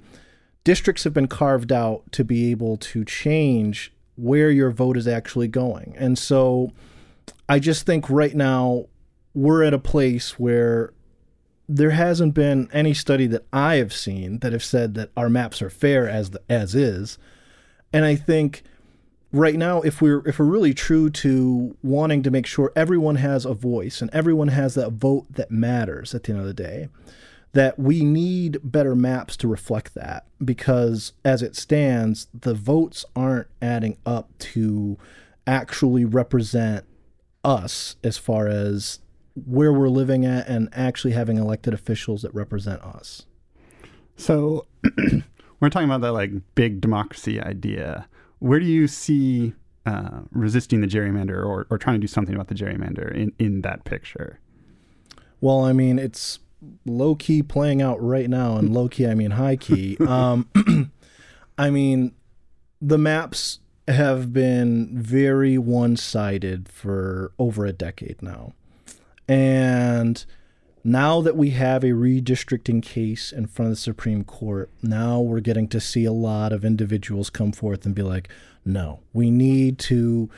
districts 0.66 1.06
have 1.06 1.14
been 1.14 1.28
carved 1.28 1.72
out 1.72 2.04
to 2.12 2.26
be 2.26 2.52
able 2.52 2.76
to 2.78 3.06
change 3.06 3.94
where 4.16 4.50
your 4.52 4.72
vote 4.72 4.98
is 4.98 5.08
actually 5.08 5.48
going. 5.48 5.94
And 5.98 6.18
so 6.18 6.72
I 7.48 7.60
just 7.60 7.86
think 7.86 8.10
right 8.10 8.36
now 8.36 8.86
we're 9.34 9.64
at 9.64 9.74
a 9.74 9.80
place 9.80 10.40
where 10.40 10.94
there 11.68 11.92
hasn't 11.92 12.34
been 12.34 12.70
any 12.72 12.94
study 12.94 13.28
that 13.28 13.46
I 13.52 13.76
have 13.76 13.94
seen 13.94 14.40
that 14.40 14.54
have 14.54 14.64
said 14.64 14.94
that 14.96 15.12
our 15.18 15.30
maps 15.30 15.62
are 15.62 15.70
fair 15.70 16.08
as 16.08 16.32
the, 16.32 16.42
as 16.50 16.76
is. 16.76 17.18
And 17.92 18.06
I 18.06 18.16
think 18.16 18.64
right 19.32 19.56
now 19.56 19.82
if 19.82 20.02
we're 20.02 20.26
if 20.28 20.40
we're 20.40 20.46
really 20.46 20.74
true 20.74 21.10
to 21.10 21.76
wanting 21.84 22.24
to 22.24 22.32
make 22.32 22.46
sure 22.46 22.72
everyone 22.76 23.18
has 23.18 23.46
a 23.46 23.54
voice 23.54 24.02
and 24.02 24.10
everyone 24.12 24.48
has 24.50 24.76
that 24.76 24.92
vote 24.92 25.26
that 25.32 25.52
matters 25.52 26.16
at 26.16 26.24
the 26.24 26.32
end 26.32 26.42
of 26.42 26.48
the 26.48 26.54
day, 26.54 26.88
that 27.56 27.80
we 27.80 28.04
need 28.04 28.60
better 28.66 28.96
maps 28.96 29.38
to 29.38 29.48
reflect 29.48 29.94
that 29.94 30.26
because 30.44 31.14
as 31.24 31.42
it 31.42 31.56
stands, 31.56 32.28
the 32.34 32.54
votes 32.54 33.06
aren't 33.16 33.48
adding 33.62 33.98
up 34.06 34.38
to 34.38 34.98
actually 35.48 36.04
represent 36.04 36.84
us 37.46 37.96
as 38.04 38.18
far 38.18 38.50
as 38.50 39.00
where 39.46 39.72
we're 39.72 39.88
living 39.88 40.26
at 40.26 40.46
and 40.50 40.68
actually 40.74 41.14
having 41.14 41.38
elected 41.38 41.74
officials 41.74 42.24
that 42.24 42.34
represent 42.36 42.82
us. 42.82 43.26
So 44.18 44.68
we're 45.62 45.70
talking 45.70 45.88
about 45.88 46.02
that 46.02 46.12
like 46.12 46.32
big 46.56 46.82
democracy 46.82 47.40
idea. 47.40 48.10
Where 48.40 48.60
do 48.60 48.66
you 48.66 48.90
see 48.90 49.54
uh, 49.86 50.24
resisting 50.32 50.82
the 50.82 50.88
gerrymander 50.88 51.46
or, 51.46 51.68
or 51.70 51.78
trying 51.78 51.96
to 51.96 52.02
do 52.02 52.08
something 52.08 52.36
about 52.36 52.50
the 52.50 52.56
gerrymander 52.56 53.16
in, 53.16 53.32
in 53.40 53.62
that 53.62 53.86
picture? 53.86 54.42
Well, 55.40 55.64
I 55.64 55.72
mean, 55.72 56.00
it's 56.00 56.40
low 56.86 57.16
key 57.16 57.44
playing 57.44 57.82
out 57.82 58.02
right 58.02 58.30
now, 58.30 58.58
and 58.58 58.74
low 58.74 58.88
key 58.88 59.08
I 59.08 59.16
mean 59.16 59.32
high 59.32 59.56
key. 59.56 59.98
Um, 60.08 60.50
I 61.58 61.70
mean, 61.70 62.14
the 62.82 62.98
maps 62.98 63.60
have 63.88 64.34
been 64.34 64.90
very 64.94 65.58
one 65.58 65.96
sided 65.96 66.70
for 66.70 67.32
over 67.40 67.66
a 67.66 67.74
decade 67.74 68.22
now, 68.22 68.54
and 69.28 70.26
now 70.84 71.20
that 71.22 71.36
we 71.36 71.50
have 71.50 71.84
a 71.84 71.88
redistricting 71.88 72.84
case 72.84 73.32
in 73.32 73.48
front 73.48 73.72
of 73.72 73.78
the 73.78 73.82
Supreme 73.82 74.24
Court, 74.24 74.70
now 74.84 75.20
we're 75.20 75.40
getting 75.40 75.68
to 75.70 75.80
see 75.80 76.06
a 76.06 76.12
lot 76.12 76.54
of 76.54 76.64
individuals 76.64 77.32
come 77.32 77.52
forth 77.52 77.88
and 77.88 77.96
be 77.96 78.04
like, 78.04 78.30
no, 78.64 79.00
we 79.12 79.32
need 79.32 79.80
to. 79.80 80.30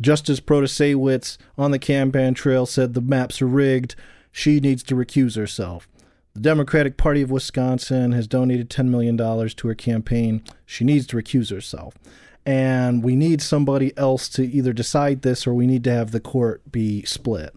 Justice 0.00 0.40
Protasiewicz 0.40 1.38
on 1.58 1.72
the 1.72 1.78
campaign 1.78 2.34
trail 2.34 2.66
said 2.66 2.94
the 2.94 3.00
maps 3.00 3.42
are 3.42 3.48
rigged 3.48 3.96
she 4.36 4.60
needs 4.60 4.82
to 4.82 4.94
recuse 4.94 5.34
herself. 5.34 5.88
The 6.34 6.40
Democratic 6.40 6.98
Party 6.98 7.22
of 7.22 7.30
Wisconsin 7.30 8.12
has 8.12 8.26
donated 8.26 8.68
$10 8.68 8.88
million 8.88 9.16
to 9.16 9.68
her 9.68 9.74
campaign. 9.74 10.44
She 10.66 10.84
needs 10.84 11.06
to 11.06 11.16
recuse 11.16 11.50
herself. 11.50 11.96
And 12.44 13.02
we 13.02 13.16
need 13.16 13.40
somebody 13.40 13.96
else 13.96 14.28
to 14.30 14.46
either 14.46 14.74
decide 14.74 15.22
this 15.22 15.46
or 15.46 15.54
we 15.54 15.66
need 15.66 15.82
to 15.84 15.90
have 15.90 16.10
the 16.10 16.20
court 16.20 16.70
be 16.70 17.02
split. 17.04 17.54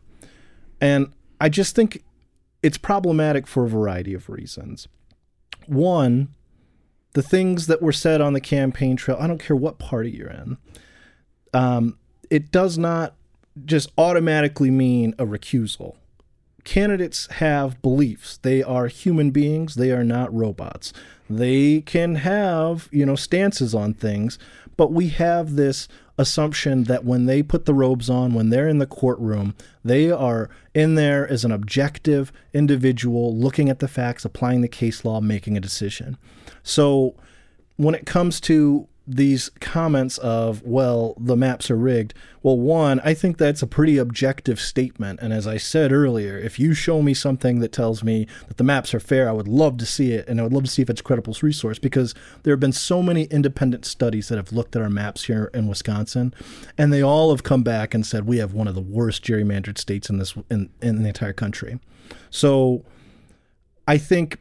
And 0.79 1.11
I 1.41 1.49
just 1.49 1.75
think 1.75 2.01
it's 2.63 2.77
problematic 2.77 3.45
for 3.45 3.65
a 3.65 3.69
variety 3.69 4.13
of 4.13 4.29
reasons. 4.29 4.87
One, 5.67 6.33
the 7.11 7.21
things 7.21 7.67
that 7.67 7.81
were 7.81 7.91
said 7.91 8.21
on 8.21 8.31
the 8.31 8.39
campaign 8.39 8.95
trail, 8.95 9.17
I 9.19 9.27
don't 9.27 9.43
care 9.43 9.57
what 9.57 9.79
party 9.79 10.11
you're 10.11 10.29
in, 10.29 10.57
um, 11.53 11.99
it 12.29 12.51
does 12.51 12.77
not 12.77 13.15
just 13.65 13.91
automatically 13.97 14.71
mean 14.71 15.13
a 15.19 15.25
recusal 15.25 15.97
candidates 16.69 17.25
have 17.37 17.81
beliefs. 17.81 18.37
They 18.37 18.61
are 18.61 18.85
human 18.85 19.31
beings, 19.31 19.73
they 19.73 19.91
are 19.91 20.03
not 20.03 20.31
robots. 20.31 20.93
They 21.27 21.81
can 21.81 22.13
have, 22.13 22.87
you 22.91 23.07
know, 23.07 23.15
stances 23.15 23.73
on 23.73 23.95
things, 23.95 24.37
but 24.77 24.91
we 24.91 25.07
have 25.09 25.55
this 25.55 25.87
assumption 26.19 26.83
that 26.83 27.03
when 27.03 27.25
they 27.25 27.41
put 27.41 27.65
the 27.65 27.73
robes 27.73 28.07
on, 28.07 28.35
when 28.35 28.51
they're 28.51 28.67
in 28.67 28.77
the 28.77 28.85
courtroom, 28.85 29.55
they 29.83 30.11
are 30.11 30.47
in 30.75 30.93
there 30.93 31.27
as 31.27 31.43
an 31.43 31.51
objective 31.51 32.31
individual 32.53 33.35
looking 33.35 33.67
at 33.67 33.79
the 33.79 33.87
facts, 33.87 34.23
applying 34.23 34.61
the 34.61 34.67
case 34.67 35.03
law, 35.03 35.19
making 35.19 35.57
a 35.57 35.61
decision. 35.61 36.19
So 36.61 37.15
when 37.77 37.95
it 37.95 38.05
comes 38.05 38.39
to 38.41 38.87
these 39.11 39.49
comments 39.59 40.19
of, 40.19 40.61
well, 40.61 41.15
the 41.19 41.35
maps 41.35 41.71
are 41.71 41.75
rigged. 41.75 42.13
Well, 42.43 42.59
one, 42.59 43.01
I 43.03 43.15
think 43.15 43.37
that's 43.37 43.63
a 43.63 43.67
pretty 43.67 43.97
objective 43.97 44.59
statement. 44.59 45.19
And 45.19 45.33
as 45.33 45.47
I 45.47 45.57
said 45.57 45.91
earlier, 45.91 46.37
if 46.37 46.59
you 46.59 46.75
show 46.75 47.01
me 47.01 47.15
something 47.15 47.59
that 47.59 47.71
tells 47.71 48.03
me 48.03 48.27
that 48.47 48.57
the 48.57 48.63
maps 48.63 48.93
are 48.93 48.99
fair, 48.99 49.27
I 49.27 49.31
would 49.31 49.47
love 49.47 49.77
to 49.77 49.85
see 49.85 50.11
it. 50.11 50.27
And 50.27 50.39
I 50.39 50.43
would 50.43 50.53
love 50.53 50.65
to 50.65 50.69
see 50.69 50.83
if 50.83 50.91
it's 50.91 51.01
a 51.01 51.03
credible 51.03 51.35
resource 51.41 51.79
because 51.79 52.13
there 52.43 52.53
have 52.53 52.59
been 52.59 52.71
so 52.71 53.01
many 53.01 53.23
independent 53.23 53.83
studies 53.85 54.29
that 54.29 54.37
have 54.37 54.53
looked 54.53 54.75
at 54.75 54.81
our 54.83 54.91
maps 54.91 55.23
here 55.23 55.49
in 55.55 55.67
Wisconsin. 55.67 56.31
And 56.77 56.93
they 56.93 57.01
all 57.01 57.31
have 57.31 57.41
come 57.41 57.63
back 57.63 57.95
and 57.95 58.05
said 58.05 58.27
we 58.27 58.37
have 58.37 58.53
one 58.53 58.67
of 58.67 58.75
the 58.75 58.81
worst 58.81 59.23
gerrymandered 59.23 59.79
states 59.79 60.07
in 60.09 60.19
this 60.19 60.35
in, 60.51 60.69
in 60.83 61.01
the 61.01 61.07
entire 61.07 61.33
country. 61.33 61.79
So 62.29 62.85
I 63.87 63.97
think 63.97 64.39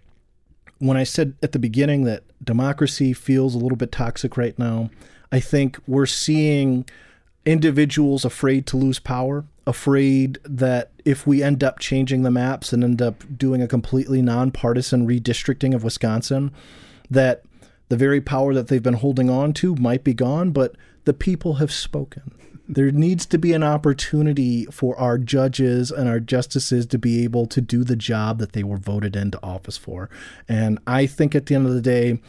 when 0.78 0.96
I 0.96 1.04
said 1.04 1.34
at 1.42 1.52
the 1.52 1.58
beginning 1.58 2.04
that 2.04 2.24
democracy 2.42 3.12
feels 3.12 3.54
a 3.54 3.58
little 3.58 3.76
bit 3.76 3.92
toxic 3.92 4.36
right 4.36 4.58
now, 4.58 4.90
I 5.32 5.40
think 5.40 5.78
we're 5.86 6.06
seeing 6.06 6.86
individuals 7.44 8.24
afraid 8.24 8.66
to 8.66 8.76
lose 8.76 8.98
power, 8.98 9.44
afraid 9.66 10.38
that 10.44 10.90
if 11.04 11.26
we 11.26 11.42
end 11.42 11.64
up 11.64 11.78
changing 11.78 12.22
the 12.22 12.30
maps 12.30 12.72
and 12.72 12.84
end 12.84 13.02
up 13.02 13.24
doing 13.36 13.62
a 13.62 13.68
completely 13.68 14.22
nonpartisan 14.22 15.06
redistricting 15.06 15.74
of 15.74 15.84
Wisconsin, 15.84 16.52
that 17.10 17.42
the 17.88 17.96
very 17.96 18.20
power 18.20 18.54
that 18.54 18.68
they've 18.68 18.82
been 18.82 18.94
holding 18.94 19.30
on 19.30 19.52
to 19.54 19.74
might 19.76 20.04
be 20.04 20.14
gone, 20.14 20.50
but 20.50 20.76
the 21.04 21.14
people 21.14 21.54
have 21.54 21.72
spoken 21.72 22.32
there 22.68 22.90
needs 22.90 23.24
to 23.26 23.38
be 23.38 23.54
an 23.54 23.62
opportunity 23.62 24.66
for 24.66 24.96
our 24.98 25.16
judges 25.16 25.90
and 25.90 26.06
our 26.06 26.20
justices 26.20 26.84
to 26.86 26.98
be 26.98 27.24
able 27.24 27.46
to 27.46 27.62
do 27.62 27.82
the 27.82 27.96
job 27.96 28.38
that 28.38 28.52
they 28.52 28.62
were 28.62 28.76
voted 28.76 29.16
into 29.16 29.42
office 29.42 29.78
for. 29.78 30.10
And 30.46 30.78
I 30.86 31.06
think 31.06 31.34
at 31.34 31.46
the 31.46 31.54
end 31.54 31.66
of 31.66 31.72
the 31.72 31.80
day, 31.80 32.20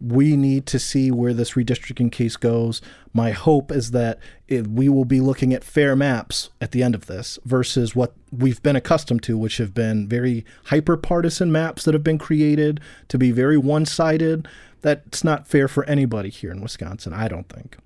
we 0.00 0.36
need 0.36 0.64
to 0.66 0.78
see 0.78 1.10
where 1.10 1.34
this 1.34 1.52
redistricting 1.52 2.10
case 2.10 2.36
goes. 2.36 2.80
My 3.12 3.32
hope 3.32 3.70
is 3.70 3.90
that 3.90 4.18
it, 4.48 4.68
we 4.68 4.88
will 4.88 5.04
be 5.04 5.20
looking 5.20 5.52
at 5.52 5.64
fair 5.64 5.94
maps 5.94 6.50
at 6.60 6.70
the 6.70 6.82
end 6.82 6.94
of 6.94 7.06
this 7.06 7.38
versus 7.44 7.94
what 7.94 8.14
we've 8.30 8.62
been 8.62 8.76
accustomed 8.76 9.22
to, 9.24 9.36
which 9.36 9.58
have 9.58 9.74
been 9.74 10.08
very 10.08 10.44
hyper 10.66 10.96
partisan 10.96 11.52
maps 11.52 11.84
that 11.84 11.94
have 11.94 12.04
been 12.04 12.16
created 12.16 12.80
to 13.08 13.18
be 13.18 13.30
very 13.32 13.58
one 13.58 13.84
sided. 13.84 14.48
That's 14.80 15.22
not 15.24 15.48
fair 15.48 15.68
for 15.68 15.84
anybody 15.84 16.30
here 16.30 16.52
in 16.52 16.62
Wisconsin, 16.62 17.12
I 17.12 17.28
don't 17.28 17.48
think. 17.48 17.76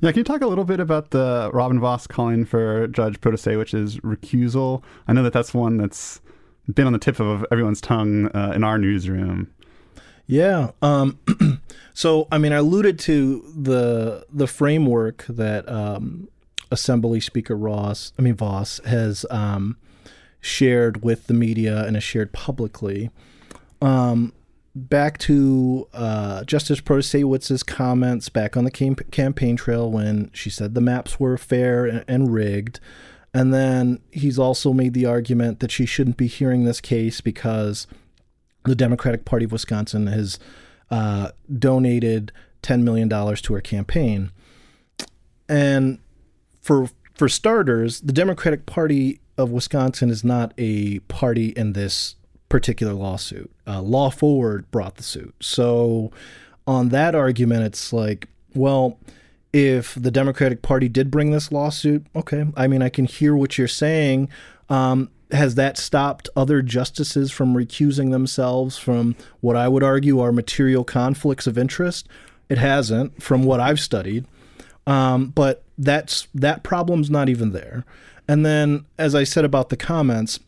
Yeah, 0.00 0.12
can 0.12 0.18
you 0.18 0.24
talk 0.24 0.42
a 0.42 0.46
little 0.46 0.64
bit 0.64 0.80
about 0.80 1.10
the 1.10 1.50
Robin 1.52 1.80
Vos 1.80 2.06
calling 2.06 2.44
for 2.44 2.86
Judge 2.88 3.20
Protasiewicz's 3.20 3.98
recusal? 3.98 4.82
I 5.06 5.12
know 5.12 5.22
that 5.22 5.32
that's 5.32 5.52
one 5.52 5.76
that's 5.76 6.20
been 6.72 6.86
on 6.86 6.92
the 6.92 6.98
tip 6.98 7.20
of 7.20 7.44
everyone's 7.50 7.80
tongue 7.80 8.26
uh, 8.28 8.52
in 8.54 8.64
our 8.64 8.78
newsroom. 8.78 9.50
Yeah. 10.26 10.72
Um, 10.82 11.18
so, 11.94 12.28
I 12.30 12.38
mean, 12.38 12.52
I 12.52 12.56
alluded 12.56 12.98
to 13.00 13.42
the 13.56 14.26
the 14.32 14.46
framework 14.46 15.24
that 15.28 15.68
um, 15.68 16.28
Assembly 16.70 17.20
Speaker 17.20 17.56
Ross, 17.56 18.12
I 18.18 18.22
mean 18.22 18.34
Vos, 18.34 18.80
has 18.84 19.24
um, 19.30 19.78
shared 20.40 21.02
with 21.02 21.26
the 21.26 21.34
media 21.34 21.84
and 21.84 21.96
has 21.96 22.04
shared 22.04 22.32
publicly. 22.32 23.10
Um, 23.80 24.32
back 24.78 25.18
to 25.18 25.88
uh, 25.92 26.44
Justice 26.44 26.80
Protasiewicz's 26.80 27.62
comments 27.62 28.28
back 28.28 28.56
on 28.56 28.64
the 28.64 28.70
cam- 28.70 28.94
campaign 28.94 29.56
trail 29.56 29.90
when 29.90 30.30
she 30.32 30.50
said 30.50 30.74
the 30.74 30.80
maps 30.80 31.18
were 31.18 31.36
fair 31.36 31.86
and, 31.86 32.04
and, 32.08 32.32
rigged. 32.32 32.80
And 33.34 33.52
then 33.52 34.00
he's 34.10 34.38
also 34.38 34.72
made 34.72 34.94
the 34.94 35.06
argument 35.06 35.60
that 35.60 35.70
she 35.70 35.86
shouldn't 35.86 36.16
be 36.16 36.26
hearing 36.26 36.64
this 36.64 36.80
case 36.80 37.20
because 37.20 37.86
the 38.64 38.74
Democratic 38.74 39.24
Party 39.24 39.44
of 39.44 39.52
Wisconsin 39.52 40.06
has 40.06 40.38
uh, 40.90 41.30
donated 41.58 42.32
$10 42.62 42.82
million 42.82 43.08
to 43.08 43.54
her 43.54 43.60
campaign. 43.60 44.30
And 45.48 45.98
for 46.60 46.88
for 47.14 47.28
starters, 47.28 48.00
the 48.00 48.12
Democratic 48.12 48.64
Party 48.64 49.20
of 49.36 49.50
Wisconsin 49.50 50.08
is 50.08 50.22
not 50.22 50.54
a 50.56 51.00
party 51.00 51.48
in 51.48 51.72
this 51.72 52.14
particular 52.48 52.92
lawsuit. 52.92 53.50
Uh, 53.66 53.80
Law 53.80 54.10
Forward 54.10 54.70
brought 54.70 54.96
the 54.96 55.02
suit. 55.02 55.34
So, 55.40 56.10
on 56.66 56.90
that 56.90 57.14
argument, 57.14 57.64
it's 57.64 57.92
like, 57.92 58.28
well, 58.54 58.98
if 59.52 59.94
the 59.94 60.10
Democratic 60.10 60.62
Party 60.62 60.88
did 60.88 61.10
bring 61.10 61.30
this 61.30 61.50
lawsuit, 61.50 62.06
okay, 62.14 62.46
I 62.56 62.66
mean, 62.66 62.82
I 62.82 62.88
can 62.88 63.06
hear 63.06 63.34
what 63.34 63.56
you're 63.56 63.68
saying. 63.68 64.28
Um, 64.68 65.10
has 65.30 65.54
that 65.56 65.76
stopped 65.76 66.28
other 66.36 66.62
justices 66.62 67.30
from 67.30 67.54
recusing 67.54 68.10
themselves 68.10 68.78
from 68.78 69.14
what 69.40 69.56
I 69.56 69.68
would 69.68 69.82
argue 69.82 70.20
are 70.20 70.32
material 70.32 70.84
conflicts 70.84 71.46
of 71.46 71.58
interest? 71.58 72.08
It 72.48 72.58
hasn't, 72.58 73.22
from 73.22 73.44
what 73.44 73.60
I've 73.60 73.80
studied. 73.80 74.24
Um, 74.86 75.26
but 75.28 75.64
that's 75.76 76.28
that 76.34 76.62
problem's 76.62 77.10
not 77.10 77.28
even 77.28 77.52
there. 77.52 77.84
And 78.26 78.44
then, 78.44 78.86
as 78.98 79.14
I 79.14 79.24
said 79.24 79.44
about 79.44 79.68
the 79.68 79.76
comments, 79.76 80.40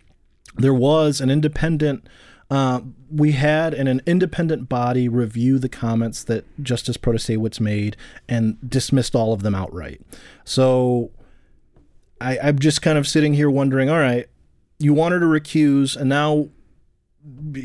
there 0.57 0.75
was 0.75 1.21
an 1.21 1.31
independent. 1.31 2.07
Uh, 2.51 2.81
we 3.11 3.33
had 3.33 3.75
an, 3.75 3.87
an 3.87 4.03
independent 4.07 4.69
body 4.69 5.09
review 5.09 5.59
the 5.59 5.69
comments 5.69 6.25
that 6.25 6.45
Justice 6.63 6.97
Protasiewicz 6.97 7.61
made 7.61 7.97
and 8.29 8.59
dismissed 8.69 9.15
all 9.15 9.33
of 9.33 9.43
them 9.43 9.55
outright. 9.55 10.01
So 10.45 11.11
I, 12.21 12.39
I'm 12.39 12.59
just 12.59 12.83
kind 12.83 12.99
of 12.99 13.07
sitting 13.07 13.35
here 13.35 13.51
wondering, 13.51 13.89
all 13.89 13.99
right, 13.99 14.27
you 14.79 14.93
want 14.93 15.13
her 15.13 15.21
to 15.21 15.27
recuse, 15.27 15.97
and 15.97 16.09
now 16.09 16.49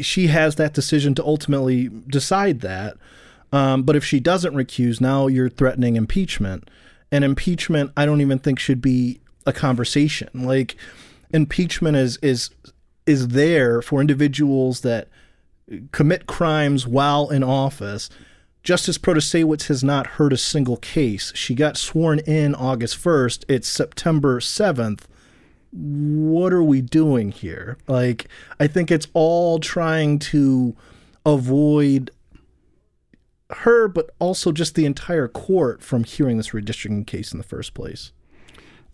she 0.02 0.28
has 0.28 0.56
that 0.56 0.74
decision 0.74 1.16
to 1.16 1.24
ultimately 1.24 1.90
decide 2.08 2.62
that. 2.62 2.98
Um, 3.52 3.84
but 3.84 3.96
if 3.96 4.04
she 4.04 4.20
doesn't 4.20 4.54
recuse, 4.54 5.00
now 5.00 5.28
you're 5.28 5.50
threatening 5.50 5.96
impeachment. 5.96 6.70
And 7.12 7.24
impeachment, 7.24 7.92
I 7.96 8.06
don't 8.06 8.22
even 8.22 8.40
think 8.40 8.60
should 8.60 8.82
be 8.82 9.22
a 9.46 9.54
conversation. 9.54 10.30
Like 10.34 10.76
impeachment 11.32 11.96
is 11.98 12.18
is 12.18 12.50
is 13.06 13.30
there 13.30 13.82
for 13.82 14.01
individuals 14.01 14.82
that 14.82 15.08
commit 15.91 16.28
crimes 16.28 16.86
while 16.88 17.30
in 17.30 17.43
office. 17.43 18.10
Justice 18.64 18.97
Protasiewicz 18.97 19.68
has 19.68 19.84
not 19.84 20.08
heard 20.08 20.34
a 20.34 20.38
single 20.38 20.78
case. 20.78 21.32
She 21.36 21.53
got 21.53 21.78
sworn 21.78 22.20
in 22.20 22.56
August 22.56 22.97
1st. 22.97 23.45
It's 23.47 23.68
September 23.68 24.39
7th. 24.39 25.01
What 25.72 26.53
are 26.53 26.64
we 26.64 26.82
doing 26.82 27.32
here? 27.32 27.78
Like, 27.88 28.28
I 28.60 28.68
think 28.68 28.91
it's 28.91 29.08
all 29.14 29.60
trying 29.60 30.20
to 30.20 30.76
avoid 31.26 32.12
her, 33.49 33.88
but 33.88 34.12
also 34.20 34.51
just 34.51 34.76
the 34.76 34.86
entire 34.86 35.28
court 35.28 35.84
from 35.84 36.03
hearing 36.03 36.38
this 36.38 36.49
redistricting 36.49 37.06
case 37.06 37.32
in 37.32 37.38
the 37.38 37.43
first 37.43 37.74
place. 37.74 38.12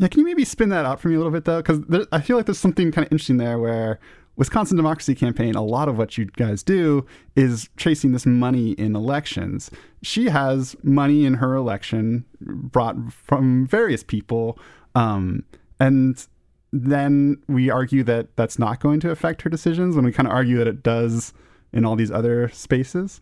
Yeah, 0.01 0.07
can 0.07 0.21
you 0.21 0.25
maybe 0.25 0.45
spin 0.45 0.69
that 0.69 0.83
out 0.83 0.99
for 0.99 1.09
me 1.09 1.13
a 1.13 1.17
little 1.19 1.31
bit 1.31 1.45
though? 1.45 1.61
Because 1.61 2.07
I 2.11 2.21
feel 2.21 2.35
like 2.35 2.47
there's 2.47 2.57
something 2.57 2.91
kind 2.91 3.05
of 3.05 3.11
interesting 3.11 3.37
there 3.37 3.59
where 3.59 3.99
Wisconsin 4.35 4.75
Democracy 4.75 5.13
Campaign, 5.13 5.53
a 5.53 5.61
lot 5.61 5.87
of 5.87 5.95
what 5.95 6.17
you 6.17 6.25
guys 6.25 6.63
do 6.63 7.05
is 7.35 7.69
chasing 7.77 8.11
this 8.11 8.25
money 8.25 8.71
in 8.71 8.95
elections. 8.95 9.69
She 10.01 10.25
has 10.29 10.75
money 10.81 11.23
in 11.23 11.35
her 11.35 11.53
election 11.53 12.25
brought 12.41 13.13
from 13.13 13.67
various 13.67 14.01
people, 14.03 14.57
um, 14.95 15.43
and 15.79 16.25
then 16.73 17.37
we 17.47 17.69
argue 17.69 18.03
that 18.05 18.35
that's 18.37 18.57
not 18.57 18.79
going 18.79 19.01
to 19.01 19.11
affect 19.11 19.43
her 19.43 19.51
decisions 19.51 19.95
when 19.95 20.03
we 20.03 20.11
kind 20.11 20.27
of 20.27 20.33
argue 20.33 20.57
that 20.57 20.67
it 20.67 20.81
does 20.81 21.31
in 21.71 21.85
all 21.85 21.95
these 21.95 22.09
other 22.09 22.49
spaces. 22.49 23.21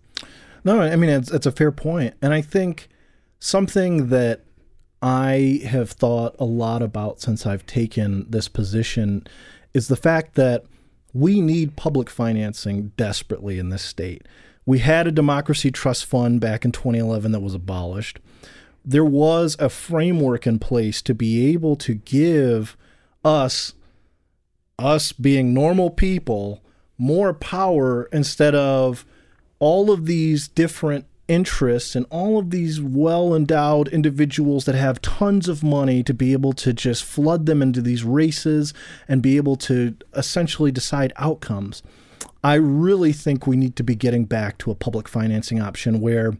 No, 0.63 0.80
I 0.80 0.95
mean 0.95 1.09
it's 1.09 1.30
it's 1.30 1.45
a 1.45 1.51
fair 1.51 1.73
point, 1.73 2.13
and 2.21 2.34
I 2.34 2.41
think 2.41 2.88
something 3.39 4.07
that 4.07 4.45
I 5.01 5.61
have 5.65 5.91
thought 5.91 6.35
a 6.39 6.45
lot 6.45 6.81
about 6.81 7.21
since 7.21 7.45
I've 7.45 7.65
taken 7.65 8.29
this 8.29 8.47
position 8.47 9.25
is 9.73 9.87
the 9.87 9.95
fact 9.95 10.35
that 10.35 10.65
we 11.13 11.41
need 11.41 11.75
public 11.75 12.09
financing 12.09 12.91
desperately 12.97 13.59
in 13.59 13.69
this 13.69 13.81
state. 13.81 14.27
We 14.65 14.79
had 14.79 15.07
a 15.07 15.11
democracy 15.11 15.71
trust 15.71 16.05
fund 16.05 16.41
back 16.41 16.65
in 16.65 16.71
2011 16.71 17.31
that 17.31 17.39
was 17.39 17.55
abolished. 17.55 18.19
There 18.85 19.05
was 19.05 19.55
a 19.59 19.69
framework 19.69 20.45
in 20.45 20.59
place 20.59 21.01
to 21.03 21.15
be 21.15 21.51
able 21.51 21.75
to 21.77 21.95
give 21.95 22.77
us, 23.23 23.73
us 24.77 25.11
being 25.11 25.53
normal 25.53 25.89
people, 25.89 26.63
more 26.97 27.33
power 27.33 28.09
instead 28.11 28.53
of 28.53 29.05
all 29.59 29.91
of 29.91 30.05
these 30.05 30.47
different 30.47 31.05
interests 31.30 31.95
and 31.95 32.05
all 32.09 32.38
of 32.38 32.49
these 32.49 32.82
well 32.82 33.36
endowed 33.36 33.88
individuals 33.89 34.65
that 34.65 34.75
have 34.75 35.01
tons 35.01 35.47
of 35.47 35.63
money 35.63 36.03
to 36.03 36.13
be 36.13 36.34
able 36.34 36.51
to 36.53 36.73
just 36.73 37.05
flood 37.05 37.45
them 37.45 37.61
into 37.61 37.82
these 37.82 38.03
races 38.03 38.73
and 39.07 39.21
be 39.21 39.38
able 39.38 39.55
to 39.55 39.95
essentially 40.15 40.71
decide 40.71 41.13
outcomes. 41.15 41.84
I 42.43 42.55
really 42.55 43.13
think 43.13 43.45
we 43.45 43.55
need 43.55 43.75
to 43.75 43.84
be 43.84 43.95
getting 43.95 44.25
back 44.25 44.57
to 44.59 44.71
a 44.71 44.75
public 44.75 45.07
financing 45.07 45.61
option 45.61 46.01
where 46.01 46.38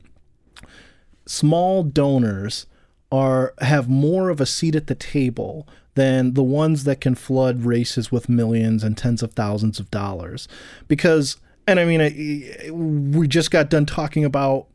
small 1.26 1.84
donors 1.84 2.66
are 3.12 3.54
have 3.60 3.88
more 3.88 4.30
of 4.30 4.42
a 4.42 4.46
seat 4.46 4.76
at 4.76 4.88
the 4.88 4.96
table 4.96 5.68
than 5.96 6.34
the 6.34 6.44
ones 6.44 6.84
that 6.86 7.02
can 7.02 7.16
flood 7.16 7.64
races 7.64 8.12
with 8.12 8.30
millions 8.30 8.84
and 8.84 8.98
tens 8.98 9.22
of 9.22 9.34
thousands 9.34 9.80
of 9.80 9.92
dollars 9.92 10.48
because 10.88 11.38
and 11.70 11.80
I 11.80 11.86
mean, 11.86 13.14
we 13.14 13.28
just 13.28 13.52
got 13.52 13.70
done 13.70 13.86
talking 13.86 14.26
about 14.26 14.66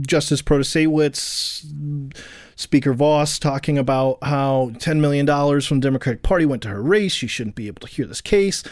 Justice 0.00 0.42
Protasiewicz, 0.42 2.14
Speaker 2.56 2.92
Vos 2.92 3.38
talking 3.38 3.78
about 3.78 4.18
how 4.22 4.70
$10 4.74 5.00
million 5.00 5.26
from 5.60 5.80
the 5.80 5.86
Democratic 5.86 6.22
Party 6.22 6.44
went 6.44 6.62
to 6.62 6.68
her 6.68 6.82
race. 6.82 7.12
She 7.12 7.26
shouldn't 7.26 7.56
be 7.56 7.68
able 7.68 7.80
to 7.86 7.92
hear 7.92 8.06
this 8.06 8.20
case. 8.20 8.62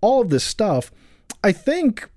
All 0.00 0.22
of 0.22 0.30
this 0.30 0.44
stuff. 0.44 0.90
I 1.42 1.52
think 1.52 2.08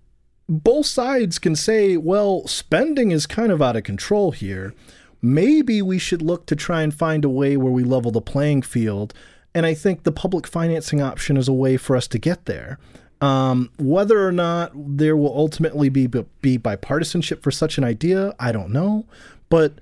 both 0.50 0.86
sides 0.86 1.40
can 1.40 1.56
say, 1.56 1.98
well, 1.98 2.48
spending 2.48 3.12
is 3.12 3.26
kind 3.26 3.52
of 3.52 3.62
out 3.62 3.76
of 3.76 3.84
control 3.84 4.32
here. 4.32 4.74
Maybe 5.22 5.82
we 5.82 6.00
should 6.00 6.22
look 6.22 6.46
to 6.48 6.56
try 6.56 6.82
and 6.82 6.94
find 6.94 7.26
a 7.26 7.30
way 7.30 7.58
where 7.58 7.72
we 7.72 7.84
level 7.84 8.12
the 8.12 8.22
playing 8.22 8.62
field. 8.62 9.14
And 9.54 9.66
I 9.66 9.74
think 9.74 10.04
the 10.04 10.12
public 10.12 10.48
financing 10.48 11.02
option 11.02 11.36
is 11.36 11.48
a 11.48 11.54
way 11.54 11.78
for 11.78 11.96
us 11.96 12.08
to 12.10 12.20
get 12.20 12.46
there. 12.46 12.80
Um, 13.20 13.72
whether 13.80 14.28
or 14.28 14.32
not 14.32 14.72
there 14.76 15.18
will 15.18 15.36
ultimately 15.36 15.90
be 15.90 16.08
be 16.08 16.58
bipartisanship 16.60 17.42
for 17.42 17.52
such 17.52 17.78
an 17.78 17.84
idea, 17.84 18.36
I 18.40 18.52
don't 18.52 18.72
know. 18.72 19.06
But 19.50 19.80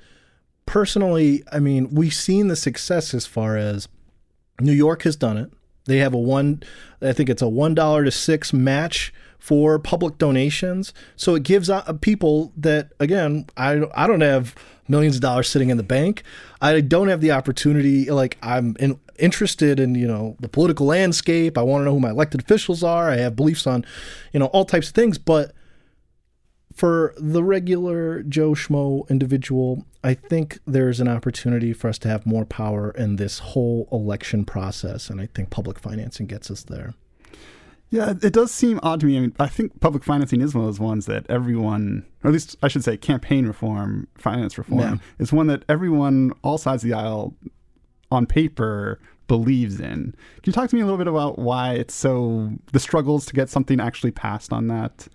personally, 0.66 1.44
I 1.52 1.60
mean, 1.60 1.94
we've 1.94 2.14
seen 2.14 2.48
the 2.48 2.56
success 2.56 3.14
as 3.14 3.26
far 3.26 3.58
as 3.58 3.88
New 4.60 4.74
York 4.74 5.04
has 5.04 5.16
done 5.16 5.38
it. 5.38 5.52
They 5.86 5.98
have 5.98 6.14
a 6.14 6.20
one, 6.20 6.64
I 7.02 7.14
think 7.14 7.30
it's 7.30 7.42
a 7.42 7.48
one 7.48 7.76
dollar 7.76 8.06
to 8.06 8.12
six 8.12 8.54
match 8.54 9.14
for 9.38 9.78
public 9.78 10.18
donations. 10.18 10.94
So 11.16 11.36
it 11.36 11.44
gives 11.44 11.70
people 12.02 12.52
that 12.58 12.94
again, 13.00 13.46
I 13.56 13.84
I 13.96 14.08
don't 14.08 14.22
have 14.22 14.56
millions 14.88 15.16
of 15.16 15.22
dollars 15.22 15.50
sitting 15.50 15.70
in 15.70 15.78
the 15.78 15.84
bank. 15.84 16.24
I 16.62 16.82
don't 16.82 17.10
have 17.10 17.22
the 17.22 17.32
opportunity. 17.32 18.10
Like 18.10 18.38
I'm 18.42 18.76
in, 18.80 19.00
interested 19.20 19.80
in 19.80 19.96
you 19.96 20.08
know 20.08 20.36
the 20.40 20.50
political 20.50 20.86
landscape. 20.86 21.58
I 21.58 21.62
want 21.62 21.82
to 21.82 21.86
know 21.86 21.94
who 21.94 22.00
my 22.00 22.12
elected 22.12 22.42
officials 22.42 22.84
are. 22.84 23.10
I 23.10 23.18
have 23.18 23.36
beliefs 23.36 23.68
on, 23.68 23.86
you 24.34 24.40
know, 24.40 24.48
all 24.48 24.66
types 24.66 24.90
of 24.90 24.96
things. 24.96 25.18
But 25.18 25.54
for 26.74 27.14
the 27.18 27.44
regular 27.44 28.22
Joe 28.24 28.52
Schmo 28.52 29.10
individual, 29.10 29.86
I 30.04 30.14
think 30.14 30.60
there's 30.68 31.00
an 31.00 31.08
opportunity 31.08 31.74
for 31.74 31.88
us 31.88 31.98
to 32.00 32.10
have 32.10 32.26
more 32.26 32.46
power 32.46 32.92
in 32.92 33.16
this 33.16 33.40
whole 33.40 33.88
election 33.92 34.46
process, 34.46 35.10
and 35.10 35.22
I 35.22 35.28
think 35.28 35.50
public 35.50 35.80
financing 35.80 36.28
gets 36.28 36.52
us 36.52 36.64
there. 36.64 36.94
Yeah, 37.92 38.14
it 38.22 38.34
does 38.34 38.52
seem 38.52 38.80
odd 38.84 39.00
to 39.02 39.06
me. 39.06 39.18
I 39.18 39.22
mean, 39.22 39.36
I 39.40 39.48
think 39.48 39.80
public 39.80 40.04
financing 40.04 40.42
is 40.42 40.54
one 40.54 40.66
of 40.66 40.68
those 40.68 40.80
ones 40.80 41.06
that 41.06 41.26
everyone, 41.30 42.06
or 42.24 42.30
at 42.30 42.34
least 42.34 42.58
I 42.62 42.68
should 42.68 42.84
say, 42.84 42.98
campaign 42.98 43.46
reform, 43.46 44.08
finance 44.18 44.58
reform, 44.58 44.80
yeah. 44.82 44.98
is 45.18 45.32
one 45.32 45.48
that 45.48 45.64
everyone, 45.70 46.34
all 46.42 46.58
sides 46.58 46.84
of 46.84 46.90
the 46.90 46.96
aisle, 46.96 47.36
on 48.12 48.26
paper, 48.26 49.00
believes 49.28 49.80
in. 49.80 50.14
Can 50.42 50.44
you 50.46 50.54
talk 50.54 50.70
to 50.70 50.76
me 50.76 50.82
a 50.82 50.86
little 50.86 50.98
bit 50.98 51.08
about 51.08 51.40
why 51.40 51.74
it's 51.74 51.94
so 51.94 52.52
the 52.72 52.80
struggles 52.80 53.26
to 53.28 53.34
get 53.34 53.50
something 53.50 53.80
actually 53.80 54.12
passed 54.12 54.54
on 54.54 54.68
that? 54.68 55.08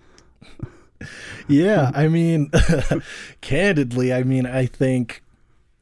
yeah, 1.48 1.90
I 1.94 2.08
mean, 2.08 2.50
candidly, 3.40 4.12
I 4.12 4.22
mean, 4.22 4.46
I 4.46 4.66
think 4.66 5.22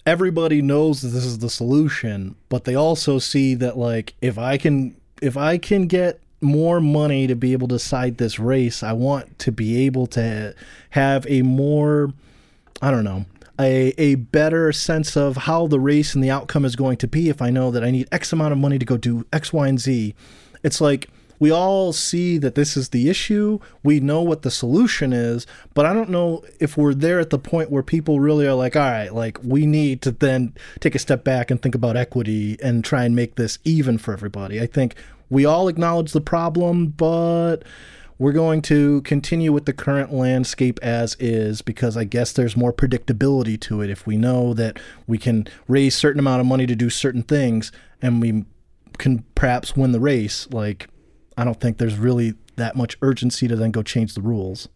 everybody 0.07 0.63
knows 0.63 1.03
that 1.03 1.09
this 1.09 1.25
is 1.25 1.39
the 1.39 1.51
solution, 1.51 2.37
but 2.49 2.65
they 2.65 2.75
also 2.75 3.19
see 3.19 3.55
that 3.55 3.77
like 3.77 4.15
if 4.21 4.39
I 4.39 4.57
can 4.59 4.97
if 5.21 5.37
I 5.37 5.59
can 5.59 5.87
get 5.87 6.21
more 6.41 6.81
money 6.81 7.27
to 7.27 7.35
be 7.35 7.53
able 7.53 7.69
to 7.69 7.75
decide 7.75 8.19
this 8.19 8.39
race. 8.39 8.83
I 8.83 8.93
want 8.93 9.39
to 9.41 9.53
be 9.53 9.87
able 9.87 10.07
to 10.09 10.55
have 10.91 11.27
a 11.29 11.43
more, 11.43 12.13
I 12.81 12.91
don't 12.91 13.05
know, 13.05 13.27
a, 13.59 13.93
a 13.99 14.15
better 14.17 14.73
sense 14.73 15.17
of 15.17 15.37
how 15.37 15.67
the 15.67 15.81
race 15.81 16.15
and 16.15 16.23
the 16.23 16.31
outcome 16.31 16.65
is 16.65 16.77
going 16.77 16.97
to 16.99 17.09
be 17.09 17.29
if 17.29 17.43
I 17.43 17.51
know 17.51 17.71
that 17.71 17.85
I 17.85 17.91
need 17.91 18.09
X 18.13 18.33
amount 18.33 18.53
of 18.53 18.59
money 18.59 18.79
to 18.79 18.87
go 18.87 18.97
do 18.97 19.27
X, 19.33 19.53
Y, 19.53 19.69
and 19.69 19.81
Z. 19.81 20.15
It's 20.63 20.81
like 20.81 21.09
we 21.39 21.51
all 21.51 21.93
see 21.93 22.39
that 22.39 22.55
this 22.55 22.77
is 22.77 22.89
the 22.89 23.09
issue. 23.09 23.61
We 23.83 24.01
know 24.01 24.23
what 24.23 24.43
the 24.43 24.51
solution 24.51 25.13
is, 25.13 25.47
but 25.75 25.87
I 25.87 25.93
don't 25.93 26.11
know 26.11 26.43
if 26.59 26.77
we're 26.77 26.95
there 26.95 27.21
at 27.21 27.31
the 27.31 27.39
point 27.39 27.71
where 27.71 27.83
people 27.83 28.21
really 28.21 28.47
are 28.47 28.55
like, 28.55 28.75
all 28.75 28.83
right, 28.83 29.15
like 29.15 29.39
we 29.43 29.67
need 29.67 30.03
to 30.03 30.11
then 30.11 30.55
take 30.81 30.95
a 30.95 30.99
step 30.99 31.25
back 31.25 31.51
and 31.51 31.61
think 31.63 31.75
about 31.75 31.97
equity 31.97 32.59
and 32.63 32.85
try 32.85 33.05
and 33.05 33.15
make 33.15 33.37
this 33.37 33.59
even 33.65 33.99
for 33.99 34.13
everybody. 34.13 34.61
I 34.61 34.67
think 34.67 34.97
we 35.31 35.45
all 35.45 35.69
acknowledge 35.69 36.13
the 36.13 36.21
problem, 36.21 36.87
but 36.87 37.63
we're 38.19 38.33
going 38.33 38.61
to 38.63 39.01
continue 39.03 39.53
with 39.53 39.65
the 39.65 39.73
current 39.73 40.13
landscape 40.13 40.81
as 40.83 41.17
is 41.21 41.63
because 41.63 41.97
I 41.97 42.05
guess 42.05 42.33
there's 42.33 42.57
more 42.57 42.73
predictability 42.73 43.61
to 43.63 43.81
it 43.81 43.91
if 43.91 44.07
we 44.07 44.17
know 44.17 44.55
that 44.55 44.79
we 45.07 45.19
can 45.19 45.47
raise 45.69 45.95
certain 45.95 46.19
amount 46.19 46.41
of 46.41 46.47
money 46.47 46.67
to 46.67 46.75
do 46.75 46.91
certain 46.91 47.23
things 47.23 47.71
and 48.03 48.21
we 48.21 48.45
can 48.99 49.25
perhaps 49.35 49.77
win 49.77 49.93
the 49.93 50.01
race. 50.01 50.49
Like, 50.51 50.89
I 51.37 51.45
don't 51.45 51.61
think 51.61 51.79
there's 51.79 51.97
really 51.97 52.35
that 52.57 52.75
much 52.75 52.99
urgency 53.03 53.47
to 53.47 53.55
then 53.55 53.71
go 53.71 53.83
change 53.83 54.15
the 54.15 54.21
rules. 54.21 54.69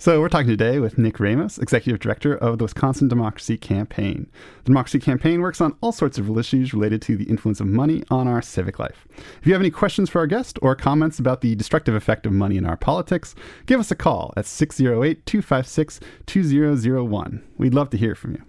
So 0.00 0.20
we're 0.20 0.28
talking 0.28 0.46
today 0.46 0.78
with 0.78 0.96
Nick 0.96 1.18
Ramos, 1.18 1.58
Executive 1.58 1.98
Director 1.98 2.36
of 2.36 2.58
the 2.58 2.64
Wisconsin 2.66 3.08
Democracy 3.08 3.58
Campaign. 3.58 4.30
The 4.58 4.66
Democracy 4.66 5.00
Campaign 5.00 5.40
works 5.40 5.60
on 5.60 5.76
all 5.80 5.90
sorts 5.90 6.18
of 6.18 6.38
issues 6.38 6.72
related 6.72 7.02
to 7.02 7.16
the 7.16 7.24
influence 7.24 7.58
of 7.58 7.66
money 7.66 8.04
on 8.08 8.28
our 8.28 8.40
civic 8.40 8.78
life. 8.78 9.08
If 9.40 9.46
you 9.48 9.52
have 9.54 9.60
any 9.60 9.72
questions 9.72 10.08
for 10.08 10.20
our 10.20 10.28
guest 10.28 10.56
or 10.62 10.76
comments 10.76 11.18
about 11.18 11.40
the 11.40 11.56
destructive 11.56 11.96
effect 11.96 12.26
of 12.26 12.32
money 12.32 12.56
in 12.56 12.64
our 12.64 12.76
politics, 12.76 13.34
give 13.66 13.80
us 13.80 13.90
a 13.90 13.96
call 13.96 14.32
at 14.36 14.44
608-256-2001. 14.44 17.42
We'd 17.56 17.74
love 17.74 17.90
to 17.90 17.96
hear 17.96 18.14
from 18.14 18.34
you. 18.34 18.44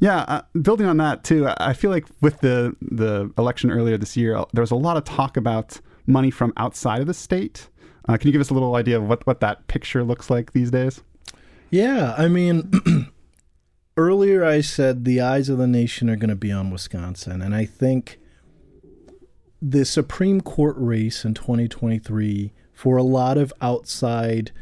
Yeah, 0.00 0.22
uh, 0.22 0.42
building 0.60 0.88
on 0.88 0.96
that 0.96 1.22
too, 1.22 1.48
I 1.58 1.74
feel 1.74 1.92
like 1.92 2.06
with 2.20 2.40
the 2.40 2.74
the 2.82 3.32
election 3.38 3.70
earlier 3.70 3.96
this 3.96 4.16
year, 4.16 4.42
there 4.52 4.62
was 4.62 4.72
a 4.72 4.76
lot 4.76 4.96
of 4.96 5.04
talk 5.04 5.36
about 5.36 5.80
money 6.08 6.32
from 6.32 6.52
outside 6.56 7.00
of 7.00 7.06
the 7.06 7.14
state 7.14 7.68
uh, 8.08 8.16
can 8.16 8.28
you 8.28 8.32
give 8.32 8.40
us 8.40 8.50
a 8.50 8.54
little 8.54 8.74
idea 8.74 8.96
of 8.96 9.08
what, 9.08 9.26
what 9.26 9.40
that 9.40 9.66
picture 9.68 10.04
looks 10.04 10.30
like 10.30 10.52
these 10.52 10.70
days? 10.70 11.02
Yeah, 11.70 12.14
I 12.16 12.28
mean, 12.28 12.70
earlier 13.96 14.44
I 14.44 14.60
said 14.60 15.04
the 15.04 15.20
eyes 15.20 15.48
of 15.48 15.58
the 15.58 15.66
nation 15.66 16.08
are 16.08 16.16
going 16.16 16.30
to 16.30 16.36
be 16.36 16.52
on 16.52 16.70
Wisconsin, 16.70 17.42
and 17.42 17.54
I 17.54 17.64
think 17.64 18.18
the 19.60 19.84
Supreme 19.84 20.40
Court 20.40 20.76
race 20.78 21.24
in 21.24 21.34
2023 21.34 22.52
for 22.72 22.96
a 22.96 23.02
lot 23.02 23.38
of 23.38 23.52
outside 23.60 24.52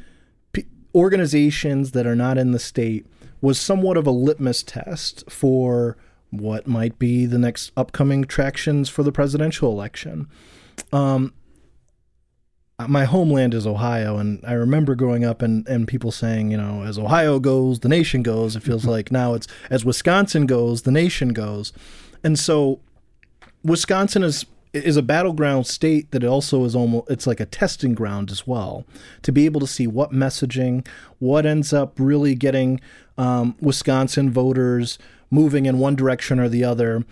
p- 0.53 0.67
organizations 0.95 1.91
that 1.91 2.07
are 2.07 2.15
not 2.15 2.39
in 2.39 2.53
the 2.53 2.59
state 2.59 3.07
was 3.41 3.61
somewhat 3.61 3.97
of 3.97 4.07
a 4.07 4.13
litmus 4.13 4.63
test 4.63 5.31
for 5.31 5.97
what 6.31 6.67
might 6.67 6.99
be 6.99 7.27
the 7.27 7.39
next 7.39 7.73
upcoming 7.77 8.23
attractions 8.23 8.89
for 8.89 9.03
the 9.03 9.13
presidential 9.13 9.71
election. 9.71 10.29
Um, 10.93 11.35
my 12.89 13.05
homeland 13.05 13.55
is 13.55 13.67
Ohio, 13.67 14.17
and 14.17 14.41
I 14.45 14.53
remember 14.53 14.95
growing 14.95 15.25
up 15.25 15.43
and, 15.43 15.67
and 15.69 15.87
people 15.87 16.11
saying, 16.11 16.51
you 16.51 16.57
know, 16.57 16.83
as 16.83 16.99
Ohio 16.99 17.39
goes, 17.39 17.81
the 17.81 17.89
nation 17.89 18.23
goes. 18.23 18.57
It 18.57 18.63
feels 18.63 18.85
like 18.95 19.13
now 19.13 19.35
it's 19.35 19.47
as 19.71 19.85
Wisconsin 19.85 20.47
goes, 20.47 20.83
the 20.83 20.91
nation 20.91 21.29
goes. 21.29 21.73
And 22.23 22.39
so 22.39 22.81
Wisconsin 23.63 24.23
is 24.23 24.47
is 24.73 24.97
a 24.97 25.03
battleground 25.03 25.69
state 25.69 26.11
that 26.11 26.25
also 26.25 26.65
is 26.65 26.75
almost 26.75 27.09
it's 27.09 27.29
like 27.29 27.39
a 27.39 27.47
testing 27.47 27.95
ground 27.95 28.29
as 28.33 28.45
well 28.45 28.85
to 29.23 29.31
be 29.31 29.45
able 29.45 29.61
to 29.61 29.69
see 29.69 29.87
what 29.87 30.11
messaging, 30.11 30.85
what 31.21 31.47
ends 31.47 31.73
up 31.73 31.95
really 32.01 32.35
getting 32.35 32.81
um, 33.17 33.55
Wisconsin 33.61 34.33
voters 34.33 34.99
moving 35.31 35.67
in 35.67 35.79
one 35.79 35.95
direction 35.95 36.41
or 36.41 36.49
the 36.49 36.65
other. 36.65 37.05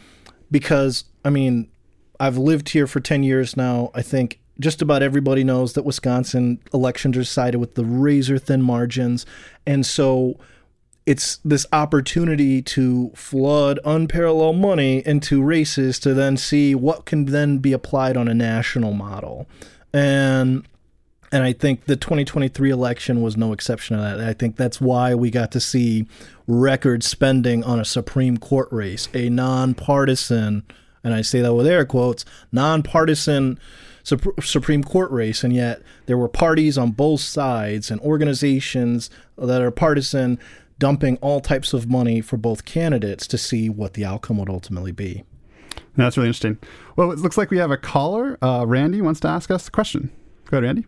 Because 0.51 1.05
I 1.25 1.31
mean, 1.31 1.71
I've 2.19 2.37
lived 2.37 2.71
here 2.71 2.89
for 2.89 2.99
ten 2.99 3.23
years 3.23 3.57
now. 3.57 3.93
I 3.95 4.03
think 4.03 4.41
just 4.63 4.81
about 4.81 5.03
everybody 5.03 5.45
knows 5.45 5.75
that 5.75 5.85
Wisconsin 5.85 6.61
elections 6.73 7.17
are 7.17 7.21
decided 7.21 7.59
with 7.59 7.75
the 7.75 7.85
razor 7.85 8.39
thin 8.39 8.63
margins. 8.63 9.27
And 9.67 9.85
so 9.85 10.39
it's 11.05 11.39
this 11.45 11.67
opportunity 11.73 12.63
to 12.63 13.11
flood 13.15 13.81
unparalleled 13.85 14.57
money 14.57 15.07
into 15.07 15.43
races 15.43 15.99
to 16.01 16.15
then 16.15 16.37
see 16.37 16.75
what 16.75 17.05
can 17.05 17.27
then 17.27 17.59
be 17.59 17.73
applied 17.73 18.17
on 18.17 18.29
a 18.29 18.35
national 18.35 18.93
model. 18.93 19.47
And 19.93 20.67
and 21.33 21.45
I 21.45 21.55
think 21.55 21.87
the 21.87 21.97
2023 21.97 22.69
election 22.69 23.23
was 23.23 23.39
no 23.39 23.55
exception 23.55 23.97
to 23.97 24.03
that. 24.03 24.21
I 24.21 24.35
think 24.35 24.57
that's 24.57 24.83
why 24.83 25.15
we 25.15 25.31
got 25.31 25.51
to 25.53 25.61
see 25.61 26.07
record 26.47 27.03
spending 27.03 27.65
on 27.65 27.81
a 27.81 27.87
Supreme 27.87 28.37
Court 28.37 28.69
race, 28.71 29.09
a 29.15 29.31
nonpartisan, 29.31 30.63
and 31.03 31.15
I 31.15 31.23
say 31.23 31.41
that 31.41 31.55
with 31.55 31.67
air 31.67 31.87
quotes, 31.87 32.27
nonpartisan 32.53 33.59
Supreme 34.05 34.83
Court 34.83 35.11
race, 35.11 35.45
and 35.45 35.53
yet 35.53 35.83
there 36.07 36.19
were 36.19 36.29
parties 36.29 36.77
on 36.77 36.93
both 36.93 37.21
sides 37.21 37.91
and 37.91 38.01
organizations 38.01 39.11
that 39.37 39.63
are 39.63 39.71
partisan 39.71 40.39
dumping 40.79 41.17
all 41.19 41.41
types 41.41 41.73
of 41.73 41.89
money 41.89 42.21
for 42.21 42.37
both 42.37 42.65
candidates 42.65 43.27
to 43.29 43.39
see 43.39 43.69
what 43.69 43.95
the 43.95 44.05
outcome 44.05 44.39
would 44.39 44.51
ultimately 44.51 44.93
be. 44.93 45.25
That's 45.97 46.17
really 46.17 46.29
interesting. 46.29 46.59
Well, 46.97 47.13
it 47.13 47.19
looks 47.19 47.37
like 47.37 47.51
we 47.51 47.59
have 47.59 47.71
a 47.71 47.77
caller. 47.77 48.39
Uh, 48.43 48.65
Randy 48.67 49.01
wants 49.01 49.21
to 49.21 49.29
ask 49.29 49.51
us 49.51 49.69
a 49.69 49.71
question. 49.71 50.11
Go 50.47 50.57
ahead, 50.57 50.65
Randy. 50.65 50.87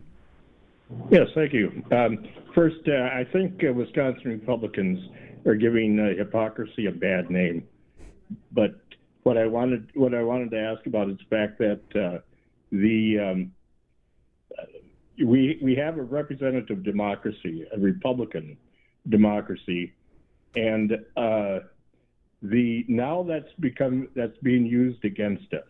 Yes, 1.09 1.27
thank 1.33 1.53
you. 1.53 1.83
Um, 1.91 2.27
first, 2.53 2.87
uh, 2.87 2.91
I 2.91 3.25
think 3.31 3.63
uh, 3.63 3.71
Wisconsin 3.73 4.23
Republicans 4.25 4.99
are 5.45 5.55
giving 5.55 5.99
uh, 5.99 6.17
hypocrisy 6.17 6.87
a 6.87 6.91
bad 6.91 7.29
name. 7.29 7.67
But 8.51 8.75
what 9.23 9.37
I 9.37 9.45
wanted, 9.45 9.89
what 9.93 10.13
I 10.13 10.23
wanted 10.23 10.51
to 10.51 10.59
ask 10.59 10.85
about 10.85 11.09
is 11.09 11.17
the 11.17 11.35
fact 11.35 11.59
that 11.59 11.81
uh, 11.95 12.19
the 12.71 13.19
um, 13.19 13.51
we 15.23 15.59
we 15.61 15.75
have 15.75 15.97
a 15.97 16.03
representative 16.03 16.83
democracy, 16.83 17.65
a 17.73 17.79
Republican 17.79 18.57
democracy, 19.09 19.93
and 20.55 20.93
uh, 21.15 21.59
the 22.41 22.85
now 22.87 23.23
that's 23.23 23.51
become 23.59 24.09
that's 24.15 24.37
being 24.39 24.65
used 24.65 25.03
against 25.05 25.53
us. 25.53 25.69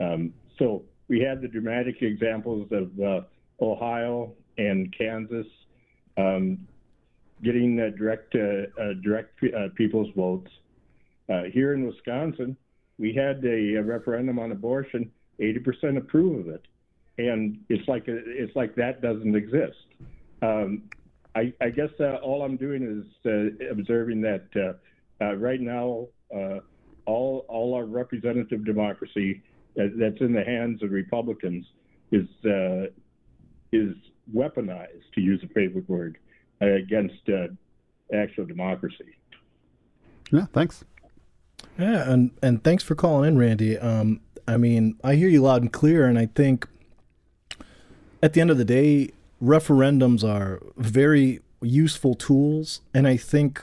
Um, 0.00 0.32
so 0.58 0.84
we 1.08 1.20
had 1.20 1.42
the 1.42 1.48
dramatic 1.48 2.02
examples 2.02 2.68
of 2.72 3.00
uh, 3.00 3.20
Ohio 3.60 4.32
and 4.56 4.94
Kansas 4.96 5.46
um, 6.16 6.66
getting 7.42 7.80
uh, 7.80 7.90
direct 7.96 8.34
uh, 8.34 8.94
direct 9.02 9.38
uh, 9.44 9.68
people's 9.74 10.10
votes. 10.16 10.50
Uh, 11.28 11.44
here 11.52 11.72
in 11.74 11.86
Wisconsin, 11.86 12.56
we 12.98 13.12
had 13.12 13.44
a, 13.44 13.76
a 13.76 13.82
referendum 13.82 14.38
on 14.38 14.52
abortion 14.52 15.10
80% 15.40 15.96
approve 15.96 16.46
of 16.46 16.54
it, 16.54 16.64
and 17.18 17.58
it's 17.68 17.86
like 17.88 18.04
it's 18.06 18.54
like 18.56 18.74
that 18.76 19.02
doesn't 19.02 19.34
exist. 19.34 19.76
Um, 20.42 20.84
I, 21.34 21.52
I, 21.60 21.70
guess 21.70 21.90
uh, 22.00 22.16
all 22.16 22.42
I'm 22.42 22.56
doing 22.56 22.82
is 22.82 23.26
uh, 23.26 23.70
observing 23.70 24.20
that 24.22 24.44
uh, 24.56 25.24
uh 25.24 25.34
right 25.36 25.60
now 25.60 26.06
uh, 26.34 26.60
all 27.06 27.44
all 27.48 27.74
our 27.74 27.84
representative 27.84 28.64
democracy 28.64 29.42
that's 29.76 30.20
in 30.20 30.32
the 30.32 30.44
hands 30.44 30.82
of 30.82 30.92
Republicans 30.92 31.66
is 32.12 32.28
uh, 32.44 32.86
is 33.72 33.94
weaponized, 34.32 35.02
to 35.14 35.20
use 35.20 35.42
a 35.42 35.48
favorite 35.48 35.88
word, 35.88 36.18
against 36.60 37.28
actual 38.12 38.44
democracy. 38.44 39.16
Yeah, 40.30 40.46
thanks. 40.52 40.84
Yeah, 41.78 42.10
and 42.10 42.30
and 42.42 42.62
thanks 42.62 42.84
for 42.84 42.94
calling 42.94 43.28
in, 43.28 43.38
Randy. 43.38 43.76
Um, 43.78 44.20
I 44.46 44.56
mean, 44.56 44.96
I 45.02 45.14
hear 45.14 45.28
you 45.28 45.42
loud 45.42 45.62
and 45.62 45.72
clear, 45.72 46.06
and 46.06 46.18
I 46.18 46.26
think 46.26 46.68
at 48.22 48.32
the 48.32 48.40
end 48.40 48.50
of 48.50 48.58
the 48.58 48.64
day, 48.64 49.10
referendums 49.42 50.22
are 50.26 50.62
very 50.76 51.40
useful 51.60 52.14
tools. 52.14 52.80
And 52.92 53.06
I 53.06 53.16
think 53.16 53.62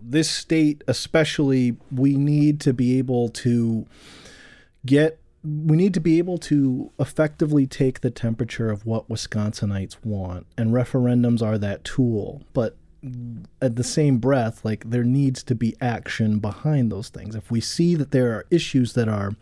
this 0.00 0.30
state, 0.30 0.82
especially, 0.86 1.76
we 1.90 2.16
need 2.16 2.60
to 2.60 2.72
be 2.72 2.98
able 2.98 3.28
to 3.30 3.86
get, 4.84 5.18
we 5.42 5.76
need 5.76 5.94
to 5.94 6.00
be 6.00 6.18
able 6.18 6.38
to 6.38 6.90
effectively 6.98 7.66
take 7.66 8.00
the 8.00 8.10
temperature 8.10 8.70
of 8.70 8.86
what 8.86 9.08
Wisconsinites 9.08 9.96
want. 10.04 10.46
And 10.56 10.72
referendums 10.72 11.42
are 11.42 11.58
that 11.58 11.84
tool. 11.84 12.42
But 12.52 12.76
at 13.62 13.76
the 13.76 13.84
same 13.84 14.18
breath, 14.18 14.64
like 14.64 14.88
there 14.90 15.04
needs 15.04 15.42
to 15.44 15.54
be 15.54 15.76
action 15.80 16.38
behind 16.38 16.90
those 16.90 17.08
things. 17.08 17.34
If 17.34 17.50
we 17.50 17.60
see 17.60 17.94
that 17.94 18.10
there 18.10 18.32
are 18.32 18.46
issues 18.50 18.94
that 18.94 19.08
are 19.08 19.32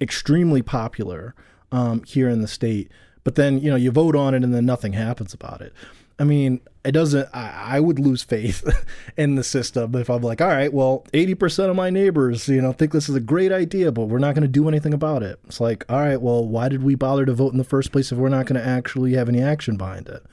extremely 0.00 0.62
popular 0.62 1.34
um, 1.72 2.02
here 2.04 2.28
in 2.28 2.40
the 2.40 2.48
state, 2.48 2.90
but 3.24 3.34
then 3.34 3.58
you 3.58 3.70
know 3.70 3.76
you 3.76 3.90
vote 3.90 4.16
on 4.16 4.34
it 4.34 4.42
and 4.42 4.54
then 4.54 4.66
nothing 4.66 4.94
happens 4.94 5.34
about 5.34 5.60
it. 5.60 5.72
I 6.20 6.24
mean, 6.24 6.60
it 6.84 6.92
doesn't. 6.92 7.28
I, 7.32 7.76
I 7.76 7.80
would 7.80 7.98
lose 7.98 8.22
faith 8.22 8.64
in 9.16 9.36
the 9.36 9.44
system 9.44 9.94
if 9.94 10.10
I'm 10.10 10.22
like, 10.22 10.40
all 10.40 10.48
right, 10.48 10.72
well, 10.72 11.06
80% 11.12 11.70
of 11.70 11.76
my 11.76 11.90
neighbors, 11.90 12.48
you 12.48 12.60
know, 12.60 12.72
think 12.72 12.92
this 12.92 13.08
is 13.08 13.14
a 13.14 13.20
great 13.20 13.52
idea, 13.52 13.92
but 13.92 14.06
we're 14.06 14.18
not 14.18 14.34
going 14.34 14.42
to 14.42 14.48
do 14.48 14.68
anything 14.68 14.92
about 14.92 15.22
it. 15.22 15.38
It's 15.44 15.60
like, 15.60 15.84
all 15.88 16.00
right, 16.00 16.20
well, 16.20 16.44
why 16.44 16.68
did 16.68 16.82
we 16.82 16.96
bother 16.96 17.24
to 17.24 17.32
vote 17.32 17.52
in 17.52 17.58
the 17.58 17.64
first 17.64 17.92
place 17.92 18.10
if 18.10 18.18
we're 18.18 18.28
not 18.30 18.46
going 18.46 18.60
to 18.60 18.66
actually 18.66 19.14
have 19.14 19.28
any 19.28 19.40
action 19.40 19.76
behind 19.76 20.08
it? 20.08 20.24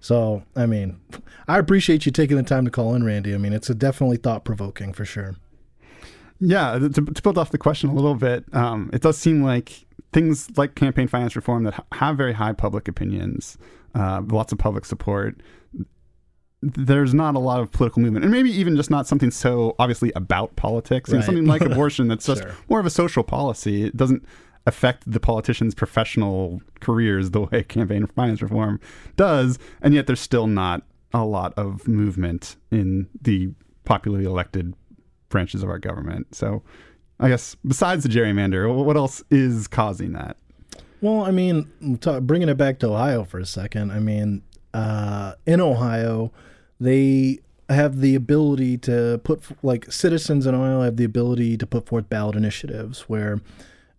So, 0.00 0.42
I 0.54 0.66
mean, 0.66 1.00
I 1.48 1.58
appreciate 1.58 2.06
you 2.06 2.12
taking 2.12 2.36
the 2.36 2.42
time 2.42 2.64
to 2.64 2.70
call 2.70 2.94
in, 2.94 3.04
Randy. 3.04 3.34
I 3.34 3.38
mean, 3.38 3.52
it's 3.52 3.68
definitely 3.68 4.16
thought 4.16 4.44
provoking 4.44 4.92
for 4.92 5.04
sure. 5.04 5.36
Yeah, 6.44 6.78
to, 6.78 6.88
to, 6.90 7.22
build 7.22 7.38
off 7.38 7.52
the 7.52 7.58
question 7.58 7.88
a 7.88 7.94
little 7.94 8.16
bit, 8.16 8.44
um, 8.52 8.90
it 8.92 9.00
does 9.00 9.16
seem 9.16 9.44
like 9.44 9.86
things 10.12 10.50
like 10.56 10.74
campaign 10.74 11.06
finance 11.06 11.36
reform 11.36 11.62
that 11.64 11.84
have 11.92 12.16
very 12.16 12.32
high 12.32 12.52
public 12.52 12.88
opinions, 12.88 13.56
uh, 13.94 14.22
lots 14.26 14.52
of 14.52 14.58
public 14.58 14.84
support, 14.84 15.40
there's 16.62 17.12
not 17.12 17.34
a 17.34 17.40
lot 17.40 17.60
of 17.60 17.72
political 17.72 18.00
movement, 18.00 18.24
and 18.24 18.32
maybe 18.32 18.50
even 18.50 18.76
just 18.76 18.90
not 18.90 19.06
something 19.06 19.30
so 19.30 19.74
obviously 19.78 20.12
about 20.14 20.54
politics. 20.56 21.10
Right. 21.10 21.24
something 21.24 21.46
like 21.46 21.60
abortion 21.62 22.08
that's 22.08 22.26
just 22.26 22.42
sure. 22.42 22.54
more 22.68 22.80
of 22.80 22.86
a 22.86 22.90
social 22.90 23.24
policy. 23.24 23.84
It 23.84 23.96
doesn't 23.96 24.24
affect 24.64 25.10
the 25.10 25.18
politicians' 25.18 25.74
professional 25.74 26.62
careers 26.80 27.30
the 27.30 27.42
way 27.42 27.62
campaign 27.68 28.06
finance 28.06 28.40
reform 28.40 28.80
does, 29.16 29.58
and 29.80 29.92
yet 29.92 30.06
there's 30.06 30.20
still 30.20 30.46
not 30.46 30.84
a 31.12 31.24
lot 31.24 31.52
of 31.56 31.86
movement 31.88 32.56
in 32.70 33.08
the 33.20 33.52
popularly 33.84 34.24
elected 34.24 34.74
branches 35.32 35.64
of 35.64 35.68
our 35.68 35.80
government. 35.80 36.34
So, 36.34 36.62
I 37.18 37.28
guess 37.28 37.56
besides 37.66 38.04
the 38.04 38.08
gerrymander, 38.08 38.72
what 38.72 38.96
else 38.96 39.22
is 39.30 39.66
causing 39.66 40.12
that? 40.12 40.36
Well, 41.00 41.24
I 41.24 41.32
mean, 41.32 41.98
t- 42.00 42.20
bringing 42.20 42.48
it 42.48 42.56
back 42.56 42.78
to 42.80 42.88
Ohio 42.88 43.24
for 43.24 43.40
a 43.40 43.46
second. 43.46 43.90
I 43.90 43.98
mean, 43.98 44.42
uh, 44.72 45.34
in 45.44 45.60
Ohio, 45.60 46.30
they 46.78 47.40
have 47.68 48.00
the 48.00 48.14
ability 48.14 48.78
to 48.78 49.20
put 49.24 49.42
like 49.64 49.90
citizens 49.90 50.46
in 50.46 50.54
Ohio 50.54 50.82
have 50.82 50.96
the 50.96 51.04
ability 51.04 51.56
to 51.56 51.66
put 51.66 51.86
forth 51.86 52.08
ballot 52.08 52.36
initiatives 52.36 53.00
where. 53.02 53.40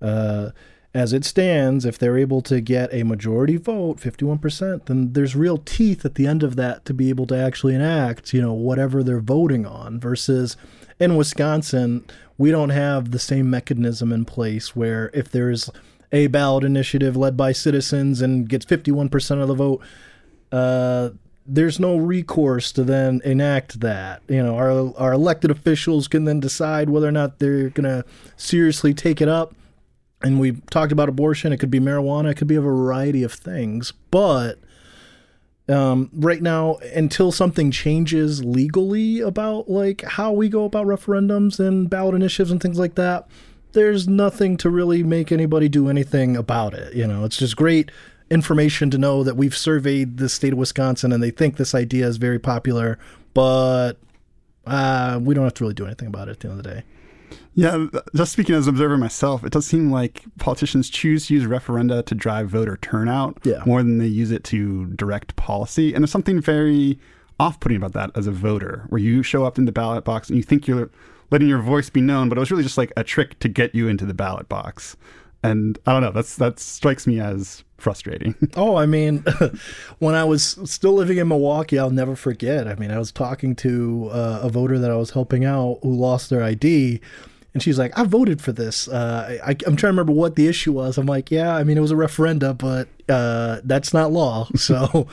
Uh, 0.02 0.52
as 0.96 1.12
it 1.12 1.26
stands, 1.26 1.86
if 1.86 1.98
they're 1.98 2.18
able 2.18 2.42
to 2.42 2.62
get 2.62 2.94
a 2.94 3.02
majority 3.04 3.58
vote, 3.58 4.00
51%, 4.00 4.86
then 4.86 5.14
there's 5.14 5.36
real 5.36 5.58
teeth 5.58 6.06
at 6.06 6.16
the 6.16 6.28
end 6.28 6.44
of 6.44 6.56
that 6.56 6.86
to 6.86 6.94
be 6.94 7.10
able 7.10 7.26
to 7.28 7.36
actually 7.36 7.74
enact, 7.74 8.32
you 8.32 8.42
know, 8.42 8.54
whatever 8.54 9.02
they're 9.02 9.20
voting 9.20 9.66
on 9.66 10.00
versus 10.00 10.56
in 11.04 11.18
Wisconsin, 11.18 12.06
we 12.38 12.50
don't 12.50 12.70
have 12.70 13.12
the 13.12 13.20
same 13.20 13.50
mechanism 13.50 14.14
in 14.14 14.24
place 14.24 14.74
where 14.74 15.12
if 15.14 15.30
there's 15.30 15.70
a 16.14 16.28
ballot 16.28 16.64
initiative 16.64 17.18
led 17.18 17.36
by 17.36 17.52
citizens 17.52 18.22
and 18.22 18.48
gets 18.48 18.66
51% 18.66 19.42
of 19.42 19.50
the 19.50 19.54
vote, 19.54 19.82
uh, 20.54 21.10
there's 21.46 21.78
no 21.78 21.98
recourse 21.98 22.72
to 22.72 22.86
then 22.86 23.22
enact 23.26 23.82
that. 23.82 24.22
You 24.30 24.42
know, 24.42 24.56
our 24.56 24.96
our 24.98 25.12
elected 25.12 25.52
officials 25.52 26.08
can 26.08 26.24
then 26.24 26.40
decide 26.40 26.90
whether 26.90 27.08
or 27.08 27.12
not 27.12 27.40
they're 27.40 27.70
going 27.70 27.84
to 27.84 28.06
seriously 28.38 28.94
take 28.94 29.20
it 29.20 29.28
up. 29.28 29.54
And 30.22 30.40
we 30.40 30.54
talked 30.72 30.94
about 30.94 31.10
abortion. 31.10 31.52
It 31.52 31.58
could 31.58 31.72
be 31.72 31.82
marijuana. 31.82 32.32
It 32.32 32.36
could 32.36 32.48
be 32.48 32.56
a 32.56 32.62
variety 32.62 33.24
of 33.24 33.34
things. 33.34 33.92
But 34.10 34.58
um, 35.70 36.10
right 36.14 36.42
now, 36.42 36.76
until 36.94 37.32
something 37.32 37.72
changes 37.72 38.44
legally 38.44 39.22
about 39.22 39.70
like 39.70 40.02
how 40.02 40.32
we 40.32 40.50
go 40.50 40.66
about 40.66 40.88
referendums 40.88 41.60
and 41.60 41.90
ballot 41.90 42.16
initiatives 42.16 42.52
and 42.52 42.62
things 42.62 42.78
like 42.78 42.96
that, 42.96 43.28
there's 43.72 44.08
nothing 44.08 44.58
to 44.58 44.70
really 44.70 45.04
make 45.04 45.32
anybody 45.32 45.70
do 45.70 45.90
anything 45.90 46.36
about 46.36 46.74
it. 46.74 46.94
You 46.94 47.08
know, 47.08 47.24
it's 47.24 47.38
just 47.38 47.56
great 47.56 47.92
information 48.30 48.90
to 48.92 48.98
know 48.98 49.24
that 49.24 49.38
we've 49.38 49.56
surveyed 49.56 50.18
the 50.18 50.28
state 50.30 50.54
of 50.54 50.60
Wisconsin 50.60 51.12
and 51.12 51.22
they 51.22 51.32
think 51.32 51.56
this 51.56 51.74
idea 51.74 52.08
is 52.08 52.18
very 52.18 52.40
popular, 52.40 53.00
but 53.34 53.94
uh, 54.66 55.20
we 55.22 55.34
don't 55.34 55.44
have 55.44 55.54
to 55.56 55.64
really 55.64 55.74
do 55.74 55.86
anything 55.86 56.08
about 56.08 56.28
it 56.28 56.32
at 56.32 56.40
the 56.42 56.50
end 56.50 56.58
of 56.58 56.64
the 56.64 56.70
day. 56.70 56.84
Yeah, 57.56 57.88
just 58.16 58.32
speaking 58.32 58.56
as 58.56 58.68
an 58.68 58.74
observer 58.74 58.98
myself, 58.98 59.44
it 59.44 59.52
does 59.52 59.66
seem 59.66 59.92
like 59.92 60.24
politicians 60.40 60.90
choose 60.90 61.28
to 61.28 61.36
use 61.36 61.44
referenda 61.44 62.06
to 62.06 62.16
drive 62.16 62.50
voter 62.50 62.78
turnout 62.78 63.38
yeah. 63.44 63.64
more 63.66 63.84
than 63.84 64.00
they 64.00 64.08
use 64.08 64.32
it 64.32 64.44
to 64.46 64.88
direct 64.88 65.36
policy. 65.36 65.94
And 65.94 66.04
there's 66.04 66.12
something 66.12 66.42
very 66.42 67.00
off 67.40 67.60
putting 67.60 67.78
about 67.78 67.94
that 67.94 68.12
as 68.16 68.28
a 68.28 68.32
voter, 68.32 68.86
where 68.90 69.02
you 69.02 69.24
show 69.24 69.44
up 69.44 69.58
in 69.58 69.66
the 69.66 69.72
ballot 69.72 70.04
box 70.04 70.30
and 70.30 70.38
you 70.38 70.44
think 70.44 70.68
you're 70.68 70.90
letting 71.32 71.48
your 71.48 71.62
voice 71.62 71.90
be 71.90 72.02
known, 72.02 72.30
but 72.30 72.38
it 72.38 72.40
was 72.40 72.52
really 72.52 72.64
just 72.64 72.78
like 72.78 72.94
a 72.96 73.04
trick 73.04 73.40
to 73.40 73.50
get 73.50 73.74
you 73.74 73.88
into 73.88 74.06
the 74.06 74.14
ballot 74.14 74.48
box. 74.48 74.96
And 75.44 75.78
I 75.86 75.92
don't 75.92 76.02
know, 76.02 76.12
that's 76.12 76.38
that 76.38 76.60
strikes 76.60 77.06
me 77.06 77.20
as 77.20 77.64
frustrating. 77.78 78.36
oh, 78.56 78.78
I 78.78 78.86
mean, 78.86 79.26
when 80.00 80.16
I 80.16 80.24
was 80.24 80.58
still 80.64 80.94
living 80.94 81.18
in 81.18 81.28
Milwaukee, 81.28 81.78
I'll 81.78 81.92
never 81.92 82.16
forget. 82.16 82.68
I 82.68 82.76
mean, 82.76 82.92
I 82.92 82.98
was 82.98 83.12
talking 83.12 83.56
to 83.58 84.10
uh, 84.12 84.40
a 84.42 84.50
voter 84.50 84.80
that 84.80 84.90
I 84.90 84.96
was 84.96 85.12
helping 85.12 85.44
out 85.44 85.80
who 85.84 85.94
lost 85.94 86.30
their 86.30 86.44
ID 86.44 87.02
and 87.54 87.62
she's 87.62 87.78
like, 87.78 87.98
I 87.98 88.04
voted 88.04 88.42
for 88.42 88.52
this. 88.52 88.88
Uh, 88.88 89.38
I, 89.46 89.52
am 89.52 89.76
trying 89.76 89.78
to 89.78 89.88
remember 89.88 90.12
what 90.12 90.36
the 90.36 90.48
issue 90.48 90.72
was. 90.72 90.98
I'm 90.98 91.06
like, 91.06 91.30
yeah, 91.30 91.56
I 91.56 91.64
mean, 91.64 91.78
it 91.78 91.82
was 91.82 91.92
a 91.92 91.96
referenda, 91.96 92.58
but 92.58 92.88
uh, 93.08 93.62
that's 93.64 93.94
not 93.94 94.12
law. 94.12 94.48
So, 94.58 95.08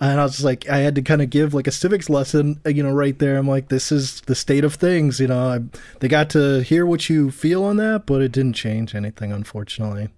and 0.00 0.18
I 0.18 0.24
was 0.24 0.32
just 0.32 0.44
like, 0.44 0.68
I 0.68 0.78
had 0.78 0.94
to 0.94 1.02
kind 1.02 1.20
of 1.20 1.28
give 1.28 1.52
like 1.52 1.66
a 1.66 1.70
civics 1.70 2.08
lesson, 2.08 2.58
you 2.66 2.82
know, 2.82 2.92
right 2.92 3.18
there. 3.18 3.36
I'm 3.36 3.46
like, 3.46 3.68
this 3.68 3.92
is 3.92 4.22
the 4.22 4.34
state 4.34 4.64
of 4.64 4.74
things. 4.74 5.20
You 5.20 5.28
know, 5.28 5.48
I, 5.48 5.60
they 6.00 6.08
got 6.08 6.30
to 6.30 6.62
hear 6.62 6.86
what 6.86 7.08
you 7.08 7.30
feel 7.30 7.62
on 7.64 7.76
that, 7.76 8.06
but 8.06 8.22
it 8.22 8.32
didn't 8.32 8.54
change 8.54 8.94
anything, 8.94 9.30
unfortunately. 9.30 10.08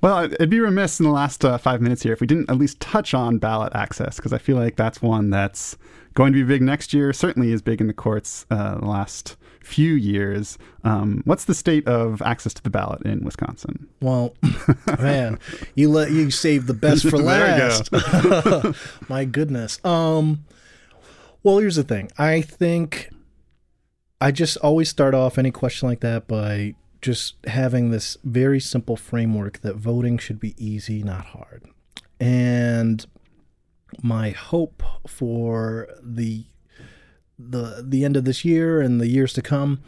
Well, 0.00 0.24
it'd 0.24 0.50
be 0.50 0.60
remiss 0.60 0.98
in 0.98 1.04
the 1.04 1.12
last 1.12 1.44
uh, 1.44 1.56
five 1.58 1.80
minutes 1.80 2.02
here 2.02 2.12
if 2.12 2.20
we 2.20 2.26
didn't 2.26 2.50
at 2.50 2.56
least 2.56 2.80
touch 2.80 3.14
on 3.14 3.38
ballot 3.38 3.74
access, 3.74 4.16
because 4.16 4.32
I 4.32 4.38
feel 4.38 4.56
like 4.56 4.76
that's 4.76 5.00
one 5.00 5.30
that's 5.30 5.76
going 6.14 6.32
to 6.32 6.38
be 6.38 6.48
big 6.48 6.62
next 6.62 6.94
year, 6.94 7.12
certainly 7.12 7.52
is 7.52 7.62
big 7.62 7.80
in 7.80 7.86
the 7.86 7.94
courts 7.94 8.46
uh, 8.50 8.78
the 8.78 8.86
last 8.86 9.36
few 9.64 9.94
years. 9.94 10.58
Um, 10.84 11.22
what's 11.24 11.46
the 11.46 11.54
state 11.54 11.86
of 11.88 12.20
access 12.22 12.54
to 12.54 12.62
the 12.62 12.70
ballot 12.70 13.02
in 13.02 13.24
Wisconsin? 13.24 13.88
Well, 14.00 14.34
man, 15.00 15.38
you 15.74 15.90
let 15.90 16.10
you 16.10 16.30
save 16.30 16.66
the 16.66 16.74
best 16.74 17.06
for 17.10 17.18
last. 17.18 17.90
My 19.08 19.24
goodness. 19.24 19.84
Um, 19.84 20.44
well, 21.42 21.58
here's 21.58 21.76
the 21.76 21.82
thing. 21.82 22.10
I 22.18 22.40
think 22.40 23.10
I 24.20 24.30
just 24.30 24.56
always 24.58 24.88
start 24.88 25.14
off 25.14 25.38
any 25.38 25.50
question 25.50 25.88
like 25.88 26.00
that 26.00 26.28
by 26.28 26.74
just 27.00 27.36
having 27.46 27.90
this 27.90 28.16
very 28.24 28.60
simple 28.60 28.96
framework 28.96 29.60
that 29.60 29.76
voting 29.76 30.16
should 30.18 30.40
be 30.40 30.54
easy, 30.56 31.02
not 31.02 31.26
hard. 31.26 31.64
And 32.18 33.04
my 34.02 34.30
hope 34.30 34.82
for 35.06 35.88
the 36.02 36.46
the 37.38 37.84
the 37.86 38.04
end 38.04 38.16
of 38.16 38.24
this 38.24 38.44
year 38.44 38.80
and 38.80 39.00
the 39.00 39.08
years 39.08 39.32
to 39.34 39.42
come 39.42 39.80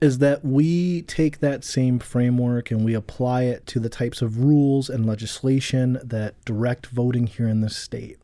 is 0.00 0.18
that 0.18 0.44
we 0.44 1.02
take 1.02 1.40
that 1.40 1.64
same 1.64 1.98
framework 1.98 2.70
and 2.70 2.84
we 2.84 2.94
apply 2.94 3.42
it 3.42 3.66
to 3.66 3.78
the 3.78 3.88
types 3.88 4.22
of 4.22 4.42
rules 4.42 4.88
and 4.88 5.06
legislation 5.06 5.98
that 6.02 6.42
direct 6.44 6.86
voting 6.86 7.26
here 7.26 7.48
in 7.48 7.60
this 7.60 7.76
state. 7.76 8.18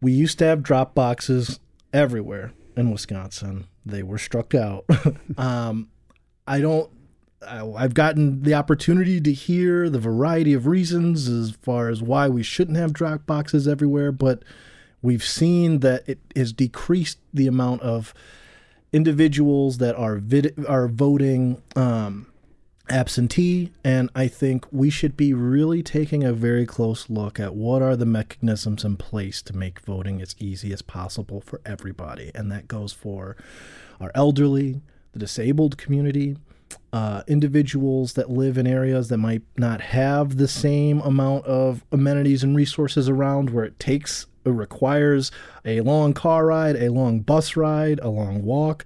We 0.00 0.12
used 0.12 0.38
to 0.40 0.44
have 0.44 0.62
drop 0.62 0.94
boxes 0.94 1.60
everywhere 1.92 2.52
in 2.76 2.90
Wisconsin. 2.90 3.66
They 3.84 4.02
were 4.02 4.18
struck 4.18 4.54
out. 4.54 4.84
um, 5.36 5.88
I 6.46 6.60
don't. 6.60 6.90
I've 7.46 7.94
gotten 7.94 8.42
the 8.42 8.54
opportunity 8.54 9.20
to 9.20 9.32
hear 9.32 9.88
the 9.88 10.00
variety 10.00 10.54
of 10.54 10.66
reasons 10.66 11.28
as 11.28 11.52
far 11.62 11.88
as 11.88 12.02
why 12.02 12.28
we 12.28 12.42
shouldn't 12.42 12.76
have 12.76 12.92
drop 12.92 13.26
boxes 13.26 13.68
everywhere, 13.68 14.10
but 14.10 14.42
we've 15.02 15.24
seen 15.24 15.80
that 15.80 16.08
it 16.08 16.18
has 16.34 16.52
decreased 16.52 17.18
the 17.32 17.46
amount 17.46 17.82
of 17.82 18.14
individuals 18.92 19.78
that 19.78 19.94
are 19.96 20.16
vid- 20.16 20.64
are 20.66 20.88
voting 20.88 21.62
um, 21.76 22.26
absentee, 22.90 23.70
and 23.84 24.10
I 24.14 24.28
think 24.28 24.66
we 24.72 24.90
should 24.90 25.16
be 25.16 25.34
really 25.34 25.82
taking 25.82 26.24
a 26.24 26.32
very 26.32 26.66
close 26.66 27.10
look 27.10 27.38
at 27.38 27.54
what 27.54 27.82
are 27.82 27.96
the 27.96 28.06
mechanisms 28.06 28.84
in 28.84 28.96
place 28.96 29.42
to 29.42 29.56
make 29.56 29.80
voting 29.80 30.22
as 30.22 30.34
easy 30.38 30.72
as 30.72 30.82
possible 30.82 31.40
for 31.40 31.60
everybody, 31.66 32.30
and 32.34 32.50
that 32.50 32.68
goes 32.68 32.92
for 32.92 33.36
our 34.00 34.10
elderly, 34.14 34.80
the 35.12 35.18
disabled 35.18 35.78
community. 35.78 36.36
Uh, 36.92 37.22
individuals 37.26 38.12
that 38.12 38.30
live 38.30 38.58
in 38.58 38.66
areas 38.66 39.08
that 39.08 39.16
might 39.16 39.42
not 39.56 39.80
have 39.80 40.36
the 40.36 40.48
same 40.48 41.00
amount 41.00 41.44
of 41.46 41.82
amenities 41.92 42.42
and 42.42 42.54
resources 42.54 43.08
around 43.08 43.50
where 43.50 43.64
it 43.64 43.78
takes 43.78 44.26
requires 44.52 45.30
a 45.64 45.80
long 45.80 46.12
car 46.12 46.46
ride, 46.46 46.76
a 46.76 46.90
long 46.90 47.20
bus 47.20 47.56
ride, 47.56 48.00
a 48.00 48.08
long 48.08 48.42
walk. 48.42 48.84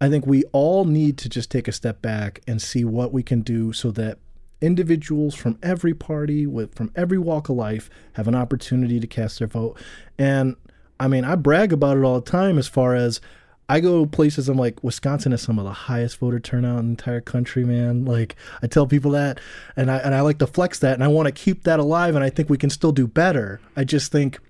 I 0.00 0.08
think 0.08 0.26
we 0.26 0.44
all 0.52 0.84
need 0.84 1.16
to 1.18 1.28
just 1.28 1.50
take 1.50 1.68
a 1.68 1.72
step 1.72 2.02
back 2.02 2.40
and 2.46 2.60
see 2.60 2.84
what 2.84 3.12
we 3.12 3.22
can 3.22 3.42
do 3.42 3.72
so 3.72 3.90
that 3.92 4.18
individuals 4.60 5.34
from 5.34 5.58
every 5.62 5.92
party 5.92 6.46
with 6.46 6.74
from 6.74 6.90
every 6.94 7.18
walk 7.18 7.48
of 7.48 7.56
life 7.56 7.90
have 8.14 8.28
an 8.28 8.34
opportunity 8.34 9.00
to 9.00 9.06
cast 9.06 9.38
their 9.38 9.48
vote. 9.48 9.78
And 10.18 10.56
I 10.98 11.08
mean, 11.08 11.24
I 11.24 11.34
brag 11.34 11.72
about 11.72 11.96
it 11.96 12.04
all 12.04 12.20
the 12.20 12.30
time 12.30 12.58
as 12.58 12.68
far 12.68 12.94
as 12.94 13.20
I 13.68 13.80
go 13.80 14.06
places 14.06 14.48
I'm 14.48 14.56
like 14.56 14.82
Wisconsin 14.84 15.32
has 15.32 15.42
some 15.42 15.58
of 15.58 15.64
the 15.64 15.72
highest 15.72 16.18
voter 16.18 16.38
turnout 16.38 16.80
in 16.80 16.86
the 16.86 16.90
entire 16.90 17.20
country, 17.20 17.64
man. 17.64 18.04
Like 18.04 18.36
I 18.62 18.66
tell 18.66 18.86
people 18.86 19.12
that 19.12 19.40
and 19.76 19.90
I 19.90 19.98
and 19.98 20.14
I 20.14 20.20
like 20.20 20.38
to 20.38 20.46
flex 20.46 20.78
that 20.80 20.94
and 20.94 21.02
I 21.02 21.08
want 21.08 21.26
to 21.26 21.32
keep 21.32 21.64
that 21.64 21.80
alive 21.80 22.14
and 22.14 22.24
I 22.24 22.30
think 22.30 22.50
we 22.50 22.58
can 22.58 22.70
still 22.70 22.92
do 22.92 23.06
better. 23.06 23.60
I 23.76 23.84
just 23.84 24.12
think 24.12 24.40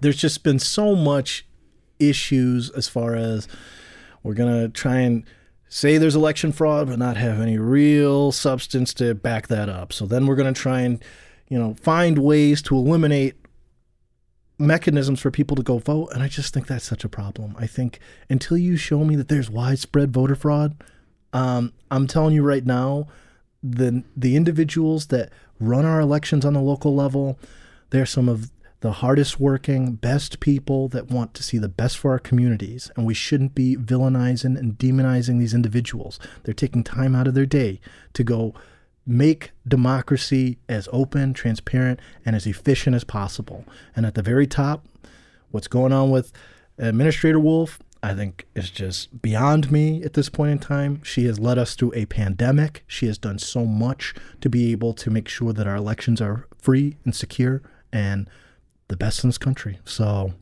there's 0.00 0.16
just 0.16 0.42
been 0.42 0.58
so 0.58 0.94
much 0.94 1.46
issues 1.98 2.70
as 2.70 2.88
far 2.88 3.14
as 3.14 3.48
we're 4.22 4.34
going 4.34 4.62
to 4.62 4.68
try 4.68 5.00
and 5.00 5.24
say 5.68 5.98
there's 5.98 6.16
election 6.16 6.52
fraud 6.52 6.88
but 6.88 6.98
not 6.98 7.16
have 7.16 7.40
any 7.40 7.58
real 7.58 8.32
substance 8.32 8.94
to 8.94 9.14
back 9.14 9.48
that 9.48 9.68
up. 9.68 9.92
So 9.92 10.06
then 10.06 10.26
we're 10.26 10.36
going 10.36 10.52
to 10.52 10.60
try 10.60 10.80
and 10.80 11.02
you 11.48 11.58
know 11.58 11.74
find 11.74 12.18
ways 12.18 12.62
to 12.62 12.76
eliminate 12.76 13.34
mechanisms 14.58 15.20
for 15.20 15.30
people 15.30 15.56
to 15.56 15.62
go 15.62 15.78
vote 15.78 16.10
and 16.12 16.22
I 16.22 16.28
just 16.28 16.54
think 16.54 16.66
that's 16.66 16.84
such 16.84 17.04
a 17.04 17.08
problem. 17.08 17.54
I 17.58 17.66
think 17.66 17.98
until 18.30 18.56
you 18.56 18.76
show 18.76 19.04
me 19.04 19.16
that 19.16 19.28
there's 19.28 19.50
widespread 19.50 20.12
voter 20.12 20.36
fraud, 20.36 20.82
um, 21.32 21.72
I'm 21.90 22.06
telling 22.06 22.34
you 22.34 22.42
right 22.42 22.64
now, 22.64 23.08
the 23.62 24.04
the 24.16 24.36
individuals 24.36 25.06
that 25.06 25.32
run 25.58 25.84
our 25.84 26.00
elections 26.00 26.44
on 26.44 26.54
the 26.54 26.60
local 26.60 26.94
level, 26.94 27.38
they're 27.90 28.06
some 28.06 28.28
of 28.28 28.50
the 28.84 28.92
hardest 28.92 29.40
working, 29.40 29.94
best 29.94 30.40
people 30.40 30.88
that 30.88 31.10
want 31.10 31.32
to 31.32 31.42
see 31.42 31.56
the 31.56 31.70
best 31.70 31.96
for 31.96 32.10
our 32.10 32.18
communities. 32.18 32.90
And 32.94 33.06
we 33.06 33.14
shouldn't 33.14 33.54
be 33.54 33.78
villainizing 33.78 34.58
and 34.58 34.76
demonizing 34.76 35.38
these 35.38 35.54
individuals. 35.54 36.20
They're 36.42 36.52
taking 36.52 36.84
time 36.84 37.14
out 37.14 37.26
of 37.26 37.32
their 37.32 37.46
day 37.46 37.80
to 38.12 38.22
go 38.22 38.52
make 39.06 39.52
democracy 39.66 40.58
as 40.68 40.86
open, 40.92 41.32
transparent, 41.32 41.98
and 42.26 42.36
as 42.36 42.46
efficient 42.46 42.94
as 42.94 43.04
possible. 43.04 43.64
And 43.96 44.04
at 44.04 44.16
the 44.16 44.22
very 44.22 44.46
top, 44.46 44.84
what's 45.50 45.66
going 45.66 45.94
on 45.94 46.10
with 46.10 46.30
Administrator 46.76 47.40
Wolfe, 47.40 47.78
I 48.02 48.12
think 48.12 48.46
is 48.54 48.68
just 48.70 49.22
beyond 49.22 49.72
me 49.72 50.02
at 50.02 50.12
this 50.12 50.28
point 50.28 50.52
in 50.52 50.58
time. 50.58 51.02
She 51.02 51.24
has 51.24 51.38
led 51.38 51.56
us 51.56 51.74
through 51.74 51.94
a 51.94 52.04
pandemic. 52.04 52.84
She 52.86 53.06
has 53.06 53.16
done 53.16 53.38
so 53.38 53.64
much 53.64 54.14
to 54.42 54.50
be 54.50 54.72
able 54.72 54.92
to 54.92 55.08
make 55.08 55.26
sure 55.26 55.54
that 55.54 55.66
our 55.66 55.76
elections 55.76 56.20
are 56.20 56.46
free 56.60 56.98
and 57.06 57.14
secure 57.14 57.62
and 57.90 58.28
the 58.94 59.04
best 59.04 59.24
in 59.24 59.28
this 59.28 59.38
country. 59.38 59.80
So 59.84 60.34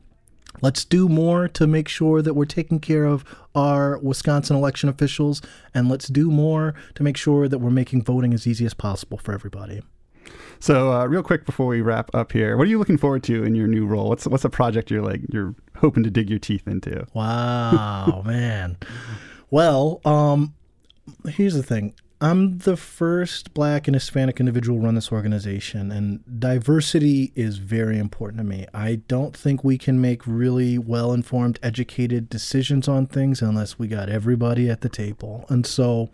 let's 0.61 0.85
do 0.85 1.09
more 1.09 1.47
to 1.47 1.65
make 1.65 1.87
sure 1.87 2.21
that 2.21 2.35
we're 2.35 2.45
taking 2.45 2.79
care 2.79 3.05
of 3.05 3.25
our 3.55 3.97
Wisconsin 3.97 4.55
election 4.55 4.89
officials, 4.89 5.41
and 5.73 5.89
let's 5.89 6.07
do 6.07 6.29
more 6.29 6.75
to 6.93 7.01
make 7.01 7.17
sure 7.17 7.47
that 7.47 7.57
we're 7.57 7.71
making 7.71 8.03
voting 8.03 8.31
as 8.31 8.45
easy 8.45 8.63
as 8.63 8.75
possible 8.75 9.17
for 9.17 9.33
everybody. 9.33 9.81
So, 10.59 10.93
uh, 10.93 11.05
real 11.07 11.23
quick 11.23 11.45
before 11.47 11.65
we 11.65 11.81
wrap 11.81 12.13
up 12.13 12.31
here, 12.31 12.55
what 12.57 12.67
are 12.67 12.69
you 12.69 12.77
looking 12.77 12.99
forward 12.99 13.23
to 13.23 13.43
in 13.43 13.55
your 13.55 13.67
new 13.67 13.87
role? 13.87 14.09
What's 14.09 14.27
what's 14.27 14.45
a 14.45 14.49
project 14.49 14.91
you're 14.91 15.01
like 15.01 15.21
you're 15.33 15.55
hoping 15.77 16.03
to 16.03 16.11
dig 16.11 16.29
your 16.29 16.39
teeth 16.39 16.67
into? 16.67 17.05
Wow, 17.13 18.21
man. 18.25 18.77
Well, 19.49 19.99
um, 20.05 20.53
here's 21.27 21.55
the 21.55 21.63
thing. 21.63 21.95
I'm 22.23 22.59
the 22.59 22.77
first 22.77 23.53
black 23.53 23.85
and 23.85 23.95
Hispanic 23.95 24.39
individual 24.39 24.79
run 24.79 24.95
this 24.95 25.11
organization, 25.11 25.91
and 25.91 26.23
diversity 26.39 27.33
is 27.35 27.57
very 27.57 27.99
important 27.99 28.37
to 28.37 28.45
me. 28.45 28.65
I 28.73 29.01
don't 29.09 29.35
think 29.35 29.61
we 29.61 29.77
can 29.77 29.99
make 29.99 30.25
really 30.25 30.77
well 30.77 31.11
informed, 31.11 31.59
educated 31.61 32.29
decisions 32.29 32.87
on 32.87 33.07
things 33.07 33.41
unless 33.41 33.77
we 33.77 33.89
got 33.89 34.07
everybody 34.07 34.69
at 34.69 34.79
the 34.79 34.87
table. 34.87 35.43
And 35.49 35.65
so 35.65 36.11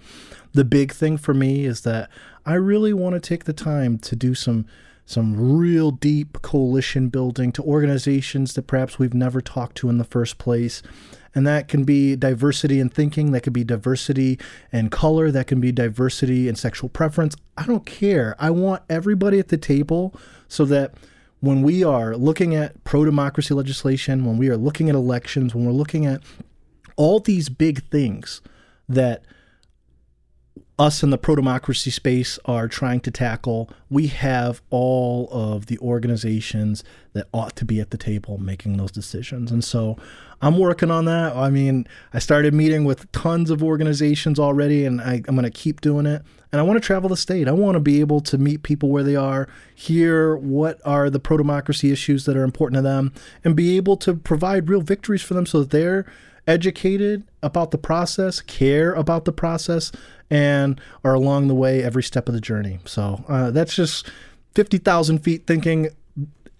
the 0.51 0.65
big 0.65 0.93
thing 0.93 1.15
for 1.15 1.35
me 1.35 1.65
is 1.65 1.81
that 1.81 2.09
I 2.43 2.55
really 2.55 2.91
want 2.91 3.13
to 3.13 3.19
take 3.19 3.43
the 3.43 3.53
time 3.53 3.99
to 3.99 4.15
do 4.15 4.33
some 4.33 4.65
some 5.05 5.57
real 5.57 5.89
deep 5.89 6.41
coalition 6.43 7.09
building 7.09 7.51
to 7.51 7.63
organizations 7.63 8.53
that 8.53 8.67
perhaps 8.67 8.99
we've 8.99 9.15
never 9.15 9.41
talked 9.41 9.75
to 9.75 9.89
in 9.89 9.97
the 9.97 10.03
first 10.03 10.37
place 10.37 10.83
and 11.35 11.45
that 11.45 11.67
can 11.67 11.83
be 11.83 12.15
diversity 12.15 12.79
in 12.79 12.89
thinking, 12.89 13.31
that 13.31 13.41
could 13.41 13.53
be 13.53 13.63
diversity 13.63 14.39
in 14.71 14.89
color, 14.89 15.31
that 15.31 15.47
can 15.47 15.59
be 15.61 15.71
diversity 15.71 16.47
in 16.47 16.55
sexual 16.55 16.89
preference. 16.89 17.35
I 17.57 17.65
don't 17.65 17.85
care. 17.85 18.35
I 18.39 18.49
want 18.49 18.83
everybody 18.89 19.39
at 19.39 19.49
the 19.49 19.57
table 19.57 20.13
so 20.47 20.65
that 20.65 20.93
when 21.39 21.61
we 21.61 21.83
are 21.83 22.15
looking 22.15 22.55
at 22.55 22.83
pro 22.83 23.05
democracy 23.05 23.53
legislation, 23.53 24.25
when 24.25 24.37
we 24.37 24.49
are 24.49 24.57
looking 24.57 24.89
at 24.89 24.95
elections, 24.95 25.55
when 25.55 25.65
we're 25.65 25.71
looking 25.71 26.05
at 26.05 26.21
all 26.95 27.19
these 27.19 27.47
big 27.47 27.87
things 27.89 28.41
that 28.89 29.23
us 30.79 31.03
in 31.03 31.09
the 31.09 31.17
pro 31.17 31.35
democracy 31.35 31.91
space 31.91 32.39
are 32.45 32.69
trying 32.69 33.01
to 33.01 33.11
tackle, 33.11 33.69
we 33.89 34.07
have 34.07 34.61
all 34.69 35.27
of 35.29 35.65
the 35.65 35.77
organizations 35.79 36.85
that 37.11 37.27
ought 37.33 37.55
to 37.57 37.65
be 37.65 37.81
at 37.81 37.91
the 37.91 37.97
table 37.97 38.37
making 38.37 38.77
those 38.77 38.91
decisions. 38.91 39.51
And 39.51 39.63
so 39.63 39.97
I'm 40.41 40.57
working 40.57 40.89
on 40.89 41.03
that. 41.05 41.35
I 41.35 41.49
mean, 41.49 41.85
I 42.13 42.19
started 42.19 42.53
meeting 42.53 42.85
with 42.85 43.11
tons 43.11 43.49
of 43.49 43.61
organizations 43.61 44.39
already, 44.39 44.85
and 44.85 45.01
I, 45.01 45.15
am 45.15 45.35
going 45.35 45.43
to 45.43 45.49
keep 45.49 45.81
doing 45.81 46.05
it. 46.05 46.21
And 46.51 46.59
I 46.59 46.63
want 46.63 46.81
to 46.81 46.85
travel 46.85 47.09
the 47.09 47.17
state. 47.17 47.47
I 47.47 47.51
want 47.51 47.75
to 47.75 47.81
be 47.81 47.99
able 47.99 48.21
to 48.21 48.37
meet 48.37 48.63
people 48.63 48.89
where 48.89 49.03
they 49.03 49.17
are, 49.17 49.49
hear 49.75 50.37
what 50.37 50.79
are 50.85 51.09
the 51.09 51.19
pro 51.19 51.35
democracy 51.37 51.91
issues 51.91 52.23
that 52.25 52.37
are 52.37 52.43
important 52.43 52.77
to 52.77 52.81
them, 52.81 53.13
and 53.43 53.55
be 53.55 53.75
able 53.75 53.97
to 53.97 54.15
provide 54.15 54.69
real 54.69 54.81
victories 54.81 55.21
for 55.21 55.33
them 55.33 55.45
so 55.45 55.59
that 55.59 55.71
they're 55.71 56.05
educated 56.49 57.23
about 57.43 57.69
the 57.69 57.77
process, 57.77 58.41
care 58.41 58.93
about 58.93 59.25
the 59.25 59.31
process, 59.31 59.91
and 60.31 60.81
are 61.03 61.13
along 61.13 61.47
the 61.47 61.53
way 61.53 61.83
every 61.83 62.03
step 62.03 62.27
of 62.27 62.33
the 62.33 62.41
journey. 62.41 62.79
So 62.85 63.23
uh, 63.27 63.51
that's 63.51 63.75
just 63.75 64.09
50,000 64.55 65.19
feet 65.19 65.45
thinking 65.45 65.89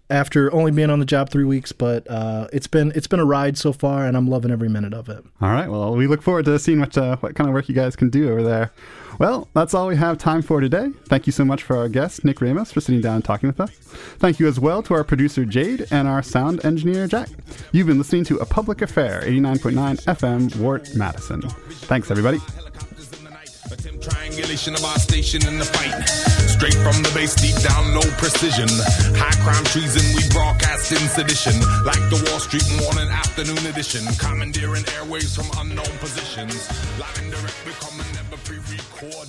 after 0.09 0.53
only 0.53 0.71
being 0.71 0.89
on 0.89 0.99
the 0.99 1.05
job 1.05 1.29
three 1.29 1.43
weeks, 1.43 1.71
but 1.71 2.09
uh, 2.09 2.47
it's 2.51 2.67
been 2.67 2.91
it's 2.95 3.07
been 3.07 3.19
a 3.19 3.25
ride 3.25 3.57
so 3.57 3.71
far, 3.71 4.05
and 4.05 4.17
I'm 4.17 4.27
loving 4.27 4.51
every 4.51 4.69
minute 4.69 4.93
of 4.93 5.09
it. 5.09 5.23
All 5.41 5.49
right, 5.49 5.69
well, 5.69 5.95
we 5.95 6.07
look 6.07 6.21
forward 6.21 6.45
to 6.45 6.57
seeing 6.59 6.79
what 6.79 6.97
uh, 6.97 7.17
what 7.17 7.35
kind 7.35 7.47
of 7.47 7.53
work 7.53 7.69
you 7.69 7.75
guys 7.75 7.95
can 7.95 8.09
do 8.09 8.29
over 8.31 8.43
there. 8.43 8.71
Well, 9.19 9.49
that's 9.53 9.73
all 9.73 9.87
we 9.87 9.97
have 9.97 10.17
time 10.17 10.41
for 10.41 10.61
today. 10.61 10.91
Thank 11.05 11.27
you 11.27 11.33
so 11.33 11.43
much 11.43 11.61
for 11.61 11.75
our 11.75 11.89
guest 11.89 12.23
Nick 12.23 12.39
Ramos 12.39 12.71
for 12.71 12.79
sitting 12.79 13.01
down 13.01 13.15
and 13.15 13.25
talking 13.25 13.47
with 13.47 13.59
us. 13.59 13.71
Thank 13.71 14.39
you 14.39 14.47
as 14.47 14.61
well 14.61 14.81
to 14.83 14.93
our 14.93 15.03
producer 15.03 15.43
Jade 15.43 15.87
and 15.91 16.07
our 16.07 16.23
sound 16.23 16.63
engineer 16.63 17.05
Jack. 17.05 17.27
You've 17.73 17.87
been 17.87 17.97
listening 17.97 18.23
to 18.25 18.37
A 18.37 18.45
Public 18.45 18.81
Affair, 18.81 19.21
89.9 19.25 20.05
FM, 20.05 20.55
WORT, 20.55 20.95
Madison. 20.95 21.41
Thanks, 21.41 22.09
everybody. 22.09 22.39
Triangulation 24.01 24.75
of 24.75 24.83
our 24.85 24.97
station 24.97 25.45
in 25.45 25.57
the 25.59 25.65
fight. 25.65 26.07
Straight 26.47 26.75
from 26.75 27.03
the 27.03 27.11
base, 27.13 27.35
deep 27.35 27.55
down, 27.61 27.93
no 27.93 28.01
precision. 28.15 28.67
High 29.19 29.35
crime 29.43 29.65
treason, 29.65 30.03
we 30.15 30.23
broadcast 30.31 30.91
in 30.91 31.03
sedition. 31.09 31.59
Like 31.83 31.99
the 32.07 32.23
Wall 32.31 32.39
Street 32.39 32.63
morning 32.79 33.11
afternoon 33.11 33.59
edition. 33.67 34.05
Commandeering 34.17 34.83
airwaves 34.95 35.35
from 35.35 35.51
unknown 35.59 35.91
positions. 35.99 36.55
Live 36.97 37.17
and 37.19 37.31
direct, 37.31 37.59
becoming 37.65 38.07
never 38.15 38.37
pre 38.47 38.57
recorded. 38.71 39.28